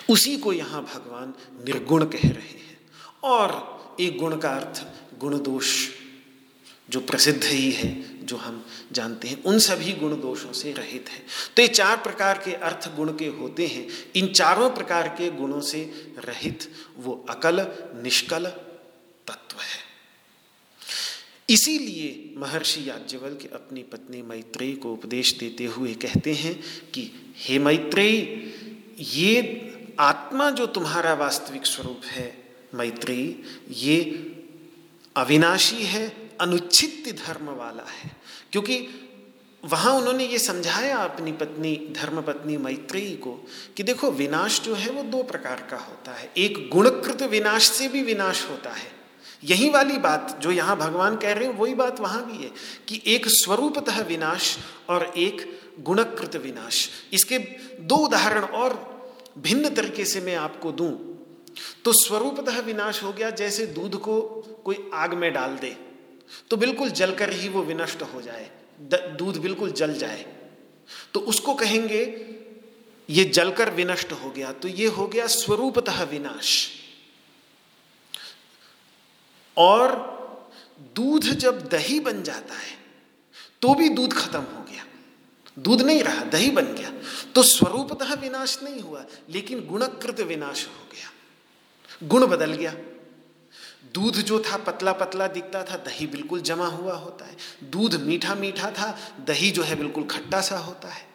उसी 0.10 0.38
को 0.38 0.54
यहाँ 0.54 0.84
भगवान 0.84 1.34
निर्गुण 1.66 2.06
कह 2.06 2.30
रहे 2.30 2.48
हैं। 2.48 2.78
और 3.24 3.82
एक 4.00 4.18
गुण 4.18 4.38
का 4.38 4.50
अर्थ, 4.50 4.86
गुण 5.20 5.42
दोष 5.42 5.90
जो 6.90 7.00
प्रसिद्ध 7.00 7.44
ही 7.44 7.72
है, 7.72 8.26
जो 8.26 8.38
हम 8.38 8.66
जानते 8.92 9.28
हैं, 9.28 9.44
उन 9.44 9.60
सभी 9.60 9.94
गुण 9.94 10.22
दोषों 10.22 10.54
से 10.54 10.74
रहित 10.74 11.10
है। 11.10 11.26
तो 11.56 11.62
ये 11.62 11.68
चार 11.68 11.98
प्रकार 11.98 12.38
के 12.38 12.54
अर्थ 12.54 12.96
गुण 12.96 13.18
के 13.18 13.28
होते 13.28 13.68
हैं। 13.68 13.88
इन 14.16 14.28
चारों 14.28 14.70
प्रकार 14.70 15.08
के 15.08 15.32
गुणों 15.32 15.62
से 15.62 15.84
रहित 16.18 16.72
वो 16.98 17.26
अकल, 17.30 17.68
निष्कल 18.04 18.46
तत्व 19.28 19.58
है। 19.60 19.91
इसीलिए 21.52 22.34
महर्षि 22.38 22.90
याज्ञवल 22.90 23.36
के 23.36 23.48
अपनी 23.48 23.84
पत्नी 23.84 24.22
मैत्रेयी 24.22 24.76
को 24.76 24.94
उपदेश 24.94 25.34
देते 25.34 25.66
हुए 25.66 25.94
कहते 25.94 26.34
हैं 26.34 26.64
कि, 26.94 27.34
हे 27.38 27.60
मैत्रेयी, 27.60 28.54
ये 29.00 29.68
आत्मा 30.00 30.50
जो 30.50 30.66
तुम्हारा 30.66 31.14
वास्तविक 31.14 31.66
स्वरूप 31.66 32.02
है, 32.06 32.56
मैत्रेयी, 32.76 33.42
ये 33.72 34.02
अविनाशी 35.16 35.84
है, 35.84 36.30
अनुच्छित 36.42 37.20
धर्म 37.28 37.46
वाला 37.46 37.92
है। 37.92 38.12
क्योंकि 38.52 38.88
वहाँ 39.66 39.94
उन्होंने 39.94 40.26
ये 40.26 40.40
समझाया 40.40 40.98
अपनी 40.98 41.32
पत्नी 41.32 41.88
धर्म 41.92 42.22
पत्नी 42.22 42.58
मैत्रेयी 42.58 43.16
को 43.16 43.48
कि 43.78 43.84
देखो, 43.84 44.12
विनाश 44.12 44.62
जो 44.62 44.76
है 44.76 44.92
वो 44.92 45.04
दो 45.04 45.24
प्रकार 45.24 45.68
का 45.72 45.78
होता 45.78 46.12
है। 46.12 46.32
एक 46.38 46.70
गुणकृत 46.74 47.24
विनाश 47.24 47.70
से 47.70 47.88
भी 47.88 48.02
विनाश 48.02 48.50
होता 48.50 48.70
है 48.70 49.01
यही 49.44 49.70
वाली 49.70 49.98
बात 49.98 50.38
जो 50.42 50.52
यहाँ 50.52 50.76
भगवान 50.78 51.16
कह 51.18 51.34
रहे 51.34 51.46
हैं, 51.46 51.54
वही 51.54 51.74
बात 51.76 52.00
वहाँ 52.00 52.26
भी 52.26 52.44
है 52.44 52.52
कि 52.88 53.02
एक 53.08 53.28
स्वरूपतः 53.30 54.02
विनाश 54.04 54.58
और 54.90 55.04
एक 55.18 55.42
गुणकृत 55.80 56.36
विनाश। 56.36 56.90
इसके 57.14 57.38
दो 57.82 57.96
उदाहरण 57.98 58.44
और 58.44 58.74
भिन्न 59.40 59.70
तरीके 59.70 60.06
से 60.06 60.22
मैं 60.22 60.36
आपको 60.38 60.72
दूँ। 60.74 60.92
तो 61.86 61.92
स्वरूपतः 61.96 62.60
विनाश 62.62 63.02
हो 63.04 63.12
गया, 63.14 63.30
जैसे 63.32 63.66
दूध 63.68 63.96
को 63.98 64.20
कोई 64.66 64.90
आग 64.94 65.14
में 65.14 65.32
डाल 65.34 65.56
दे 65.56 65.76
तो 66.50 66.58
बिल्कुल 66.58 66.90
जलकर 66.92 67.32
ही 67.32 67.50
वो 67.50 67.62
विनष्ट 67.64 68.02
हो 68.04 68.22
जाए 68.22 68.50
दूध 69.18 69.38
बिल्कुल 69.38 69.72
जल 69.74 69.94
जाए। 69.94 70.26
तो 71.14 71.20
उसको 71.22 71.54
कहेंगे, 71.56 72.04
ये 73.10 73.24
जलकर 73.26 73.70
विनष्ट 73.72 74.12
हो 74.14 74.30
गया 74.30 74.52
तो 74.54 74.68
ये 74.68 74.88
हो 74.90 75.08
गया 75.08 75.28
स्वरूपतः 75.30 76.04
विनाश। 76.04 76.68
और 79.58 80.12
दूध 80.96 81.22
जब 81.22 81.70
दही 81.70 82.00
बन 82.00 82.24
जाता 82.24 82.54
है 82.54 82.82
तो 83.62 83.74
भी 83.74 83.90
दूध 83.90 84.14
खत्म 84.14 84.40
हो 84.40 84.64
गया। 84.72 84.86
दूध 85.60 85.82
नहीं 85.82 86.04
रहा, 86.04 86.24
दही 86.24 86.52
बन 86.52 86.66
गया। 86.66 86.92
तो 87.36 87.44
स्वरूपतः 87.44 88.14
विनाश 88.14 88.60
नहीं 88.64 88.80
हुआ, 88.80 89.06
लेकिन 89.30 89.68
गुणकृत 89.68 90.20
विनाश 90.20 90.68
हो 90.68 90.88
गया। 90.92 91.12
गुण 92.08 92.26
बदल 92.26 92.54
गया। 92.54 92.72
दूध 93.94 94.14
जो 94.14 94.40
था 94.40 94.58
पतला 94.58 94.92
पतला 94.92 95.28
दिखता 95.28 95.64
था, 95.64 95.76
दही 95.76 96.08
बिल्कुल 96.08 96.42
जमा 96.42 96.68
हुआ 96.68 96.94
होता 96.94 97.26
है। 97.26 97.38
दूध 97.64 97.96
मीठा 97.96 98.36
मीठा 98.36 98.72
था, 98.72 99.16
दही 99.28 99.52
जो 99.52 99.64
है, 99.64 99.76
बिल्कुल 99.76 100.04
खट्टा 100.04 100.42
सा 100.42 100.58
होता 100.58 100.88
है। 100.88 101.08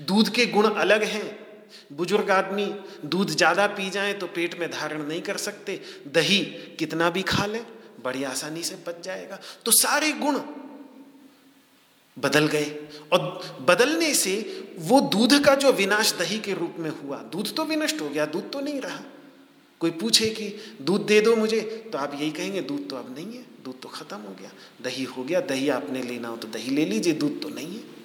दूध 0.00 0.30
के 0.30 0.46
गुण 0.46 0.74
अलग 0.74 1.02
हैं। 1.02 1.45
बुज़ुर्ग 1.92 2.30
आदमी 2.30 2.66
दूध 3.06 3.30
ज़्यादा 3.30 3.66
पी 3.68 3.88
जाए 3.90 4.12
तो 4.14 4.26
पेट 4.28 4.58
में 4.60 4.70
धारण 4.70 5.02
नहीं 5.02 5.22
कर 5.22 5.36
सकते, 5.38 5.80
दही 6.08 6.38
कितना 6.78 7.10
भी 7.10 7.22
खा 7.24 7.46
ले, 7.46 7.60
बड़ी 8.04 8.24
आसानी 8.26 8.62
से 8.62 8.76
बच 8.86 9.04
जाएगा। 9.04 9.38
तो 9.64 9.70
सारे 9.72 10.12
गुण 10.14 10.40
बदल 12.16 12.46
गए 12.48 12.66
और 13.12 13.20
बदलने 13.62 14.12
से 14.14 14.34
वो 14.80 15.00
दूध 15.08 15.38
का 15.44 15.54
जो 15.54 15.72
विनाश 15.74 16.12
दही 16.18 16.38
के 16.38 16.54
रूप 16.54 16.76
में 16.78 16.90
हुआ, 16.92 17.16
दूध 17.32 17.54
तो 17.56 17.64
विनष्ट 17.64 18.00
हो 18.00 18.08
गया, 18.08 18.26
दूध 18.26 18.50
तो 18.52 18.60
नहीं 18.60 18.80
रहा। 18.80 19.02
कोई 19.80 19.90
पूछे 19.92 20.28
कि 20.30 20.48
दूध 20.82 21.04
दे 21.06 21.20
दो 21.20 21.34
मुझे 21.36 21.60
तो 21.92 21.98
आप 21.98 22.14
यही 22.14 22.30
कहेंगे, 22.30 22.60
दूध 22.62 22.88
तो 22.90 22.96
अब 22.96 23.14
नहीं 23.14 23.26
है, 23.26 23.44
दूध 23.64 23.80
तो 23.82 23.88
खत्म 23.88 24.16
हो 24.18 24.34
गया, 24.40 24.50
दही 24.82 25.04
हो 25.06 25.24
गया, 25.24 25.40
दही 25.42 25.68
आपने 25.70 26.02
लेना 26.02 26.28
हो 26.28 26.36
तो 26.36 26.48
दही 26.48 26.70
ले 26.70 26.84
लीजिए, 26.84 27.12
दूध 27.14 27.40
तो 27.42 27.48
नहीं 27.48 27.74
है। 27.74 27.95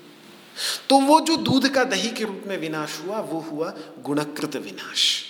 तो 0.89 0.99
वो 0.99 1.19
जो 1.21 1.35
दूध 1.39 1.67
का 1.69 1.83
दही 1.85 2.09
के 2.11 2.23
रूप 2.23 2.43
में 2.47 2.57
विनाश 2.57 2.99
हुआ, 2.99 3.19
वो 3.19 3.39
हुआ 3.41 3.73
गुणकृत 3.99 4.55
विनाश। 4.57 5.23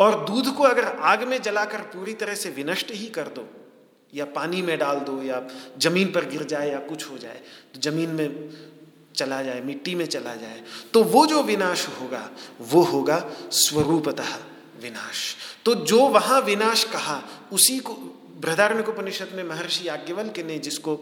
और 0.00 0.24
दूध 0.24 0.54
को 0.54 0.64
अगर 0.64 0.84
आग 0.84 1.22
में 1.28 1.40
जलाकर 1.42 1.80
पूरी 1.90 2.14
तरह 2.14 2.34
से 2.34 2.50
विनष्ट 2.50 2.90
ही 2.92 3.06
कर 3.08 3.28
दो, 3.28 3.46
या 4.12 4.24
पानी 4.26 4.62
में 4.62 4.76
डाल 4.78 4.98
दो, 5.00 5.22
या 5.22 5.42
ज़मीन 5.78 6.12
पर 6.12 6.24
गिर 6.26 6.42
जाए, 6.44 6.70
या 6.70 6.78
कुछ 6.80 7.10
हो 7.10 7.18
जाए 7.18 7.40
तो 7.74 7.80
ज़मीन 7.80 8.10
में 8.10 8.50
चला 9.16 9.42
जाए, 9.42 9.60
मिट्टी 9.60 9.94
में 9.94 10.06
चला 10.06 10.34
जाए 10.34 10.62
तो 10.92 11.02
वो 11.04 11.26
जो 11.26 11.42
विनाश 11.42 11.86
होगा, 12.00 12.28
वो 12.60 12.82
होगा 12.82 13.18
स्वरूपतः 13.52 14.34
विनाश। 14.80 15.36
तो 15.64 15.74
जो 15.74 15.98
वहाँ 16.08 16.40
विनाश 16.42 16.84
कहा, 16.84 17.22
उसी 17.52 17.78
को 17.78 17.92
बृहदारण्य 18.40 18.84
उपनिषद 18.88 19.30
में 19.34 19.42
महर्षि 19.44 19.88
याज्ञवल्क्य 19.88 20.42
ने 20.42 20.58
जिसको 20.58 20.94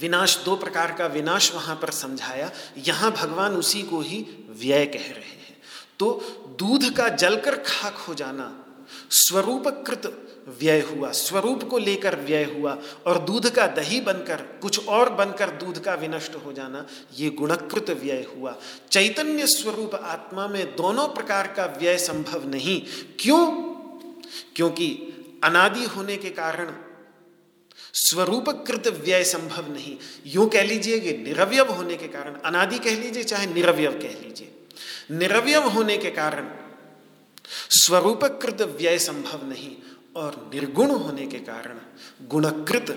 विनाश, 0.00 0.38
दो 0.44 0.56
प्रकार 0.56 0.92
का 0.92 1.06
विनाश 1.06 1.54
वहाँ 1.54 1.76
पर 1.76 1.90
समझाया। 1.90 2.50
यहाँ 2.78 3.12
भगवान 3.12 3.56
उसी 3.56 3.82
को 3.82 4.00
ही 4.00 4.26
व्यय 4.50 4.86
कह 4.86 4.98
रहे 4.98 5.14
हैं। 5.14 5.62
तो 5.98 6.22
दूध 6.58 6.96
का 6.96 7.08
जलकर 7.08 7.56
खाक 7.56 7.94
हो 7.94 8.14
जाना, 8.14 8.60
स्वरूपकृत 9.10 10.20
व्यय 10.60 10.80
हुआ, 10.80 11.10
स्वरूप 11.10 11.62
को 11.62 11.78
लेकर 11.78 12.16
व्यय 12.16 12.44
हुआ, 12.44 12.78
और 13.06 13.18
दूध 13.18 13.50
का 13.50 13.66
दही 13.66 14.00
बनकर, 14.00 14.36
कुछ 14.36 14.86
और 14.86 15.10
बनकर 15.10 15.50
दूध 15.50 15.78
का 15.78 15.94
विनष्ट 15.94 16.34
हो 16.34 16.52
जाना, 16.52 16.86
ये 17.18 17.30
गुणकृत 17.30 17.90
व्यय 17.90 18.26
हुआ। 18.36 18.56
चैतन्य 18.90 19.46
स्वरूप 19.46 19.94
आत्मा 19.94 20.48
में 20.48 20.76
दोनों 20.76 21.08
प्रकार 21.08 21.46
का 21.46 21.66
व्यय 21.66 21.98
संभव 21.98 22.48
नहीं। 22.48 22.82
क्यों? 23.20 23.46
क्योंकि 24.56 24.90
अनादि 25.44 25.84
होने 25.84 26.16
के 26.16 26.30
कारण 26.30 26.74
स्वरूपकृत 27.94 28.86
व्यय 29.04 29.24
संभव 29.24 29.72
नहीं। 29.72 29.96
यूँ 30.26 30.48
कह 30.48 30.62
लीजिए 30.62 30.98
कि 31.00 31.12
निरवयव 31.18 31.72
होने 31.72 31.96
के 31.96 32.08
कारण, 32.08 32.34
अनादि 32.40 32.78
कह 32.78 33.00
लीजिए, 33.00 33.22
चाहे 33.22 33.46
निरवयव 33.46 33.92
कह 33.92 34.20
लीजिए। 34.20 34.52
निरवयव 35.10 35.68
होने 35.68 35.96
के 35.98 36.10
कारण 36.10 36.48
स्वरूपकृत 37.70 38.62
व्यय 38.72 38.98
संभव 38.98 39.46
नहीं 39.48 39.76
और 40.16 40.50
निर्गुण 40.54 40.90
होने 40.90 41.26
के 41.26 41.38
कारण 41.38 41.78
गुणकृत 42.28 42.90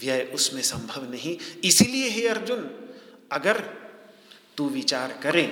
व्यय 0.00 0.22
उसमें 0.34 0.62
संभव 0.62 1.10
नहीं। 1.10 1.36
इसीलिए 1.64 2.08
हे 2.08 2.26
अर्जुन, 2.28 2.70
अगर 3.32 3.60
तू 4.56 4.68
विचार 4.68 5.18
करे 5.22 5.42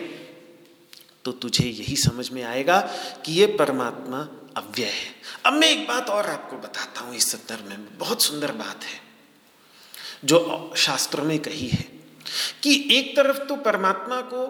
तो 1.25 1.33
तुझे 1.33 1.65
यही 1.65 1.97
समझ 1.97 2.31
में 2.31 2.43
आएगा 2.43 2.81
कि 3.25 3.33
ये 3.33 3.47
परमात्मा 3.59 4.19
अव्यय 4.57 4.87
है। 4.87 5.15
अब 5.45 5.53
मैं 5.53 5.69
एक 5.69 5.87
बात 5.87 6.11
और 6.11 6.27
आपको 6.27 6.57
बताता 6.59 7.01
हूँ 7.01 7.15
इस 7.15 7.31
संदर्भ 7.31 7.69
में। 7.69 7.99
बहुत 7.99 8.23
सुंदर 8.23 8.53
बात 8.55 8.85
है, 8.85 9.01
जो 10.25 10.75
शास्त्रों 10.79 11.25
में 11.25 11.39
कही 11.39 11.69
है 11.69 11.83
कि 12.63 12.75
एक 12.91 13.17
तरफ़ 13.17 13.39
तो 13.39 13.57
परमात्मा 13.63 14.21
को 14.33 14.45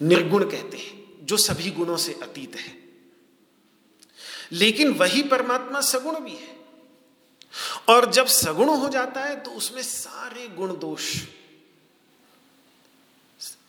निर्गुण 0.00 0.44
कहते 0.44 0.76
हैं, 0.76 1.26
जो 1.26 1.36
सभी 1.38 1.70
गुणों 1.70 1.96
से 1.98 2.12
अतीत 2.22 2.56
है, 2.56 2.74
लेकिन 4.52 4.92
वही 4.94 5.22
परमात्मा 5.24 5.80
सगुण 5.82 6.20
भी 6.20 6.32
है। 6.32 6.54
और 7.88 8.10
जब 8.12 8.26
सगुण 8.26 8.68
हो 8.70 8.88
जाता 8.88 9.20
है 9.20 9.40
तो 9.40 9.50
उसमें 9.52 9.82
सारे 9.82 10.48
गुण 10.48 10.78
दोष, 10.78 11.14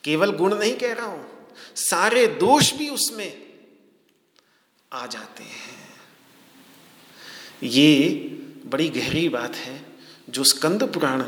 केवल 0.04 0.32
गुण 0.34 0.56
नहीं 0.56 0.76
कह 0.76 0.94
रहा 0.94 1.06
हूँ, 1.06 1.26
सारे 1.78 2.26
दोष 2.38 2.74
भी 2.74 2.90
उसमें 2.90 3.47
आ 4.94 5.06
जाते 5.06 5.44
हैं। 5.44 5.94
ये 7.64 8.10
बड़ी 8.66 8.90
गहरी 8.90 9.30
बात 9.30 9.56
है, 9.56 9.86
जो 10.30 10.44
स्कंद 10.44 10.84
पुराण 10.84 11.24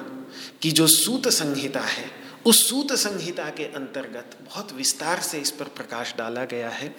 की 0.62 0.72
जो 0.72 0.88
सूत 0.88 1.28
संहिता 1.28 1.80
है, 1.80 2.12
उस 2.46 2.70
सूत 2.70 2.92
संहिता 2.92 3.50
के 3.50 3.66
अंतर्गत 3.66 4.38
बहुत 4.46 4.72
विस्तार 4.72 5.20
से 5.20 5.40
इस 5.40 5.52
पर 5.52 5.66
प्रकाश 5.66 6.14
डाला 6.18 6.46
गया 6.46 6.70
है। 6.70 6.96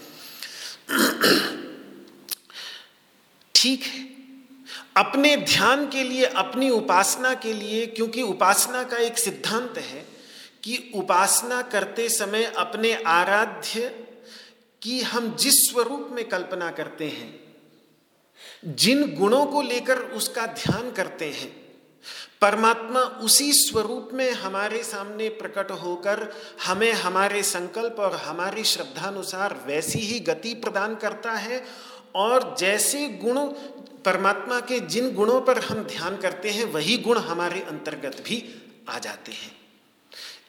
ठीक 3.55 3.83
है। 3.83 4.05
अपने 4.97 5.37
ध्यान 5.37 5.89
के 5.89 6.05
लिए, 6.05 6.25
अपनी 6.25 6.71
उपासना 6.71 7.35
के 7.35 7.53
लिए, 7.53 7.87
क्योंकि 7.87 8.23
उपासना 8.23 8.83
का 8.83 8.97
एक 8.97 9.19
सिद्धांत 9.19 9.79
है 9.79 10.07
कि 10.63 10.93
उपासना 10.95 11.63
करते 11.63 12.09
समय 12.09 12.45
अपने 12.45 13.03
आराध्य 13.03 14.07
की 14.83 15.01
हम 15.01 15.35
जिस 15.37 15.55
स्वरूप 15.71 16.09
में 16.13 16.29
कल्पना 16.29 16.71
करते 16.71 17.09
हैं, 17.09 17.41
जिन 18.65 19.15
गुणों 19.17 19.47
को 19.47 19.63
लेकर 19.63 19.99
उसका 19.99 20.47
ध्यान 20.47 20.91
करते 20.91 21.31
हैं, 21.31 21.51
परमात्मा 22.41 23.01
उसी 23.01 23.53
स्वरूप 23.53 24.11
में 24.13 24.31
हमारे 24.33 24.83
सामने 24.83 25.29
प्रकट 25.29 25.71
होकर 25.71 26.35
हमें 26.67 26.93
हमारे 26.93 27.43
संकल्प 27.43 27.97
और 27.99 28.15
हमारी 28.17 28.65
श्रद्धानुसार 28.65 29.55
वैसी 29.67 29.99
ही 29.99 30.21
गति 30.21 30.55
प्रदान 30.55 30.95
करता 30.95 31.33
है 31.33 31.65
और 32.15 32.57
जैसे 32.59 33.09
गुण, 33.09 33.41
परमात्मा 34.05 34.61
के 34.61 34.81
जिन 34.81 35.15
गुणों 35.15 35.41
पर 35.41 35.59
हम 35.59 35.83
ध्यान 35.85 36.17
करते 36.17 36.51
हैं, 36.51 36.65
वही 36.65 36.97
गुण 36.97 37.19
हमारे 37.19 37.61
अंतर्गत 37.61 38.23
भी 38.27 38.45
आ 38.89 38.99
जाते 38.99 39.33
हैं। 39.33 39.60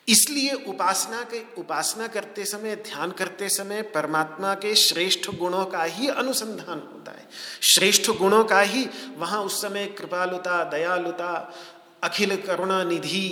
इसलिए 0.07 0.51
उपासना 0.67 1.21
के, 1.23 1.41
उपासना 1.57 2.07
करते 2.07 2.45
समय, 2.45 2.75
ध्यान 2.75 3.11
करते 3.11 3.49
समय 3.49 3.81
परमात्मा 3.81 4.53
के 4.53 4.75
श्रेष्ठ 4.75 5.29
गुणों 5.29 5.65
का 5.65 5.83
ही 5.83 6.07
अनुसंधान 6.07 6.79
होता 6.93 7.11
है। 7.11 7.27
श्रेष्ठ 7.61 8.09
गुणों 8.11 8.43
का 8.43 8.61
ही 8.61 8.87
वहाँ 9.17 9.41
उस 9.41 9.61
समय 9.61 9.85
कृपालुता, 9.85 10.63
दयालुता, 10.63 11.53
अखिल 12.03 12.35
करुणा 12.37 12.83
निधि, 12.83 13.29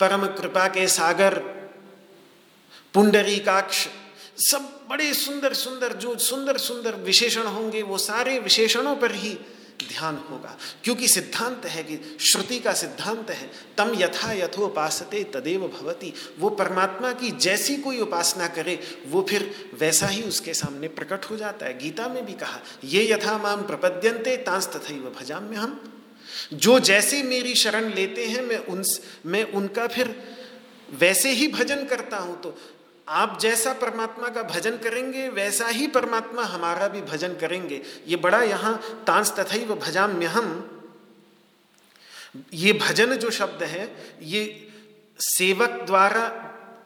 परम 0.00 0.26
कृपा 0.26 0.68
के 0.68 0.86
सागर 0.88 1.38
पुंडरी 2.94 3.38
काक्ष 3.38 3.86
सब 4.38 4.86
बड़े 4.90 5.12
सुंदर 5.14 5.52
सुंदर 5.54 5.92
जो 5.92 6.18
सुंदर 6.18 6.56
सुंदर 6.56 6.94
विशेषण 6.94 7.42
होंगे, 7.42 7.82
वो 7.82 7.98
सारे 7.98 8.38
विशेषणों 8.38 8.96
पर 8.96 9.14
ही 9.14 9.38
ध्यान 9.88 10.16
होगा। 10.30 10.58
क्योंकि 10.84 11.08
सिद्धांत 11.08 11.66
है 11.66 11.82
कि 11.82 12.16
श्रुति 12.20 12.58
का 12.58 12.72
सिद्धांत 12.72 13.30
है, 13.30 13.50
तम 13.78 13.92
यथा 13.94 14.32
यथोपासते 14.32 15.24
तदेव 15.24 15.60
भवती। 15.60 16.14
वो 16.38 16.50
परमात्मा 16.50 17.12
की 17.12 17.30
जैसी 17.30 17.76
कोई 17.76 18.00
उपासना 18.00 18.48
करे, 18.48 18.80
वो 19.06 19.26
फिर 19.30 19.70
वैसा 19.80 20.06
ही 20.06 20.22
उसके 20.22 20.54
सामने 20.54 20.88
प्रकट 20.88 21.24
हो 21.24 21.36
जाता 21.36 21.66
है। 21.66 21.78
गीता 21.78 22.08
में 22.08 22.26
भी 22.26 22.32
कहा, 22.32 22.60
ये 22.84 23.12
यथा 23.12 23.38
माम 23.38 23.62
प्रपद्यंते 23.62 24.36
तांस 24.36 24.66
तथा 24.66 24.94
भजाम 24.94 25.42
में 25.42 25.56
हम 25.56 25.88
जो 26.52 26.80
जैसे 26.80 27.22
मेरी 27.22 27.54
शरण 27.54 27.92
लेते 27.92 28.26
हैं, 28.26 28.42
मैं 28.42 28.58
उन, 28.58 28.84
मैं 29.26 29.52
उनका 29.52 29.86
फिर 29.86 30.32
वैसे 30.90 31.30
ही 31.30 31.48
भजन 31.48 31.84
करता 31.84 32.16
हूँ 32.16 32.40
तो 32.40 32.58
आप 33.12 33.38
जैसा 33.40 33.72
परमात्मा 33.72 34.28
का 34.28 34.42
भजन 34.42 34.76
करेंगे, 34.76 35.28
वैसा 35.28 35.66
ही 35.66 35.86
परमात्मा 35.86 36.42
हमारा 36.42 36.88
भी 36.88 37.00
भजन 37.02 37.34
करेंगे। 37.34 37.80
ये 38.06 38.16
बड़ा 38.16 38.42
यहाँ 38.42 38.80
तांस 39.06 39.32
तथा 39.32 39.56
व 39.66 39.74
भजाम्य 39.74 40.26
हम 40.26 40.78
ये 42.52 42.72
भजन 42.72 43.14
जो 43.14 43.30
शब्द 43.30 43.62
है, 43.62 43.84
ये 44.22 44.68
सेवक 45.18 45.70
द्वारा, 45.86 46.28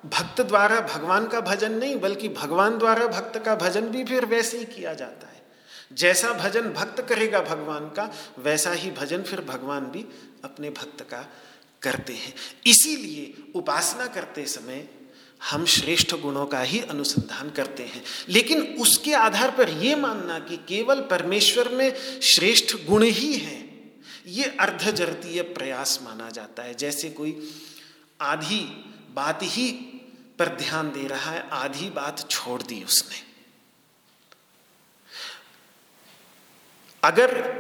भक्त 0.05 0.41
द्वारा 0.41 0.81
भगवान 0.81 1.27
का 1.27 1.41
भजन 1.41 1.73
नहीं, 1.73 2.01
बल्कि 2.01 2.29
भगवान 2.29 2.79
द्वारा 2.79 3.07
भक्त 3.07 3.39
का 3.45 3.55
भजन 3.55 3.89
भी 3.89 4.05
फिर 4.05 4.25
वैसे 4.25 4.59
ही 4.59 4.65
किया 4.65 4.95
जाता 4.95 5.27
है। 5.27 5.43
जैसा 5.93 6.33
भजन 6.33 6.69
भक्त 6.71 7.01
करेगा 7.01 7.41
भगवान 7.41 7.89
का, 7.89 8.11
वैसा 8.39 8.73
ही 8.73 8.91
भजन 8.91 9.23
फिर 9.23 9.41
भगवान 9.41 9.87
भी 9.87 10.05
अपने 10.45 10.71
भक्त 10.71 11.03
का 11.03 11.25
करते 11.83 12.13
हैं। 12.13 12.35
इसीलिए 12.67 13.53
उपासना 13.55 14.07
करते 14.07 14.45
समय 14.47 14.89
हम 15.45 15.65
श्रेष्ठ 15.65 16.15
गुणों 16.15 16.47
का 16.47 16.61
ही 16.61 16.81
अनुसंधान 16.81 17.51
करते 17.51 17.83
हैं। 17.83 18.05
लेकिन 18.29 18.63
उसके 18.63 19.15
आधार 19.15 19.51
पर 19.51 19.69
यह 19.69 19.97
मानना 19.97 20.39
कि 20.39 20.57
केवल 20.57 21.01
परमेश्वर 21.01 21.69
में 21.69 22.21
श्रेष्ठ 22.21 22.77
गुण 22.77 23.03
ही 23.03 23.35
हैं, 23.35 23.67
ये 24.27 24.45
अर्धजरतीय 24.45 25.43
प्रयास 25.43 26.01
माना 26.03 26.31
जाता 26.31 26.63
है। 26.63 26.75
जैसे 26.75 27.11
कोई 27.11 27.55
आधी 28.21 28.61
बात 29.11 29.39
ही 29.43 29.73
पर 30.39 30.49
ध्यान 30.49 30.93
दे 30.93 31.07
रहा 31.07 31.31
है, 31.31 31.49
आधी 31.51 31.91
बात 31.91 32.31
छोड़ 32.31 32.63
दी 32.63 32.85
उसने। 32.85 33.27
अगर 37.05 37.57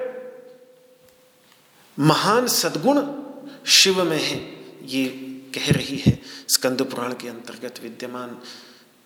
महान 1.98 2.46
सदगुण 2.46 3.26
शिव 3.66 4.04
में 4.04 4.22
है, 4.22 4.38
ये 4.86 5.25
कह 5.58 5.72
रही 5.72 5.98
है, 5.98 6.22
स्कंद 6.48 6.82
पुराण 6.82 7.12
के 7.12 7.28
अंतर्गत 7.28 7.74
विद्यमान 7.82 8.40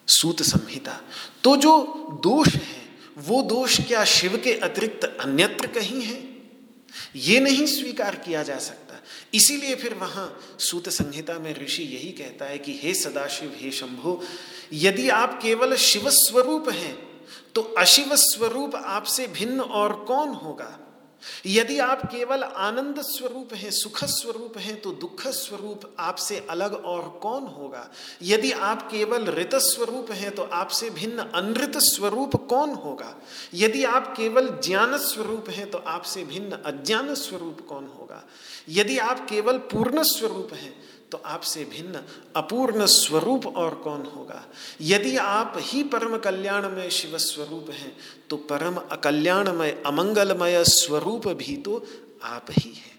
सूत 0.09 0.43
संहिता। 0.43 1.01
तो 1.45 1.57
जो 1.57 1.83
दोष 2.23 2.49
है, 2.49 2.83
वो 3.19 3.43
दोष 3.43 3.81
क्या 3.81 4.05
शिव 4.05 4.41
के 4.45 4.53
अतिरिक्त 4.55 5.17
अन्यत्र 5.21 5.67
कहीं 5.67 6.03
है? 6.03 6.19
ये 7.17 7.41
नहीं 7.41 7.67
स्वीकार 7.67 8.17
किया 8.17 8.43
जा 8.43 8.59
सकता। 8.59 9.03
इसीलिए 9.35 9.75
फिर 9.75 9.95
वहाँ 9.95 10.57
सूत 10.59 10.89
संहिता 10.89 11.39
में 11.39 11.65
ऋषि 11.65 11.83
यही 11.83 12.13
कहता 12.13 12.45
है 12.45 12.59
कि, 12.59 12.81
हे 12.83 12.95
सदाशिव, 12.95 13.55
हे 13.57 13.71
शंभो, 13.71 14.23
यदि 14.73 15.09
आप 15.09 15.41
केवल 15.43 15.77
शिव 15.77 16.11
स्वरूप 16.11 16.69
हैं 16.69 17.11
तो 17.55 17.63
अशिव 17.79 18.09
स्वरूप 18.13 18.77
आपसे 18.77 19.27
भिन्न 19.27 19.61
और 19.61 20.05
कौन 20.05 20.29
होगा? 20.29 20.90
यदि 21.47 21.79
आप 21.79 22.05
केवल 22.07 22.43
आनंद 22.43 23.01
स्वरूप 23.03 23.55
हैं, 23.55 23.71
सुख 23.71 24.05
स्वरूप 24.05 24.59
हैं 24.59 24.81
तो 24.81 24.93
दुख 24.93 25.27
स्वरूप 25.27 25.97
आपसे 25.99 26.47
अलग 26.51 26.75
और 26.75 27.21
कौन 27.23 27.43
होगा? 27.43 27.91
यदि 28.23 28.53
आप 28.53 28.91
केवल 28.91 29.25
ऋत 29.25 29.55
स्वरूप 29.55 30.11
हैं 30.11 30.31
तो 30.31 30.43
आपसे 30.43 30.91
भिन्न 30.91 31.19
अनृत 31.19 31.79
स्वरूप 31.79 32.37
कौन 32.37 32.71
होगा? 32.71 33.15
यदि 33.55 33.85
आप 33.85 34.17
केवल 34.17 34.49
ज्ञान 34.49 34.99
स्वरूप 34.99 35.51
हैं 35.51 35.71
तो 35.71 35.79
आपसे 35.79 36.25
भिन्न 36.25 36.53
अज्ञान 36.53 37.15
स्वरूप 37.15 37.67
कौन 37.69 37.87
होगा? 37.99 38.23
यदि 38.69 38.99
आप 38.99 39.29
केवल 39.29 39.59
पूर्ण 39.59 40.03
स्वरूप 40.03 40.55
हैं 40.55 40.90
तो 41.13 41.23
आपसे 41.27 41.65
भिन्न, 41.65 42.01
अपूर्ण 42.37 42.87
स्वरूप 42.87 43.47
और 43.47 43.75
कौन 43.75 44.05
होगा? 44.07 44.45
यदि 44.81 45.17
आप 45.17 45.55
ही 45.59 45.83
परम 45.85 46.17
कल्याणमय 46.19 46.91
शिव 46.91 47.19
स्वरूप 47.19 47.71
हैं 47.71 47.97
तो 48.31 48.37
परम 48.37 48.77
अकल्याणमय, 48.93 49.71
अमंगलमय 49.87 50.65
स्वरूप 50.65 51.29
भी 51.29 51.57
तो 51.57 51.85
आप 52.23 52.47
ही 52.51 52.71
हैं। 52.71 52.99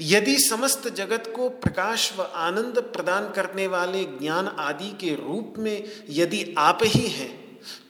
यदि 0.00 0.38
समस्त 0.38 0.88
जगत 0.88 1.32
को 1.36 1.48
प्रकाश 1.48 2.12
व 2.18 2.22
आनंद 2.22 2.78
प्रदान 2.94 3.30
करने 3.30 3.66
वाले 3.66 4.04
ज्ञान 4.04 4.48
आदि 4.48 4.90
के 5.00 5.14
रूप 5.16 5.54
में 5.58 6.04
यदि 6.10 6.54
आप 6.58 6.78
ही 6.82 7.06
हैं 7.08 7.40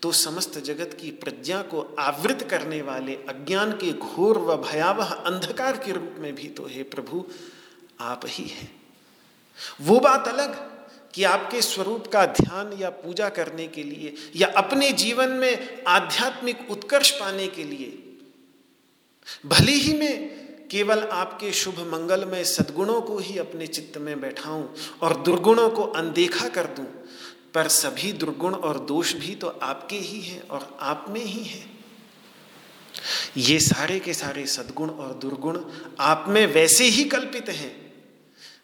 तो 0.03 0.11
समस्त 0.12 0.59
जगत 0.59 0.97
की 1.01 1.11
प्रज्ञा 1.11 1.61
को 1.62 1.80
आवृत 1.99 2.47
करने 2.51 2.80
वाले, 2.82 3.14
अज्ञान 3.28 3.72
के 3.72 3.93
घोर 3.93 4.38
व 4.38 4.57
भयावह 4.62 5.12
अंधकार 5.12 5.76
के 5.76 5.93
रूप 5.93 6.16
में 6.18 6.34
भी 6.34 6.49
तो 6.49 6.66
हे 6.66 6.82
प्रभु, 6.82 7.24
आप 8.01 8.20
ही 8.26 8.45
हैं। 8.45 8.82
वो 9.81 9.99
बात 10.01 10.29
अलग 10.29 10.55
कि 11.15 11.25
आपके 11.25 11.63
स्वरूप 11.63 12.07
का 12.07 12.25
ध्यान 12.27 12.73
या 12.73 12.91
पूजा 12.91 13.29
करने 13.29 13.67
के 13.67 13.83
लिए 13.83 14.15
या 14.37 14.49
अपने 14.57 14.91
जीवन 14.91 15.31
में 15.31 15.83
आध्यात्मिक 15.89 16.71
उत्कर्ष 16.71 17.11
पाने 17.11 17.47
के 17.49 17.65
लिए। 17.65 17.99
भले 19.47 19.73
ही 19.73 19.93
मैं 19.95 20.15
केवल 20.69 21.03
आपके 21.03 21.53
शुभ 21.53 21.81
मंगलमय 21.93 22.45
सद्गुणों 22.45 23.01
को 23.01 23.19
ही 23.19 23.39
अपने 23.39 23.67
चित्त 23.67 23.99
में 23.99 24.21
बैठाऊं 24.21 24.65
और 25.03 25.17
दुर्गुणों 25.23 25.69
को 25.71 25.83
अनदेखा 25.83 26.49
कर 26.49 26.67
दूँ, 26.67 26.87
पर 27.55 27.69
सभी 27.69 28.13
दुर्गुण 28.13 28.55
और 28.55 28.79
दोष 28.79 29.15
भी 29.15 29.35
तो 29.35 29.49
आपके 29.63 29.97
ही 29.97 30.21
हैं 30.21 30.49
और 30.49 30.77
आप 30.81 31.07
में 31.09 31.25
ही 31.25 31.45
हैं। 31.45 31.71
ये 33.37 33.59
सारे 33.61 33.99
के 34.01 34.15
सारे 34.15 34.47
सद्गुण 34.47 34.91
और 34.91 35.13
दुर्गुण 35.13 35.61
आप 36.01 36.25
में 36.29 36.47
वैसे 36.47 36.85
ही 36.85 37.05
कल्पित 37.05 37.49
हैं। 37.49 37.82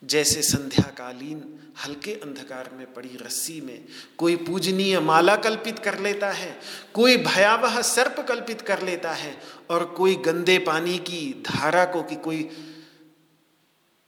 जैसे 0.02 0.42
संध्याकालीन 0.42 1.42
हल्के 1.84 2.12
अंधकार 2.14 2.70
में 2.74 2.86
पड़ी 2.94 3.16
रस्सी 3.22 3.60
में 3.60 3.84
कोई 4.18 4.36
पूजनीय 4.36 4.98
माला 5.00 5.36
कल्पित 5.36 5.78
कर 5.78 5.98
लेता 5.98 6.30
है, 6.30 6.54
कोई 6.94 7.16
भयावह 7.16 7.80
सर्प 7.82 8.24
कल्पित 8.28 8.60
कर 8.60 8.82
लेता 8.82 9.12
है 9.12 9.34
और 9.70 9.84
कोई 9.96 10.14
गंदे 10.16 10.58
पानी 10.58 10.98
की 10.98 11.44
धारा 11.46 11.84
को 11.84 12.02
कि 12.02 12.16
कोई 12.16 12.48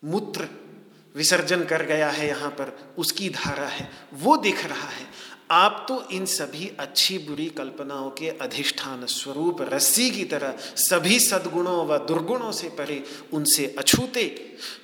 मूत्र 0.02 0.48
विसर्जन 1.14 1.64
कर 1.64 1.82
गया 1.82 2.10
है 2.10 2.26
यहाँ 2.28 2.50
पर, 2.50 2.76
उसकी 2.98 3.28
धारा 3.30 3.68
है, 3.68 3.90
वो 4.14 4.36
दिख 4.36 4.64
रहा 4.64 4.88
है। 4.88 5.06
आप 5.50 5.84
तो 5.88 6.08
इन 6.10 6.26
सभी 6.26 6.70
अच्छी 6.78 7.18
बुरी 7.18 7.46
कल्पनाओं 7.46 8.10
के 8.10 8.28
अधिष्ठान 8.28 9.06
स्वरूप 9.06 9.62
रस्सी 9.62 10.10
की 10.10 10.24
तरह 10.24 10.54
सभी 10.76 11.20
सद्गुणों 11.20 11.86
व 11.86 11.98
दुर्गुणों 11.98 12.52
से 12.52 12.68
परे 12.68 13.04
उनसे 13.32 13.74
अछूते, 13.78 14.24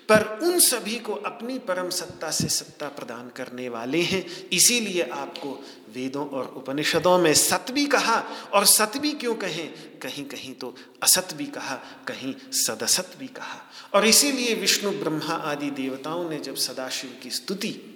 पर 0.09 0.41
उन 0.43 0.59
सभी 0.59 0.99
को 0.99 1.15
अपनी 1.15 1.59
परम 1.59 1.91
सत्ता 1.91 2.31
से 2.31 2.49
सत्ता 2.49 2.89
प्रदान 2.89 3.29
करने 3.29 3.69
वाले 3.69 4.03
हैं। 4.03 4.49
इसीलिए 4.53 5.03
आपको 5.03 5.65
वेदों 5.95 6.29
और 6.29 6.55
उपनिषदों 6.57 7.19
में 7.19 7.35
सत 7.35 7.67
भी 7.71 7.87
कहा 7.87 8.25
और 8.55 8.65
सत 8.65 8.93
भी 8.97 9.13
क्यों 9.13 9.35
कहें? 9.35 9.99
कहीं 9.99 10.25
कहीं 10.25 10.55
तो 10.55 10.75
असत 11.03 11.35
भी 11.35 11.47
कहा, 11.47 11.75
कहीं 12.07 12.35
सदसत 12.53 13.17
भी 13.19 13.27
कहा। 13.27 13.73
और 13.95 14.07
इसीलिए 14.07 14.55
विष्णु 14.55 14.91
ब्रह्मा 14.91 15.35
आदि 15.35 15.71
देवताओं 15.71 16.31
ने 16.31 16.39
जब 16.39 16.55
सदाशिव 16.55 17.21
की 17.23 17.31
स्तुति 17.31 17.96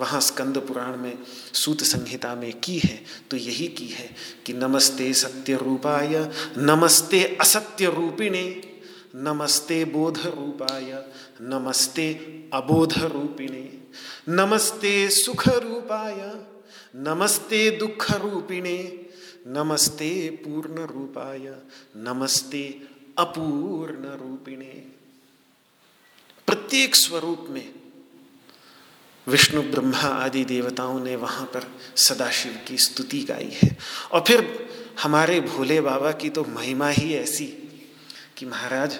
वहाँ 0.00 0.20
स्कंद 0.20 0.58
पुराण 0.58 0.96
में 0.96 1.18
सूत 1.52 1.82
संहिता 1.82 2.34
में 2.34 2.52
की 2.60 2.78
है 2.78 2.96
तो 3.30 3.36
यही 3.36 3.68
की 3.68 3.86
है 3.86 4.08
कि 4.46 4.52
नमस्ते 4.52 5.12
सत्य 5.14 5.56
रूपाय, 5.56 6.18
नमस्ते 6.58 7.22
असत्य 7.40 7.90
रूपिणे, 7.90 8.44
नमस्ते 9.14 9.84
बोध 9.84 10.18
रूपाय, 10.26 10.92
नमस्ते 11.40 12.12
अबोध 12.52 12.92
रूपिणे, 13.12 13.68
नमस्ते 14.28 15.08
सुख 15.10 15.48
रूपाय, 15.48 16.32
नमस्ते 16.96 17.70
दुख 17.70 18.10
रूपिणे, 18.10 18.78
नमस्ते 19.46 20.30
पूर्ण 20.44 20.86
रूपाय, 20.86 21.52
नमस्ते 21.96 22.64
अपूर्ण 23.18 24.16
रूपिणे। 24.20 24.72
प्रत्येक 26.46 26.94
स्वरूप 26.94 27.46
में 27.50 27.79
विष्णु, 29.30 29.62
ब्रह्मा 29.62 29.98
आदि 29.98 30.44
देवताओं 30.44 31.00
ने 31.00 31.16
वहाँ 31.16 31.46
पर 31.46 31.66
सदाशिव 31.96 32.58
की 32.68 32.78
स्तुति 32.78 33.20
गाई 33.20 33.50
है। 33.62 33.76
और 34.12 34.24
फिर 34.26 34.68
हमारे 35.02 35.40
भोले 35.40 35.80
बाबा 35.80 36.12
की 36.12 36.30
तो 36.30 36.44
महिमा 36.44 36.88
ही 36.88 37.14
ऐसी 37.14 37.46
कि 38.36 38.46
महाराज, 38.46 38.98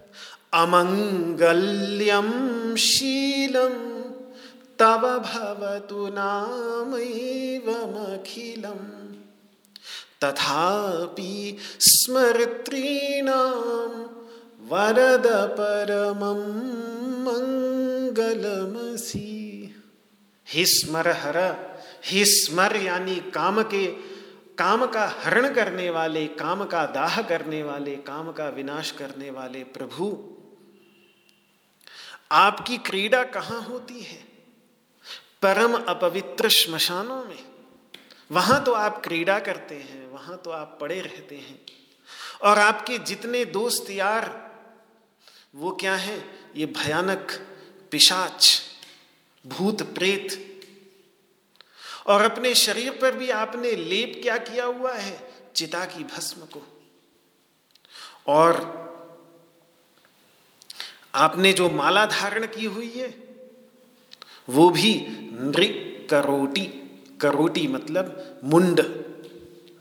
अमङ्गल्यं 0.54 2.30
शीलं 2.76 3.72
तव 4.78 5.18
भवतु 5.18 6.06
नामैवमखिलम् 6.06 6.94
तथापि 10.24 11.58
स्मर्तॄणां 11.80 13.88
वरद 14.70 15.56
परमं 15.58 16.40
मंगलमसी 17.24 19.34
ही 20.54 20.66
स्मर 20.66 21.08
हर 21.08 21.68
ही 22.04 22.24
स्मर 22.24 22.76
यानी 22.76 23.14
काम 23.14 23.62
के, 23.62 23.86
काम 24.58 24.86
का 24.86 25.20
हरण 25.24 25.54
करने 25.54 25.90
वाले, 25.90 26.26
काम 26.26 26.64
का 26.64 26.86
दाह 26.86 27.22
करने 27.22 27.62
वाले, 27.62 27.90
काम 27.90 28.32
का 28.32 28.48
विनाश 28.48 28.90
करने 28.90 29.30
वाले 29.30 29.58
प्रभु 29.58 30.33
आपकी 32.34 32.78
क्रीड़ा 32.78 33.24
कहाँ 33.24 33.62
होती 33.62 34.00
है? 34.00 34.24
परम 35.42 35.74
अपवित्र 35.74 36.48
श्मशानों 36.48 37.24
में। 37.24 37.44
वहाँ 38.30 38.64
तो 38.64 38.72
आप 38.72 39.04
क्रीड़ा 39.04 39.38
करते 39.38 39.74
हैं, 39.74 40.06
वहाँ 40.06 40.38
तो 40.38 40.50
आप 40.50 40.78
पड़े 40.80 41.00
रहते 41.00 41.36
हैं। 41.36 41.66
और 42.42 42.58
आपके 42.58 42.98
जितने 42.98 43.44
दोस्त 43.44 43.90
यार, 43.90 44.54
वो 45.54 45.70
क्या 45.70 45.94
है? 45.94 46.40
ये 46.56 46.66
भयानक, 46.66 47.32
पिशाच, 47.90 48.62
भूत 49.46 49.94
प्रेत। 49.94 50.50
और 52.06 52.22
अपने 52.22 52.54
शरीर 52.54 52.92
पर 52.92 53.12
भी 53.12 53.30
आपने 53.30 53.72
लेप 53.72 54.20
क्या 54.22 54.36
किया 54.36 54.64
हुआ 54.64 54.94
है? 54.94 55.34
चिता 55.56 55.84
की 55.84 56.04
भस्म 56.04 56.40
को। 56.40 56.82
और 58.26 58.83
आपने 61.14 61.52
जो 61.52 61.70
माला 61.70 62.06
धारण 62.06 62.46
की 62.46 62.64
हुई 62.64 62.90
है, 62.90 63.24
वो 64.48 64.70
भी 64.70 65.06
नृ 65.40 65.64
करोटी 66.10 66.80
करोटी 67.20 67.68
मतलब 67.68 68.40
मुंड, 68.44 68.80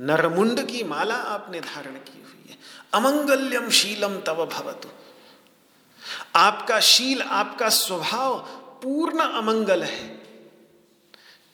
नरमुंड 0.01 0.61
की 0.61 0.83
माला 0.83 1.15
आपने 1.15 1.59
धारण 1.59 1.93
की 1.93 2.23
हुई 2.23 2.45
है। 2.49 2.57
अमंगल्यम 2.93 3.69
शीलम 3.69 4.19
तव 4.19 4.45
भवतु। 4.45 4.89
आपका 6.35 6.79
शील, 6.79 7.21
आपका 7.21 7.69
स्वभाव 7.69 8.39
पूर्ण 8.83 9.19
अमंगल 9.19 9.83
है। 9.83 10.23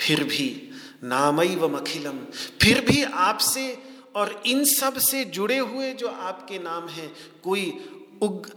फिर 0.02 0.24
भी 0.24 0.72
नामई 1.04 1.56
व 1.56 1.78
मखिलम। 1.78 2.18
फिर 2.62 2.82
भी 2.82 3.04
आपसे 3.04 3.84
और 4.16 4.44
इन 4.46 4.66
सबसे 4.66 5.26
जुड़े 5.26 5.58
हुए 5.58 5.94
जो 5.94 6.08
आपके 6.08 6.60
नाम 6.60 6.88
हैं, 6.88 7.16
कोई 7.44 7.90
उग 8.22 8.52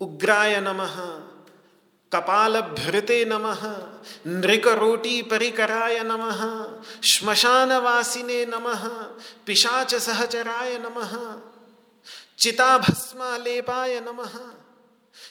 उग्राय 0.00 0.60
नमः। 0.60 0.96
नमः। 3.26 3.62
नृकरोटी 4.26 5.22
परिकराय 5.22 6.00
नमः। 6.04 6.40
श्मशानवासिने 7.02 8.46
नमः। 8.46 8.88
पिशाच 9.46 9.94
सहचराय 9.94 10.78
नमः। 10.78 11.40
चिताभस्मालेपाय 12.38 14.00
नमः। 14.00 14.38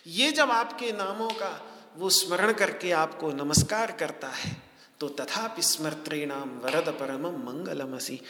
ये 0.08 0.32
जब 0.32 0.52
आपके 0.52 0.92
नामों 0.92 1.30
का 1.30 1.66
वो 1.98 2.10
स्मरण 2.10 2.54
करके 2.54 2.92
आपको 2.92 3.32
नमस्कार 3.32 3.92
करता 3.92 4.28
है 4.28 4.62
तो 5.00 5.08
तथा 5.10 5.56
स्मृत्रेणाम 5.60 6.50
वरद 6.60 6.90
परम 6.90 7.28
मंगलमसी। 7.28 8.22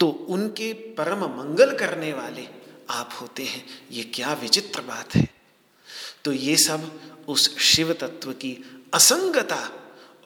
तो 0.00 0.08
उनके 0.08 0.72
परम 0.72 1.24
मंगल 1.24 1.76
करने 1.76 2.12
वाले 2.12 2.48
आप 2.90 3.10
होते 3.20 3.44
हैं। 3.44 3.88
ये 3.90 4.02
क्या 4.04 4.32
विचित्र 4.32 4.80
बात 4.80 5.14
है। 5.14 5.33
तो 6.24 6.32
ये 6.32 6.56
सब 6.56 6.90
उस 7.28 7.56
शिव 7.58 7.92
तत्व 7.92 8.32
की 8.32 8.52
असंगता 8.94 9.62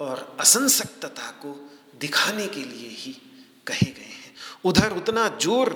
और 0.01 0.37
असंसक्तता 0.41 1.31
को 1.43 1.55
दिखाने 2.01 2.47
के 2.47 2.61
लिए 2.61 2.89
ही 2.89 3.13
कहे 3.67 3.91
गए 3.93 4.13
हैं। 4.15 4.35
उधर 4.65 4.93
उतना 4.93 5.29
ज़ोर 5.43 5.71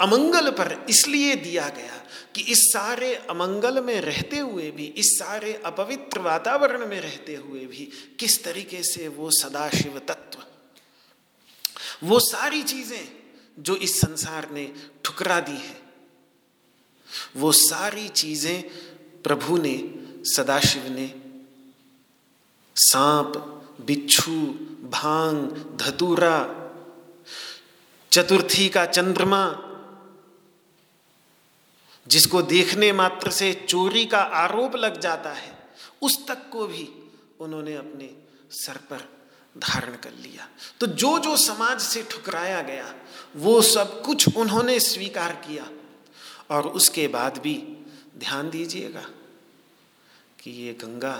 अमंगल 0.00 0.50
पर 0.50 0.86
इसलिए 0.90 1.34
दिया 1.36 1.68
गया 1.68 2.00
कि 2.34 2.42
इस 2.42 2.62
सारे 2.72 3.14
अमंगल 3.30 3.82
में 3.84 4.00
रहते 4.00 4.38
हुए 4.38 4.70
भी, 4.70 4.86
इस 4.86 5.18
सारे 5.18 5.52
अपवित्र 5.64 6.20
वातावरण 6.20 6.86
में 6.86 7.00
रहते 7.00 7.34
हुए 7.34 7.66
भी 7.66 7.88
किस 8.18 8.42
तरीके 8.44 8.82
से 8.82 9.08
वो 9.08 9.30
सदाशिव 9.30 9.98
तत्व 9.98 10.42
वो 12.02 12.18
सारी 12.20 12.62
चीज़ें 12.62 13.08
जो 13.58 13.76
इस 13.76 14.00
संसार 14.00 14.48
ने 14.52 14.72
ठुकरा 15.04 15.38
दी 15.40 15.52
है, 15.52 15.76
वो 17.36 17.52
सारी 17.52 18.08
चीज़ें 18.08 18.62
प्रभु 19.24 19.56
ने, 19.56 19.94
सदाशिव 20.24 20.82
ने, 20.86 21.14
सांप, 22.76 23.36
बिच्छू, 23.80 24.40
भाँग, 24.90 25.36
धतूरा, 25.80 26.60
चतुर्थी 28.12 28.68
का 28.68 28.86
चंद्रमा, 28.86 29.60
जिसको 32.08 32.42
देखने 32.42 32.92
मात्र 32.92 33.30
से 33.30 33.66
चोरी 33.68 34.06
का 34.06 34.18
आरोप 34.18 34.76
लग 34.76 35.00
जाता 35.00 35.32
है, 35.32 35.68
उस 36.02 36.26
तक 36.26 36.50
को 36.50 36.66
भी 36.66 36.88
उन्होंने 37.40 37.74
अपने 37.74 38.16
सर 38.50 38.76
पर 38.76 39.08
धारण 39.58 39.94
कर 39.94 40.12
लिया। 40.12 40.48
तो 40.80 40.86
जो 40.86 41.18
जो 41.18 41.36
समाज 41.36 41.80
से 41.80 42.02
ठुकराया 42.02 42.62
गया, 42.62 42.94
वो 43.36 43.62
सब 43.62 44.02
कुछ 44.02 44.36
उन्होंने 44.36 44.80
स्वीकार 44.80 45.32
किया 45.32 45.68
और 46.50 46.68
उसके 46.68 47.08
बाद 47.08 47.38
भी 47.38 47.73
ध्यान 48.18 48.50
दीजिएगा 48.50 49.06
कि 50.38 50.50
ये 50.50 50.72
गंगा 50.72 51.16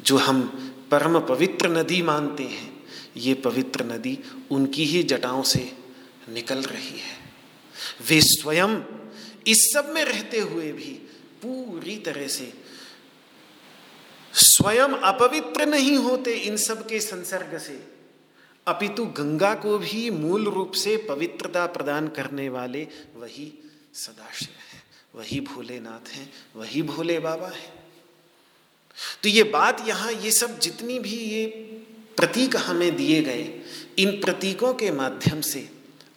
जो 0.00 0.16
हम 0.16 0.42
परम 0.90 1.18
पवित्र 1.20 1.68
नदी 1.68 2.00
मानते 2.02 2.42
हैं, 2.42 2.72
ये 3.16 3.34
पवित्र 3.34 3.84
नदी 3.84 4.18
उनकी 4.50 4.84
ही 4.84 5.02
जटाओं 5.02 5.42
से 5.42 5.70
निकल 6.28 6.62
रही 6.62 6.98
है। 6.98 7.16
वे 8.08 8.20
स्वयं 8.20 8.76
इस 9.46 9.70
सब 9.74 9.88
में 9.88 10.04
रहते 10.04 10.40
हुए 10.40 10.72
भी 10.72 10.92
पूरी 11.42 11.96
तरह 11.98 12.26
से 12.26 12.52
स्वयं 14.34 14.96
अपवित्र 15.04 15.66
नहीं 15.66 15.96
होते 15.96 16.36
इन 16.38 16.56
सब 16.56 16.86
के 16.86 17.00
संसर्ग 17.00 17.58
से। 17.58 17.74
अपितु 18.66 19.04
गंगा 19.06 19.54
को 19.54 19.78
भी 19.78 20.08
मूल 20.10 20.48
रूप 20.48 20.72
से 20.72 20.96
पवित्रता 21.08 21.66
प्रदान 21.66 22.08
करने 22.08 22.48
वाले 22.48 22.86
वही 23.14 23.52
सदाशिव 23.94 24.56
है। 24.72 24.73
वही 25.14 25.40
भोलेनाथ 25.40 26.12
हैं, 26.12 26.30
वही 26.56 26.82
भोले 26.82 27.18
बाबा 27.18 27.48
हैं। 27.48 27.72
तो 29.22 29.28
ये 29.28 29.42
बात 29.42 29.84
यहाँ, 29.88 30.12
ये 30.12 30.30
सब 30.32 30.58
जितनी 30.58 30.98
भी 30.98 31.16
ये 31.16 31.46
प्रतीक 32.16 32.56
हमें 32.56 32.94
दिए 32.96 33.22
गए, 33.22 33.44
इन 33.98 34.10
प्रतीकों 34.20 34.72
के 34.74 34.90
माध्यम 34.90 35.40
से 35.40 35.68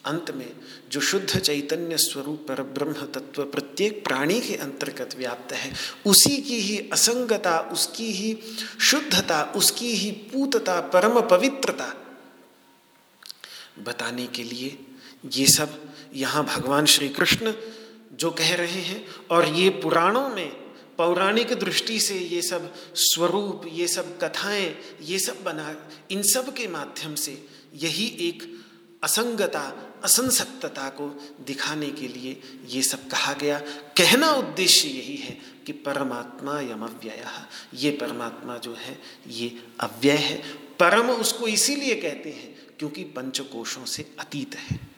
अंत 0.06 0.32
में 0.32 0.50
जो 0.91 1.00
शुद्ध 1.02 1.39
चैतन्य 1.39 1.98
स्वरूप 1.98 2.45
पर 2.48 2.62
ब्रह्म 2.64 3.06
तत्व 3.14 3.43
प्रत्येक 3.43 4.04
प्राणी 4.04 4.39
के 4.41 4.56
अंतर्गत 4.56 5.16
व्याप्त 5.18 5.54
है, 5.54 5.72
उसी 6.06 6.38
की 6.38 6.60
ही 6.60 6.78
असंगता, 6.93 7.60
उसकी 7.72 8.12
ही 8.12 8.38
शुद्धता, 8.82 9.41
उसकी 9.56 9.91
ही 9.93 10.12
पूतता, 10.32 10.80
परम 10.82 11.20
पवित्रता 11.22 11.93
बताने 13.80 14.28
के 14.28 14.43
लिए 14.43 14.78
ये 15.36 15.48
सब 15.48 15.82
यहाँ 16.14 16.43
भगवान 16.45 16.86
श्री 16.86 17.10
कृष्ण 17.10 17.54
जो 18.18 18.32
कह 18.32 18.55
रहे 18.55 18.82
हैं, 18.82 19.07
और 19.32 19.47
ये 19.47 19.70
पुराणों 19.70 20.30
में, 20.30 20.49
पौराणिक 20.97 21.53
दृष्टि 21.53 21.99
से 21.99 22.15
ये 22.15 22.41
सब 22.41 22.76
स्वरूप, 22.95 23.61
ये 23.72 23.88
सब 23.88 24.20
कथाएँ, 24.20 24.78
ये 25.01 25.20
सब 25.20 25.43
बना, 25.43 25.89
इन 26.11 26.24
सब 26.24 26.53
के 26.53 26.68
माध्यम 26.68 27.15
से 27.15 27.47
यही 27.74 28.05
एक 28.05 28.63
असंगता, 29.03 29.93
असंसक्तता 30.03 30.89
को 30.89 31.36
दिखाने 31.45 31.89
के 31.89 32.07
लिए 32.07 32.41
ये 32.68 32.82
सब 32.82 33.07
कहा 33.07 33.34
गया। 33.34 33.59
कहना 33.97 34.32
उद्देश्य 34.32 34.88
यही 34.88 35.15
है 35.15 35.41
कि 35.65 35.72
परमात्मा 35.72 36.61
यम 36.61 36.82
अव्यय 36.84 37.26
ये 37.74 37.91
परमात्मा 37.91 38.57
जो 38.57 38.74
है, 38.74 39.01
ये 39.28 39.63
अव्यय 39.80 40.15
है। 40.15 40.38
परम 40.80 41.09
उसको 41.09 41.47
इसीलिए 41.47 41.95
कहते 41.95 42.30
हैं 42.30 42.57
क्योंकि 42.80 43.03
पंचकोशों 43.03 43.86
से 43.86 44.11
अतीत 44.20 44.55
है। 44.55 44.97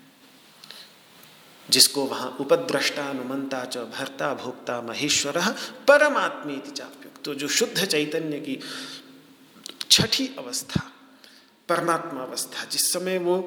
जिसको 1.70 2.06
वहाँ 2.06 2.38
उपद्रष्टा 2.40 3.10
अनुमंता 3.10 3.64
च 3.66 3.78
भरता 3.78 4.34
भोक्ता 4.34 4.82
महेश्वर 4.82 5.40
परमात्मी 5.88 6.58
चाप्युक्त। 6.72 7.24
तो 7.26 7.34
जो 7.34 7.48
शुद्ध 7.48 7.86
चैतन्य 7.86 8.40
की 8.40 8.60
छठी 9.92 10.28
अवस्था, 10.38 10.82
परमात्मा 11.70 12.22
अवस्था, 12.22 12.66
जिस 12.66 12.94
समय 12.94 13.18
वो 13.18 13.38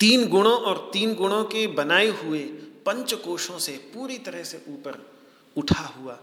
तीन 0.00 0.28
गुणों 0.28 0.58
और 0.60 0.90
तीन 0.92 1.14
गुणों 1.14 1.44
के 1.44 1.66
बनाए 1.66 2.08
हुए 2.08 2.40
पंचकोशों 2.86 3.58
से 3.58 3.72
पूरी 3.94 4.18
तरह 4.18 4.42
से 4.42 4.64
ऊपर 4.68 4.98
उठा 5.56 5.84
हुआ 5.96 6.18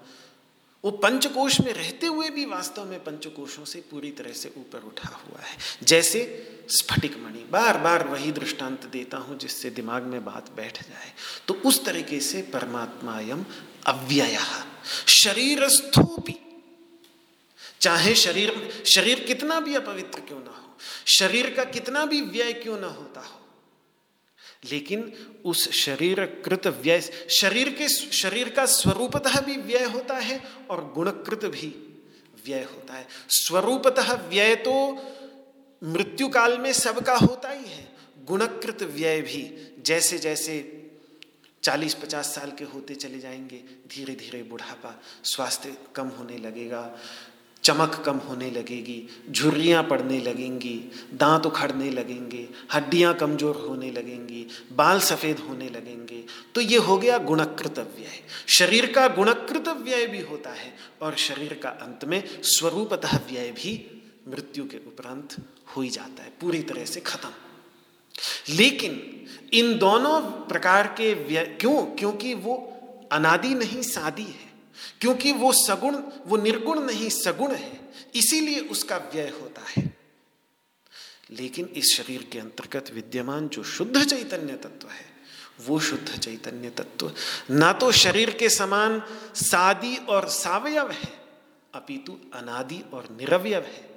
वो 0.84 0.92
पंचकोश 0.92 1.60
में 1.62 1.72
रहते 1.74 2.08
हुए 2.08 2.30
भी 2.30 2.46
वास्तव 2.46 2.86
में 2.86 3.00
पंचकोशों 3.04 3.66
से 3.66 3.80
पूरी 3.92 4.12
तरह 4.12 4.34
से 4.34 4.52
ऊपर 4.58 4.80
उठा 4.80 5.10
हुआ 5.10 5.42
है। 5.42 5.58
जैसे 5.84 6.22
स्फटिक 6.70 7.18
मणि 7.18 7.46
बार 7.52 7.78
बार 7.78 8.08
वही 8.08 8.32
दृष्टांत 8.32 8.86
देता 8.86 9.18
हूँ 9.18 9.38
जिससे 9.40 9.70
दिमाग 9.70 10.04
में 10.04 10.24
बात 10.26 10.52
बैठ 10.56 10.82
जाए। 10.82 11.14
तो 11.48 11.54
उस 11.66 11.84
तरीके 11.86 12.20
से 12.20 12.42
परमात्मायम 12.54 13.46
अव्यय 13.86 14.40
शरीर 15.08 15.68
स्थूपी 15.70 16.40
चाहे 17.82 18.14
शरीर 18.16 18.52
शरीर 18.86 19.20
कितना 19.20 19.60
भी 19.60 19.76
अपवित्र 19.76 20.20
क्यों 20.20 20.40
ना 20.40 20.52
हो, 20.52 20.78
शरीर 21.08 21.50
का 21.50 21.64
कितना 21.64 22.06
भी 22.06 22.22
व्यय 22.22 22.54
क्यों 22.54 22.80
ना 22.80 22.88
होता 22.90 23.22
हो 23.22 23.40
लेकिन 24.66 25.12
उस 25.46 25.70
शरीर 25.72 26.26
कृत 26.46 26.68
व्यय, 26.68 27.02
शरीर 27.30 27.70
के 27.70 27.88
शरीर 27.90 28.50
का 28.50 28.66
स्वरूपतः 28.66 29.40
भी 29.40 29.56
व्यय 29.58 29.84
होता 29.86 30.18
है 30.18 30.40
और 30.70 30.92
गुणकृत 30.96 31.46
भी 31.46 31.68
व्यय 32.46 32.64
होता 32.64 32.94
है। 32.94 33.08
स्वरूपतः 33.30 34.14
व्यय 34.30 34.56
तो 34.56 34.76
मृत्यु 35.82 36.28
काल 36.30 36.58
में 36.58 36.72
सबका 36.74 37.16
होता 37.16 37.50
ही 37.50 37.66
है, 37.66 37.88
गुणकृत 38.26 38.84
व्यय 38.84 39.22
भी 39.22 39.44
जैसे 39.86 40.18
जैसे 40.18 40.56
चालीस 41.64 41.94
पचास 41.94 42.34
साल 42.36 42.52
के 42.52 42.64
होते 42.64 42.96
चले 42.96 43.20
जाएँगे 43.20 43.58
धीरे 43.88 44.14
धीरे 44.16 44.42
बुढ़ापा 44.44 45.02
स्वास्थ्य 45.24 45.76
कम 45.96 46.08
होने 46.08 46.38
लगेगा। 46.38 46.82
चमक 47.64 48.02
कम 48.06 48.18
होने 48.20 48.50
लगेगी, 48.52 49.08
झुर्रियाँ 49.32 49.84
पड़ने 49.84 50.20
लगेंगी, 50.20 50.76
दांत 51.14 51.46
उखड़ने 51.46 51.90
लगेंगे, 51.90 52.48
हड्डियाँ 52.74 53.14
कमज़ोर 53.14 53.56
होने 53.70 53.92
लगेंगी, 53.92 54.46
बाल 54.74 55.00
सफ़ेद 55.00 55.40
होने 55.40 55.70
लगेंगे। 55.70 56.24
तो 56.56 56.62
ये 56.62 56.78
हो 56.78 56.98
गया 56.98 57.18
गुणकृत 57.18 57.80
व्यय 57.96 58.24
शरीर 58.48 58.92
का 58.92 59.08
गुणकृत 59.08 59.68
व्यय 59.68 60.06
भी 60.08 60.22
होता 60.22 60.50
है 60.50 60.74
और 61.02 61.16
शरीर 61.18 61.54
का 61.54 61.70
अंत 61.70 62.06
में 62.06 62.24
स्वरूपतः 62.44 63.18
व्यय 63.30 63.52
भी 63.52 63.74
मृत्यु 64.28 64.66
के 64.66 64.78
उपरांत 64.78 65.36
हो 65.68 65.82
ही 65.82 65.90
जाता 65.90 66.24
है, 66.24 66.32
पूरी 66.42 66.62
तरह 66.62 66.86
से 66.86 67.00
खत्म। 67.00 67.30
लेकिन 68.50 69.26
इन 69.54 69.78
दोनों 69.78 70.20
प्रकार 70.22 70.88
के 70.88 71.14
व्यय, 71.14 71.46
क्यों? 71.62 71.82
क्योंकि 71.96 72.34
वो 72.34 72.56
अनादि 73.12 73.54
नहीं, 73.56 73.82
सादी 73.82 74.24
है। 74.24 74.43
क्योंकि 75.02 75.32
वो 75.32 75.54
सगुण, 75.54 75.98
वो 76.26 76.38
निर्गुण 76.38 76.80
नहीं, 76.80 77.10
सगुण 77.10 77.56
है। 77.56 77.92
इसीलिए 78.16 78.60
उसका 78.60 78.98
व्यय 78.98 79.30
होता 79.30 79.62
है। 79.62 79.98
लेकिन 81.32 81.66
इस 81.66 81.96
शरीर 81.98 82.30
के 82.32 82.40
अंतर्गत 82.40 82.92
विद्यमान 82.94 83.48
जो 83.48 83.64
शुद्ध 83.64 84.06
चैतन्य 84.06 84.54
तत्व 84.54 84.88
है, 84.88 85.06
वो 85.66 85.80
शुद्ध 85.80 86.20
चैतन्य 86.20 86.70
तत्व। 86.70 87.14
ना 87.52 87.74
तो 87.74 87.92
शरीर 87.92 88.32
के 88.32 88.50
समान 88.50 89.04
सादी 89.36 89.98
और 89.98 90.30
सावयव 90.30 90.92
है, 90.92 91.26
अपितु 91.74 92.14
अनादि 92.34 92.82
और 92.94 93.18
निरवयव 93.20 93.64
है। 93.64 93.90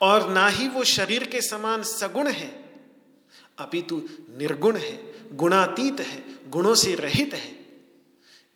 और 0.00 0.30
ना 0.30 0.48
ही 0.48 0.68
वो 0.68 0.84
शरीर 0.84 1.24
के 1.24 1.42
समान 1.42 1.82
सगुण 1.82 2.28
है, 2.28 2.74
अपितु 3.58 4.08
निर्गुण 4.38 4.76
है, 4.76 5.12
गुणातीत 5.36 6.00
है, 6.00 6.50
गुणों 6.50 6.74
से 6.74 6.94
रहित 6.94 7.34
है। 7.34 7.61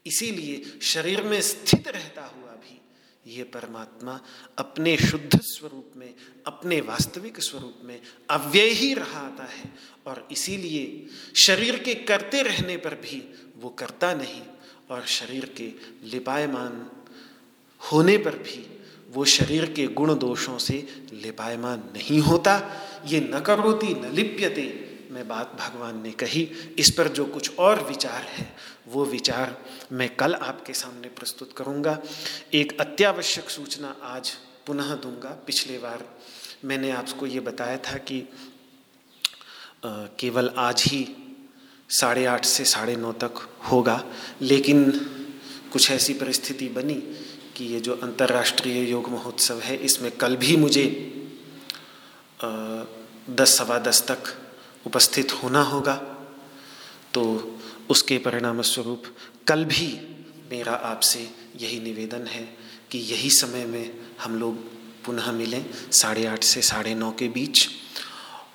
इसीलिए 0.07 0.79
शरीर 0.83 1.23
में 1.23 1.41
स्थित 1.41 1.89
रहता 1.89 2.23
हुआ 2.23 2.53
भी 2.53 2.81
ये 3.27 3.43
परमात्मा 3.43 4.21
अपने 4.59 4.97
शुद्ध 4.97 5.41
स्वरूप 5.41 5.93
में, 5.97 6.15
अपने 6.47 6.81
वास्तविक 6.81 7.41
स्वरूप 7.41 7.81
में 7.85 8.01
अव्यय 8.31 8.69
ही 8.71 8.95
रहा 8.95 9.21
आता 9.21 9.45
है 9.45 9.73
और 10.07 10.29
इसीलिए 10.33 11.07
शरीर 11.37 11.79
के 11.79 11.95
करते 11.95 12.43
रहने 12.43 12.77
पर 12.77 12.95
भी 12.95 13.23
वो 13.57 13.71
करता 13.71 14.15
नहीं 14.15 14.43
और 14.91 15.07
शरीर 15.07 15.45
के 15.57 15.73
लिपायमान 16.09 16.87
होने 17.81 18.17
पर 18.19 18.39
भी 18.39 18.67
वो 19.11 19.25
शरीर 19.25 19.65
के 19.73 19.87
गुण 19.87 20.15
दोषों 20.19 20.59
से 20.59 20.87
लिपायमान 21.13 21.79
नहीं 21.95 22.21
होता। 22.21 22.55
ये 23.07 23.21
न 23.21 23.41
करोती, 23.41 23.95
न 23.95 24.11
लिप्यते, 24.15 24.65
मैं 25.11 25.29
बात 25.29 25.53
भगवान 25.61 26.03
ने 26.03 26.13
कही। 26.13 26.43
इस 26.79 26.91
पर 26.91 27.09
जो 27.09 27.25
कुछ 27.25 27.57
और 27.59 27.83
विचार 27.89 28.23
है 28.23 28.57
वो 28.87 29.05
विचार 29.05 29.57
मैं 29.93 30.09
कल 30.17 30.35
आपके 30.35 30.73
सामने 30.73 31.09
प्रस्तुत 31.09 31.53
करूँगा। 31.57 31.99
एक 32.55 32.81
अत्यावश्यक 32.81 33.51
सूचना 33.51 33.95
आज 34.05 34.31
पुनः 34.67 34.95
दूँगा। 34.97 35.31
पिछले 35.47 35.79
बार 35.79 36.05
मैंने 36.65 36.91
आपको 36.91 37.27
ये 37.27 37.41
बताया 37.41 37.77
था 37.79 37.99
कि 38.01 38.21
केवल 39.85 40.51
आज 40.59 40.83
ही 40.83 41.07
साढ़े 41.91 42.25
आठ 42.27 42.45
से 42.45 42.65
साढ़े 42.65 42.97
नौ 42.97 43.13
तक 43.15 43.49
होगा, 43.63 44.03
लेकिन 44.43 44.91
कुछ 45.73 45.91
ऐसी 45.91 46.15
परिस्थिति 46.15 46.69
बनी 46.69 46.95
कि 47.57 47.65
ये 47.65 47.81
जो 47.81 47.95
अंतर्राष्ट्रीय 47.95 48.91
योग 48.91 49.09
महोत्सव 49.11 49.61
है, 49.61 49.77
इसमें 49.77 50.11
कल 50.13 50.37
भी 50.37 50.57
मुझे 50.57 50.85
दस 53.31 53.57
सवा 53.59 53.79
दस 53.79 54.03
तक 54.11 54.35
उपस्थित 54.87 55.33
होना 55.33 55.63
होगा। 55.65 55.95
तो 57.15 57.23
उसके 57.91 58.19
परिणाम 58.19 58.63
स्वरूप 58.63 59.05
कल 59.49 59.65
भी 59.65 59.87
मेरा 60.51 60.73
आपसे 60.73 61.21
यही 61.57 61.81
निवेदन 61.81 62.27
है 62.27 62.43
कि 62.91 62.99
यही 62.99 63.31
समय 63.31 63.65
में 63.67 63.93
हम 64.21 64.39
लोग 64.39 64.57
पुनः 65.05 65.31
मिलें, 65.33 65.65
साढ़े 65.93 66.27
आठ 66.27 66.45
से 66.45 66.63
साढ़े 66.63 66.95
नौ 66.95 67.11
के 67.11 67.29
बीच। 67.29 67.69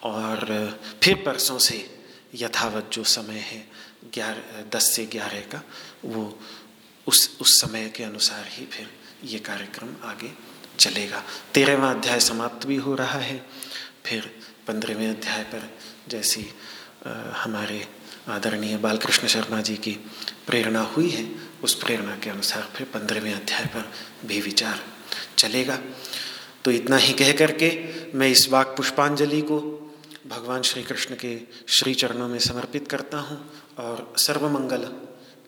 और 0.04 0.80
फिर 1.04 1.16
परसों 1.16 1.58
से 1.60 1.78
यथावत 2.36 2.90
जो 2.94 3.04
समय 3.04 3.40
है 3.40 3.68
ग्यारह 4.14 4.64
दस 4.74 4.92
से 4.92 5.06
ग्यारह 5.06 5.42
का, 5.52 5.62
वो 6.06 6.40
उस 7.08 7.38
उस 7.42 7.60
समय 7.62 7.90
के 7.96 8.04
अनुसार 8.04 8.48
ही 8.50 8.66
फिर 8.66 8.90
ये 9.24 9.40
कार्यक्रम 9.40 9.96
आगे 10.04 10.32
चलेगा। 10.80 11.24
तेरहवा 11.54 11.90
अध्याय 11.92 12.20
समाप्त 12.20 12.66
भी 12.68 12.76
हो 12.76 12.96
रहा 12.96 13.20
है। 13.20 13.46
फिर 14.06 14.32
पंद्रहवें 14.68 15.10
अध्याय 15.10 15.44
पर 15.44 15.70
जैसी 16.08 16.46
हमारे 17.36 17.88
आदरणीय 18.30 18.78
बालकृष्ण 18.78 19.28
शर्मा 19.28 19.62
जी 19.62 19.76
की 19.76 19.92
प्रेरणा 20.48 20.82
हुई 20.82 21.10
है। 21.10 21.32
उस 21.64 21.74
प्रेरणा 21.74 22.16
के 22.16 22.30
अनुसार 22.30 22.70
फिर 22.76 22.88
पंद्रहवें 22.88 23.34
अध्याय 23.34 23.66
पर 23.66 23.92
भी 24.26 24.42
विचार 24.42 24.80
चलेगा। 25.38 25.80
तो 26.66 26.72
इतना 26.72 26.98
ही 26.98 27.14
कह 27.14 27.32
करके 27.34 27.70
मैं 28.18 28.28
इस 28.28 28.50
वाक 28.50 28.68
पुष्पांजलि 28.68 29.42
को 29.42 29.60
भगवान 30.28 30.62
श्री 30.62 30.84
कृष्ण 30.84 31.16
के 31.16 31.40
श्री 31.68 31.94
चरणों 31.94 32.28
में 32.28 32.40
समर्पित 32.40 32.88
करता 32.88 33.18
हूँ 33.18 33.52
और 33.80 34.14
सर्वमंगल 34.18 34.84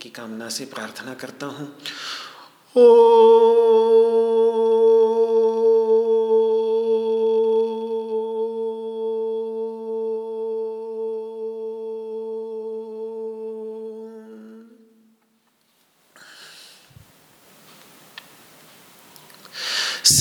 की 0.01 0.09
कामना 0.09 0.49
से 0.49 0.65
प्रार्थना 0.65 1.13
करता 1.13 1.45
हूँ। 1.45 1.67
ओ 2.75 4.22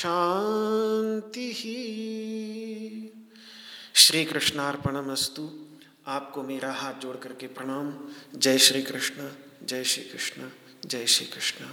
शांति। 0.00 1.52
ही 1.52 3.12
श्री 3.94 4.24
कृष्णार्पणमस्तु 4.24 5.66
आपको 6.06 6.42
मेरा 6.42 6.72
हाथ 6.72 6.94
जोड़ 6.94 7.16
करके 7.16 7.46
प्रणाम। 7.46 7.92
जय 8.38 8.58
श्री 8.58 8.82
कृष्ण 8.82 9.28
जय 9.66 9.84
श्री 9.84 10.04
कृष्ण 10.04 10.48
जय 10.86 11.06
श्री 11.06 11.26
कृष्ण 11.26 11.64